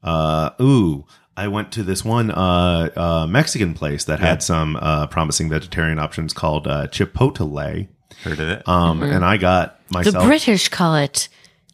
uh 0.03 0.49
ooh, 0.61 1.05
I 1.35 1.47
went 1.47 1.71
to 1.73 1.83
this 1.83 2.05
one 2.05 2.31
uh, 2.31 2.89
uh 2.95 3.27
Mexican 3.27 3.73
place 3.73 4.05
that 4.05 4.19
had 4.19 4.43
some 4.43 4.75
uh 4.75 5.07
promising 5.07 5.49
vegetarian 5.49 5.99
options 5.99 6.33
called 6.33 6.67
uh 6.67 6.87
Chipotle. 6.87 7.87
heard 8.23 8.39
of 8.39 8.47
it? 8.49 8.67
Um 8.67 9.01
and 9.03 9.25
I 9.25 9.37
got 9.37 9.79
myself. 9.91 10.23
The 10.23 10.27
British 10.27 10.69
call 10.69 10.95
it 10.95 11.29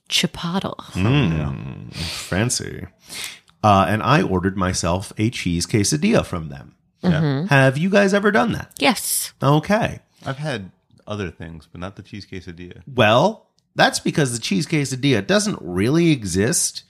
chipotle. 0.09 0.75
Mm, 0.93 1.93
fancy. 1.93 2.87
Uh, 3.63 3.85
and 3.87 4.01
I 4.01 4.21
ordered 4.21 4.57
myself 4.57 5.13
a 5.17 5.29
cheese 5.29 5.65
quesadilla 5.65 6.25
from 6.25 6.49
them. 6.49 6.75
yeah, 7.01 7.45
Have 7.47 7.77
you 7.77 7.89
guys 7.89 8.13
ever 8.13 8.31
done 8.31 8.53
that? 8.53 8.71
Yes. 8.79 9.33
Okay. 9.41 9.99
I've 10.25 10.37
had 10.37 10.71
other 11.05 11.29
things, 11.29 11.67
but 11.71 11.81
not 11.81 11.95
the 11.95 12.01
cheese 12.01 12.25
quesadilla. 12.25 12.81
Well, 12.87 13.47
that's 13.75 13.99
because 13.99 14.33
the 14.33 14.39
cheese 14.39 14.65
quesadilla 14.65 15.25
doesn't 15.25 15.59
really 15.61 16.11
exist. 16.11 16.83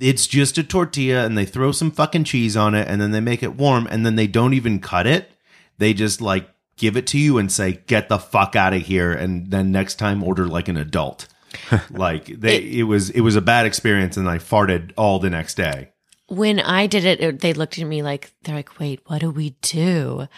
It's 0.00 0.26
just 0.26 0.58
a 0.58 0.62
tortilla 0.62 1.24
and 1.24 1.36
they 1.36 1.44
throw 1.44 1.72
some 1.72 1.90
fucking 1.90 2.24
cheese 2.24 2.56
on 2.56 2.74
it 2.74 2.86
and 2.88 3.00
then 3.00 3.10
they 3.10 3.20
make 3.20 3.42
it 3.42 3.56
warm 3.56 3.86
and 3.90 4.06
then 4.06 4.16
they 4.16 4.26
don't 4.26 4.54
even 4.54 4.80
cut 4.80 5.06
it. 5.06 5.30
They 5.78 5.94
just 5.94 6.20
like 6.20 6.48
give 6.76 6.96
it 6.96 7.06
to 7.08 7.18
you 7.18 7.38
and 7.38 7.50
say, 7.50 7.82
get 7.86 8.08
the 8.08 8.18
fuck 8.18 8.56
out 8.56 8.74
of 8.74 8.82
here. 8.82 9.12
And 9.12 9.50
then 9.50 9.72
next 9.72 9.96
time 9.96 10.22
order 10.22 10.46
like 10.46 10.68
an 10.68 10.76
adult. 10.76 11.26
like 11.90 12.26
they, 12.26 12.58
it, 12.58 12.84
was, 12.84 13.10
it 13.10 13.20
was 13.20 13.36
a 13.36 13.40
bad 13.40 13.66
experience 13.66 14.16
and 14.16 14.28
I 14.28 14.38
farted 14.38 14.92
all 14.96 15.18
the 15.18 15.30
next 15.30 15.56
day. 15.56 15.90
When 16.28 16.60
I 16.60 16.86
did 16.86 17.04
it, 17.04 17.20
it, 17.20 17.40
they 17.40 17.54
looked 17.54 17.78
at 17.78 17.86
me 17.86 18.02
like 18.02 18.32
they're 18.42 18.54
like, 18.54 18.78
"Wait, 18.78 19.00
what 19.06 19.22
do 19.22 19.30
we 19.30 19.56
do?" 19.62 20.28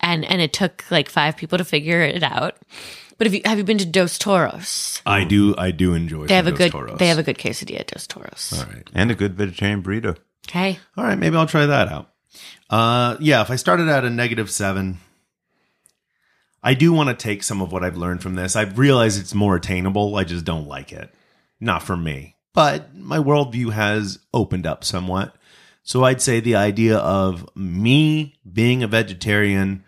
And 0.00 0.24
and 0.24 0.40
it 0.40 0.54
took 0.54 0.90
like 0.90 1.10
five 1.10 1.36
people 1.36 1.58
to 1.58 1.66
figure 1.66 2.00
it 2.00 2.22
out. 2.22 2.56
But 3.18 3.26
have 3.26 3.34
you 3.34 3.42
have 3.44 3.58
you 3.58 3.64
been 3.64 3.78
to 3.78 3.86
Dos 3.86 4.16
Toros? 4.16 5.02
I 5.04 5.24
do, 5.24 5.54
I 5.58 5.72
do 5.72 5.94
enjoy. 5.94 6.26
They 6.26 6.36
have 6.36 6.46
a 6.46 6.50
some 6.50 6.56
good 6.56 6.70
Toros. 6.72 6.98
they 6.98 7.08
have 7.08 7.18
a 7.18 7.24
good 7.24 7.38
quesadilla 7.38 7.80
at 7.80 7.88
Dos 7.88 8.06
Toros. 8.06 8.52
All 8.56 8.64
right. 8.72 8.88
And 8.94 9.10
a 9.10 9.14
good 9.14 9.34
vegetarian 9.34 9.82
burrito. 9.82 10.16
Okay. 10.48 10.78
All 10.96 11.04
right, 11.04 11.18
maybe 11.18 11.36
I'll 11.36 11.46
try 11.46 11.66
that 11.66 11.88
out. 11.88 12.12
Uh, 12.70 13.16
yeah, 13.20 13.42
if 13.42 13.50
I 13.50 13.56
started 13.56 13.88
at 13.88 14.04
a 14.04 14.10
negative 14.10 14.50
seven, 14.50 14.98
I 16.62 16.74
do 16.74 16.92
want 16.92 17.08
to 17.08 17.14
take 17.14 17.42
some 17.42 17.60
of 17.60 17.72
what 17.72 17.82
I've 17.84 17.96
learned 17.96 18.22
from 18.22 18.34
this. 18.34 18.56
I 18.56 18.62
realize 18.62 19.18
it's 19.18 19.34
more 19.34 19.56
attainable. 19.56 20.16
I 20.16 20.24
just 20.24 20.44
don't 20.44 20.68
like 20.68 20.92
it. 20.92 21.12
Not 21.60 21.82
for 21.82 21.96
me. 21.96 22.36
But 22.54 22.94
my 22.94 23.18
worldview 23.18 23.72
has 23.72 24.20
opened 24.32 24.66
up 24.66 24.84
somewhat. 24.84 25.34
So 25.82 26.04
I'd 26.04 26.20
say 26.20 26.40
the 26.40 26.56
idea 26.56 26.98
of 26.98 27.48
me 27.56 28.38
being 28.50 28.82
a 28.82 28.88
vegetarian, 28.88 29.84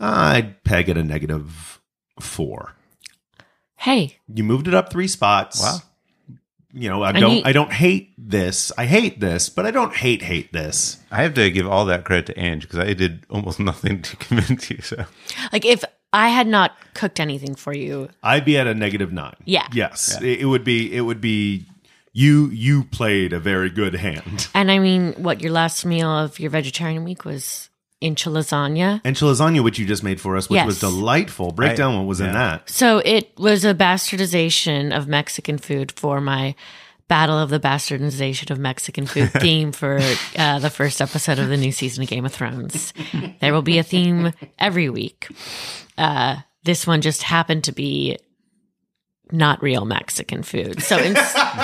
I'd 0.00 0.62
peg 0.64 0.88
at 0.88 0.98
a 0.98 1.04
negative 1.04 1.75
four. 2.20 2.74
Hey, 3.76 4.16
You 4.32 4.42
moved 4.42 4.68
it 4.68 4.74
up 4.74 4.90
three 4.90 5.06
spots. 5.08 5.60
Wow. 5.60 5.78
You 6.72 6.88
know, 6.90 7.02
I 7.02 7.12
don't 7.12 7.30
he- 7.30 7.44
I 7.44 7.52
don't 7.52 7.72
hate 7.72 8.12
this. 8.18 8.70
I 8.76 8.84
hate 8.86 9.20
this, 9.20 9.48
but 9.48 9.64
I 9.66 9.70
don't 9.70 9.94
hate 9.94 10.22
hate 10.22 10.52
this. 10.52 10.98
I 11.10 11.22
have 11.22 11.34
to 11.34 11.50
give 11.50 11.66
all 11.66 11.86
that 11.86 12.04
credit 12.04 12.26
to 12.26 12.38
Ange 12.38 12.62
because 12.62 12.78
I 12.78 12.92
did 12.94 13.24
almost 13.30 13.60
nothing 13.70 14.02
to 14.02 14.16
convince 14.16 14.70
you. 14.70 14.80
So 14.82 15.04
like 15.52 15.64
if 15.64 15.84
I 16.12 16.28
had 16.28 16.46
not 16.46 16.72
cooked 16.94 17.20
anything 17.20 17.54
for 17.54 17.74
you, 17.74 18.08
I'd 18.22 18.44
be 18.44 18.58
at 18.58 18.66
a 18.66 18.74
negative 18.74 19.12
nine. 19.12 19.36
Yeah. 19.44 19.66
Yes. 19.72 20.20
It, 20.20 20.40
it 20.40 20.44
would 20.46 20.64
be. 20.64 20.94
It 20.94 21.02
would 21.02 21.20
be. 21.20 21.66
You 22.12 22.46
you 22.48 22.84
played 22.84 23.34
a 23.34 23.38
very 23.40 23.68
good 23.70 23.94
hand. 23.94 24.48
and 24.54 24.70
I 24.70 24.78
mean, 24.78 25.12
what 25.22 25.42
your 25.42 25.52
last 25.52 25.84
meal 25.84 26.08
of 26.08 26.40
your 26.40 26.50
vegetarian 26.50 27.04
week 27.04 27.24
was 27.26 27.68
incha 28.02 28.30
lasagna. 28.30 29.00
And 29.04 29.16
lasagna, 29.16 29.62
which 29.64 29.78
you 29.78 29.86
just 29.86 30.02
made 30.02 30.20
for 30.20 30.36
us, 30.36 30.48
which 30.48 30.56
Yes. 30.56 30.66
was 30.66 30.80
delightful. 30.80 31.52
Break 31.52 31.72
I- 31.72 31.74
down 31.76 31.96
what 31.96 32.06
was 32.06 32.20
in 32.20 32.32
that. 32.32 32.68
So 32.68 32.98
it 32.98 33.32
was 33.38 33.64
a 33.64 33.74
bastardization 33.74 34.96
of 34.96 35.06
Mexican 35.08 35.58
food 35.58 35.92
for 35.92 36.20
my 36.20 36.54
Battle 37.08 37.38
of 37.38 37.50
the 37.50 37.60
Bastardization 37.60 38.50
of 38.50 38.58
Mexican 38.58 39.06
Food 39.06 39.30
theme 39.40 39.70
for 39.70 40.00
uh, 40.36 40.58
the 40.58 40.70
first 40.70 41.00
episode 41.00 41.38
of 41.38 41.48
the 41.48 41.56
new 41.56 41.70
season 41.70 42.02
of 42.02 42.08
Game 42.08 42.24
of 42.24 42.32
Thrones. 42.32 42.92
There 43.40 43.52
will 43.52 43.62
be 43.62 43.78
a 43.78 43.84
theme 43.84 44.32
every 44.58 44.90
week. 44.90 45.28
Uh, 45.96 46.38
this 46.64 46.84
one 46.84 47.02
just 47.02 47.22
happened 47.22 47.62
to 47.64 47.72
be 47.72 48.18
not 49.30 49.62
real 49.62 49.84
Mexican 49.84 50.42
food. 50.42 50.82
So, 50.82 50.98
in- 50.98 51.16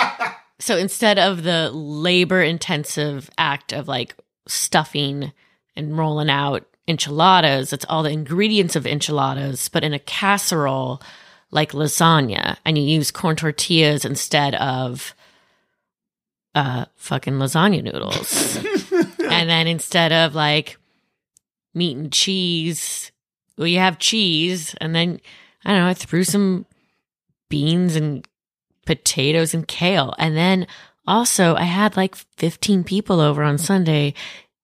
so 0.61 0.77
instead 0.77 1.19
of 1.19 1.43
the 1.43 1.71
labor 1.73 2.41
intensive 2.41 3.29
act 3.37 3.73
of 3.73 3.89
like 3.89 4.15
stuffing 4.47 5.33
and 5.77 5.97
rolling 5.97 6.31
out 6.31 6.67
enchiladas, 6.87 7.73
it's 7.73 7.87
all 7.89 8.03
the 8.03 8.11
ingredients 8.11 8.77
of 8.77 8.87
enchiladas, 8.87 9.69
but 9.69 9.85
in 9.85 9.93
a 9.93 9.99
casserole 9.99 11.03
like 11.51 11.73
lasagna, 11.73 12.57
and 12.65 12.79
you 12.79 12.85
use 12.85 13.11
corn 13.11 13.37
tortillas 13.37 14.05
instead 14.05 14.55
of 14.55 15.15
uh 16.55 16.85
fucking 16.97 17.35
lasagna 17.35 17.83
noodles. 17.83 18.57
and 19.31 19.49
then 19.49 19.67
instead 19.67 20.13
of 20.13 20.35
like 20.35 20.77
meat 21.75 21.97
and 21.97 22.13
cheese, 22.13 23.13
well, 23.57 23.67
you 23.67 23.79
have 23.79 23.99
cheese, 23.99 24.75
and 24.81 24.95
then 24.95 25.21
I 25.65 25.73
don't 25.73 25.81
know, 25.81 25.89
I 25.89 25.95
threw 25.95 26.25
some 26.25 26.67
beans 27.49 27.97
and 27.97 28.27
potatoes 28.87 29.55
and 29.55 29.69
kale. 29.69 30.15
And 30.19 30.37
then 30.37 30.67
also, 31.07 31.55
I 31.55 31.65
had 31.65 31.97
like 31.97 32.15
15 32.15 32.85
people 32.85 33.21
over 33.21 33.43
on 33.43 33.59
Sunday 33.59 34.15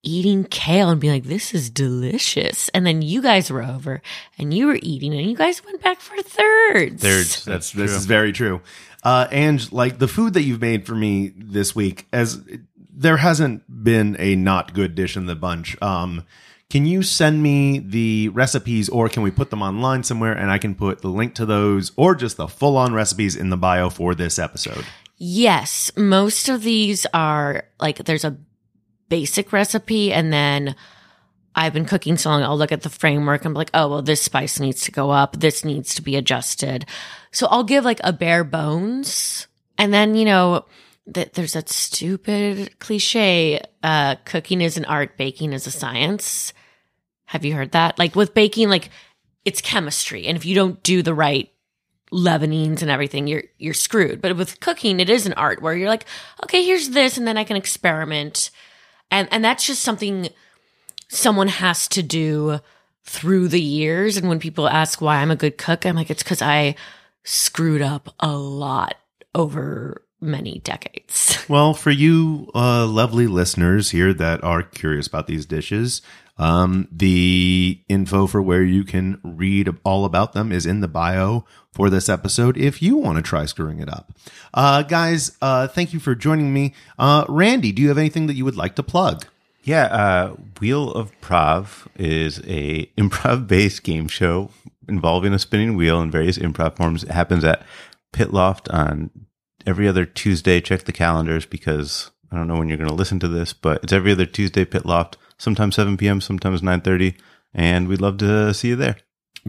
eating 0.02 0.44
kale 0.44 0.90
and 0.90 1.00
being 1.00 1.12
like, 1.12 1.24
this 1.24 1.54
is 1.54 1.70
delicious. 1.70 2.68
And 2.70 2.86
then 2.86 3.02
you 3.02 3.20
guys 3.20 3.50
were 3.50 3.62
over 3.62 4.00
and 4.38 4.54
you 4.54 4.66
were 4.66 4.78
eating 4.82 5.12
and 5.12 5.28
you 5.28 5.36
guys 5.36 5.64
went 5.64 5.82
back 5.82 6.00
for 6.00 6.20
thirds. 6.22 7.02
Thirds. 7.02 7.44
That's 7.44 7.72
this 7.72 7.90
is 7.90 8.06
very 8.06 8.32
true. 8.32 8.60
Uh, 9.02 9.26
and 9.30 9.70
like 9.72 9.98
the 9.98 10.08
food 10.08 10.34
that 10.34 10.42
you've 10.42 10.60
made 10.60 10.86
for 10.86 10.94
me 10.94 11.32
this 11.36 11.74
week, 11.74 12.06
as 12.12 12.42
there 12.90 13.18
hasn't 13.18 13.62
been 13.84 14.16
a 14.18 14.34
not 14.34 14.74
good 14.74 14.94
dish 14.94 15.16
in 15.16 15.26
the 15.26 15.36
bunch. 15.36 15.80
Um, 15.80 16.24
can 16.68 16.84
you 16.84 17.02
send 17.02 17.42
me 17.42 17.78
the 17.78 18.28
recipes, 18.28 18.90
or 18.90 19.08
can 19.08 19.22
we 19.22 19.30
put 19.30 19.48
them 19.48 19.62
online 19.62 20.02
somewhere, 20.02 20.32
and 20.32 20.50
I 20.50 20.58
can 20.58 20.74
put 20.74 21.00
the 21.00 21.08
link 21.08 21.34
to 21.36 21.46
those, 21.46 21.92
or 21.96 22.14
just 22.14 22.36
the 22.36 22.48
full 22.48 22.76
on 22.76 22.92
recipes 22.92 23.36
in 23.36 23.48
the 23.48 23.56
bio 23.56 23.88
for 23.88 24.14
this 24.14 24.38
episode? 24.38 24.84
Yes, 25.16 25.90
most 25.96 26.48
of 26.50 26.62
these 26.62 27.06
are 27.14 27.64
like 27.80 28.04
there's 28.04 28.24
a 28.24 28.36
basic 29.08 29.52
recipe 29.52 30.12
and 30.12 30.32
then 30.32 30.74
I've 31.54 31.72
been 31.72 31.86
cooking 31.86 32.16
so 32.16 32.30
long, 32.30 32.44
I'll 32.44 32.56
look 32.56 32.70
at 32.70 32.82
the 32.82 32.88
framework 32.88 33.44
and 33.44 33.52
be 33.52 33.58
like, 33.58 33.70
oh, 33.74 33.88
well, 33.88 34.02
this 34.02 34.22
spice 34.22 34.60
needs 34.60 34.84
to 34.84 34.92
go 34.92 35.10
up. 35.10 35.40
This 35.40 35.64
needs 35.64 35.94
to 35.96 36.02
be 36.02 36.14
adjusted. 36.14 36.86
So 37.32 37.48
I'll 37.48 37.64
give 37.64 37.84
like 37.84 38.00
a 38.04 38.12
bare 38.12 38.44
bones. 38.44 39.48
And 39.76 39.92
then, 39.92 40.14
you 40.14 40.24
know, 40.24 40.66
that 41.08 41.34
there's 41.34 41.54
that 41.54 41.68
stupid 41.68 42.78
cliche, 42.78 43.60
uh, 43.82 44.16
cooking 44.24 44.60
is 44.60 44.76
an 44.76 44.84
art, 44.84 45.16
baking 45.16 45.52
is 45.52 45.66
a 45.66 45.70
science. 45.70 46.52
Have 47.24 47.44
you 47.44 47.54
heard 47.54 47.72
that? 47.72 47.98
Like 47.98 48.14
with 48.14 48.34
baking, 48.34 48.68
like 48.68 48.90
it's 49.44 49.60
chemistry. 49.60 50.26
And 50.26 50.36
if 50.36 50.44
you 50.44 50.54
don't 50.54 50.82
do 50.82 51.02
the 51.02 51.14
right 51.14 51.50
leavenings 52.10 52.82
and 52.82 52.90
everything, 52.90 53.26
you're 53.26 53.44
you're 53.58 53.74
screwed. 53.74 54.20
But 54.20 54.36
with 54.36 54.60
cooking, 54.60 55.00
it 55.00 55.10
is 55.10 55.26
an 55.26 55.32
art 55.34 55.62
where 55.62 55.74
you're 55.74 55.88
like, 55.88 56.04
okay, 56.44 56.64
here's 56.64 56.90
this, 56.90 57.18
and 57.18 57.26
then 57.26 57.36
I 57.36 57.44
can 57.44 57.56
experiment. 57.56 58.50
And 59.10 59.28
and 59.30 59.44
that's 59.44 59.66
just 59.66 59.82
something 59.82 60.28
someone 61.08 61.48
has 61.48 61.88
to 61.88 62.02
do 62.02 62.60
through 63.04 63.48
the 63.48 63.60
years. 63.60 64.16
And 64.16 64.28
when 64.28 64.38
people 64.38 64.68
ask 64.68 65.00
why 65.00 65.16
I'm 65.16 65.30
a 65.30 65.36
good 65.36 65.58
cook, 65.58 65.86
I'm 65.86 65.96
like, 65.96 66.10
it's 66.10 66.22
because 66.22 66.42
I 66.42 66.74
screwed 67.24 67.82
up 67.82 68.14
a 68.20 68.36
lot 68.36 68.96
over 69.34 70.02
many 70.20 70.60
decades. 70.60 71.36
Well, 71.48 71.72
for 71.72 71.90
you 71.90 72.50
uh, 72.54 72.84
lovely 72.84 73.26
listeners 73.26 73.88
here 73.90 74.12
that 74.12 74.44
are 74.44 74.62
curious 74.62 75.06
about 75.06 75.28
these 75.28 75.46
dishes, 75.46 76.02
um, 76.36 76.88
the 76.92 77.80
info 77.88 78.26
for 78.26 78.42
where 78.42 78.62
you 78.62 78.84
can 78.84 79.18
read 79.22 79.70
all 79.82 80.04
about 80.04 80.34
them 80.34 80.52
is 80.52 80.66
in 80.66 80.80
the 80.80 80.88
bio 80.88 81.46
for 81.72 81.88
this 81.88 82.10
episode 82.10 82.58
if 82.58 82.82
you 82.82 82.96
want 82.98 83.16
to 83.16 83.22
try 83.22 83.46
screwing 83.46 83.80
it 83.80 83.88
up. 83.88 84.12
Uh, 84.52 84.82
guys, 84.82 85.38
uh, 85.40 85.68
thank 85.68 85.94
you 85.94 86.00
for 86.00 86.14
joining 86.14 86.52
me. 86.52 86.74
Uh, 86.98 87.24
Randy, 87.30 87.72
do 87.72 87.80
you 87.80 87.88
have 87.88 87.96
anything 87.96 88.26
that 88.26 88.34
you 88.34 88.44
would 88.44 88.56
like 88.56 88.76
to 88.76 88.82
plug? 88.82 89.24
Yeah, 89.62 89.84
uh, 89.84 90.36
Wheel 90.60 90.92
of 90.92 91.18
Prov 91.22 91.88
is 91.96 92.40
a 92.46 92.86
improv 92.98 93.46
based 93.48 93.82
game 93.84 94.08
show 94.08 94.50
involving 94.88 95.32
a 95.32 95.38
spinning 95.38 95.76
wheel 95.76 96.00
in 96.02 96.10
various 96.10 96.38
improv 96.38 96.76
forms. 96.76 97.04
It 97.04 97.10
happens 97.10 97.44
at 97.44 97.64
Pit 98.12 98.32
Loft 98.32 98.68
on 98.68 99.10
every 99.68 99.86
other 99.86 100.06
Tuesday. 100.06 100.60
Check 100.60 100.84
the 100.84 100.92
calendars 100.92 101.46
because 101.46 102.10
I 102.32 102.36
don't 102.36 102.48
know 102.48 102.56
when 102.56 102.68
you're 102.68 102.78
going 102.78 102.88
to 102.88 102.94
listen 102.94 103.20
to 103.20 103.28
this, 103.28 103.52
but 103.52 103.84
it's 103.84 103.92
every 103.92 104.12
other 104.12 104.26
Tuesday. 104.26 104.64
Pit 104.64 104.86
Loft, 104.86 105.16
sometimes 105.38 105.76
7 105.76 105.96
p.m., 105.96 106.20
sometimes 106.20 106.62
9:30, 106.62 107.14
and 107.54 107.88
we'd 107.88 108.00
love 108.00 108.18
to 108.18 108.52
see 108.54 108.68
you 108.68 108.76
there. 108.76 108.96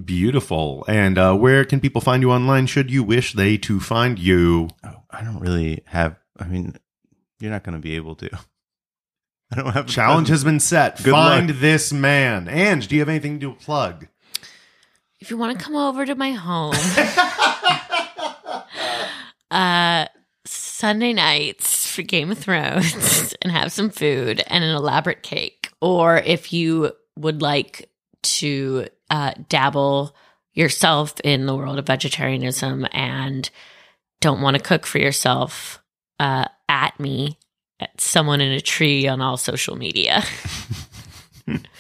Beautiful. 0.04 0.86
And 0.88 1.18
uh, 1.18 1.36
where 1.36 1.66
can 1.66 1.80
people 1.80 2.02
find 2.02 2.22
you 2.22 2.32
online 2.32 2.68
should 2.68 2.92
you 2.92 3.04
wish 3.04 3.34
they 3.34 3.58
to 3.58 3.80
find 3.80 4.20
you? 4.20 4.70
Oh, 4.84 5.04
I 5.10 5.24
don't 5.24 5.40
really 5.40 5.82
have. 5.88 6.18
I 6.40 6.46
mean, 6.46 6.76
you're 7.40 7.52
not 7.52 7.64
going 7.64 7.74
to 7.74 7.82
be 7.82 7.96
able 7.96 8.16
to. 8.16 8.30
I 9.52 9.56
don't 9.56 9.74
have 9.74 9.88
Challenge 9.88 10.28
has 10.28 10.44
been 10.44 10.60
set. 10.60 11.04
Good 11.04 11.12
find 11.12 11.50
luck. 11.50 11.60
this 11.60 11.92
man. 11.92 12.48
Ange, 12.48 12.88
do 12.88 12.96
you 12.96 13.02
have 13.02 13.10
anything 13.10 13.40
to 13.40 13.54
plug? 13.54 14.08
if 15.20 15.30
you 15.30 15.38
want 15.38 15.58
to 15.58 15.64
come 15.64 15.76
over 15.76 16.06
to 16.06 16.16
my 16.16 16.32
home, 16.32 16.74
uh, 19.52 20.06
Sunday 20.80 21.12
nights 21.12 21.94
for 21.94 22.04
Game 22.04 22.32
of 22.32 22.38
Thrones 22.38 23.36
and 23.42 23.52
have 23.52 23.74
some 23.74 23.90
food 23.90 24.42
and 24.48 24.64
an 24.64 24.74
elaborate 24.74 25.24
cake, 25.24 25.74
or 25.82 26.20
if 26.20 26.54
you 26.54 26.94
would 27.18 27.42
like 27.42 27.90
to 28.22 28.88
uh, 29.10 29.34
dabble 29.50 30.16
yourself 30.54 31.20
in 31.26 31.48
the 31.48 31.56
world 31.56 31.80
of 31.80 31.86
vegetarianism 31.86 32.88
and 32.94 33.50
don't 34.22 34.40
want 34.40 34.56
to 34.56 34.64
cook 34.64 34.86
for 34.86 35.00
yourself, 35.00 35.84
uh, 36.18 36.46
at 36.70 36.98
me 36.98 37.38
at 37.82 38.00
someone 38.00 38.40
in 38.40 38.54
a 38.54 38.62
tree 38.62 39.06
on 39.06 39.20
all 39.20 39.36
social 39.36 39.76
media. 39.76 40.24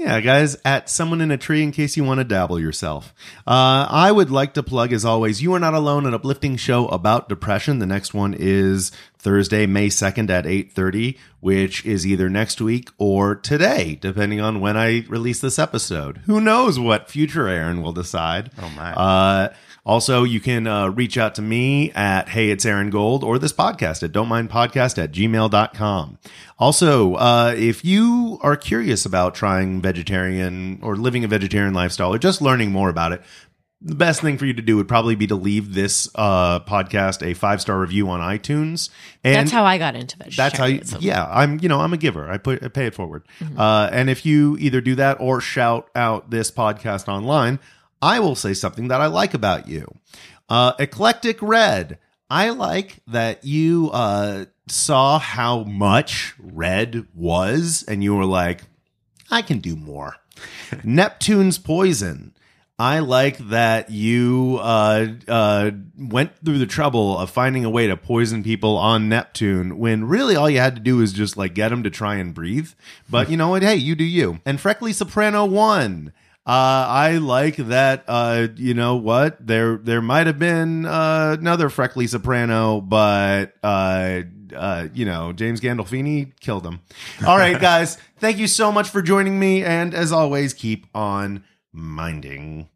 Yeah, 0.00 0.18
guys, 0.20 0.56
at 0.64 0.88
someone 0.88 1.20
in 1.20 1.30
a 1.30 1.36
tree 1.36 1.62
in 1.62 1.72
case 1.72 1.94
you 1.94 2.04
want 2.04 2.20
to 2.20 2.24
dabble 2.24 2.58
yourself. 2.58 3.12
Uh, 3.46 3.86
I 3.90 4.10
would 4.10 4.30
like 4.30 4.54
to 4.54 4.62
plug, 4.62 4.94
as 4.94 5.04
always, 5.04 5.42
You 5.42 5.52
Are 5.52 5.58
Not 5.58 5.74
Alone, 5.74 6.06
an 6.06 6.14
uplifting 6.14 6.56
show 6.56 6.88
about 6.88 7.28
depression. 7.28 7.80
The 7.80 7.86
next 7.86 8.14
one 8.14 8.32
is 8.32 8.92
Thursday, 9.18 9.66
May 9.66 9.88
2nd 9.88 10.30
at 10.30 10.46
8.30, 10.46 11.18
which 11.40 11.84
is 11.84 12.06
either 12.06 12.30
next 12.30 12.62
week 12.62 12.88
or 12.96 13.34
today, 13.34 13.98
depending 14.00 14.40
on 14.40 14.60
when 14.60 14.74
I 14.74 15.04
release 15.06 15.42
this 15.42 15.58
episode. 15.58 16.22
Who 16.24 16.40
knows 16.40 16.80
what 16.80 17.10
future 17.10 17.46
Aaron 17.46 17.82
will 17.82 17.92
decide. 17.92 18.50
Oh, 18.58 18.70
my. 18.70 18.94
Uh, 18.94 19.52
also, 19.84 20.24
you 20.24 20.40
can 20.40 20.66
uh, 20.66 20.88
reach 20.88 21.16
out 21.16 21.34
to 21.36 21.42
me 21.42 21.90
at 21.92 22.28
Hey, 22.28 22.50
it's 22.50 22.66
Aaron 22.66 22.90
Gold 22.90 23.24
or 23.24 23.38
this 23.38 23.52
podcast 23.52 24.02
at 24.02 24.12
Don't 24.12 24.28
Mind 24.28 24.50
Podcast 24.50 25.02
at 25.02 25.12
gmail.com. 25.12 26.18
Also, 26.58 27.14
uh, 27.14 27.54
if 27.56 27.84
you 27.84 28.38
are 28.42 28.56
curious 28.56 29.06
about 29.06 29.34
trying 29.34 29.80
vegetarian 29.80 30.80
or 30.82 30.96
living 30.96 31.24
a 31.24 31.28
vegetarian 31.28 31.72
lifestyle 31.72 32.12
or 32.12 32.18
just 32.18 32.42
learning 32.42 32.70
more 32.72 32.90
about 32.90 33.12
it, 33.12 33.22
the 33.82 33.94
best 33.94 34.20
thing 34.20 34.36
for 34.36 34.44
you 34.44 34.52
to 34.52 34.60
do 34.60 34.76
would 34.76 34.88
probably 34.88 35.14
be 35.14 35.26
to 35.26 35.34
leave 35.34 35.72
this 35.72 36.10
uh, 36.14 36.60
podcast 36.60 37.26
a 37.26 37.32
five 37.32 37.62
star 37.62 37.80
review 37.80 38.10
on 38.10 38.20
iTunes. 38.20 38.90
And 39.24 39.36
That's 39.36 39.50
how 39.50 39.64
I 39.64 39.78
got 39.78 39.96
into 39.96 40.18
that's 40.36 40.58
how 40.58 40.66
you, 40.66 40.82
yeah, 40.98 41.26
I'm, 41.26 41.58
you 41.60 41.68
know, 41.70 41.80
I'm 41.80 41.94
a 41.94 41.96
giver. 41.96 42.30
I 42.30 42.36
put, 42.36 42.62
I 42.62 42.68
pay 42.68 42.86
it 42.86 42.94
forward. 42.94 43.26
Uh, 43.56 43.88
and 43.90 44.10
if 44.10 44.26
you 44.26 44.58
either 44.60 44.82
do 44.82 44.96
that 44.96 45.16
or 45.20 45.40
shout 45.40 45.88
out 45.94 46.30
this 46.30 46.50
podcast 46.50 47.08
online, 47.08 47.58
I 48.02 48.20
will 48.20 48.34
say 48.34 48.54
something 48.54 48.88
that 48.88 49.00
I 49.00 49.06
like 49.06 49.34
about 49.34 49.68
you. 49.68 49.86
Uh, 50.48 50.72
Eclectic 50.78 51.40
Red. 51.42 51.98
I 52.28 52.50
like 52.50 52.96
that 53.08 53.44
you, 53.44 53.90
uh, 53.92 54.46
saw 54.68 55.18
how 55.18 55.64
much 55.64 56.34
red 56.38 57.06
was 57.14 57.84
and 57.88 58.02
you 58.04 58.14
were 58.14 58.24
like, 58.24 58.62
I 59.30 59.42
can 59.42 59.58
do 59.58 59.76
more. 59.76 60.16
Neptune's 60.84 61.58
Poison. 61.58 62.34
I 62.78 63.00
like 63.00 63.36
that 63.50 63.90
you 63.90 64.58
uh, 64.62 65.08
uh, 65.28 65.70
went 65.98 66.32
through 66.42 66.58
the 66.58 66.66
trouble 66.66 67.18
of 67.18 67.28
finding 67.28 67.62
a 67.66 67.70
way 67.70 67.86
to 67.86 67.94
poison 67.94 68.42
people 68.42 68.78
on 68.78 69.06
Neptune 69.10 69.78
when 69.78 70.06
really 70.06 70.34
all 70.34 70.48
you 70.48 70.60
had 70.60 70.76
to 70.76 70.80
do 70.80 70.96
was 70.96 71.12
just 71.12 71.36
like 71.36 71.52
get 71.52 71.68
them 71.68 71.82
to 71.82 71.90
try 71.90 72.14
and 72.14 72.32
breathe. 72.32 72.70
But 73.10 73.28
you 73.28 73.36
know 73.36 73.50
what? 73.50 73.62
Hey, 73.62 73.76
you 73.76 73.94
do 73.94 74.04
you. 74.04 74.40
And 74.46 74.58
Freckly 74.58 74.94
Soprano 74.94 75.44
won. 75.44 76.14
Uh, 76.50 76.84
I 76.88 77.18
like 77.18 77.54
that. 77.58 78.02
Uh, 78.08 78.48
you 78.56 78.74
know 78.74 78.96
what? 78.96 79.46
There, 79.46 79.76
there 79.76 80.02
might 80.02 80.26
have 80.26 80.40
been 80.40 80.84
uh, 80.84 81.36
another 81.38 81.70
Freckly 81.70 82.08
Soprano, 82.08 82.80
but 82.80 83.54
uh, 83.62 84.22
uh, 84.56 84.88
you 84.92 85.04
know, 85.04 85.32
James 85.32 85.60
Gandolfini 85.60 86.32
killed 86.40 86.66
him. 86.66 86.80
All 87.24 87.38
right, 87.38 87.60
guys. 87.60 87.98
Thank 88.18 88.38
you 88.38 88.48
so 88.48 88.72
much 88.72 88.88
for 88.88 89.00
joining 89.00 89.38
me, 89.38 89.62
and 89.62 89.94
as 89.94 90.10
always, 90.10 90.52
keep 90.52 90.88
on 90.92 91.44
minding. 91.72 92.68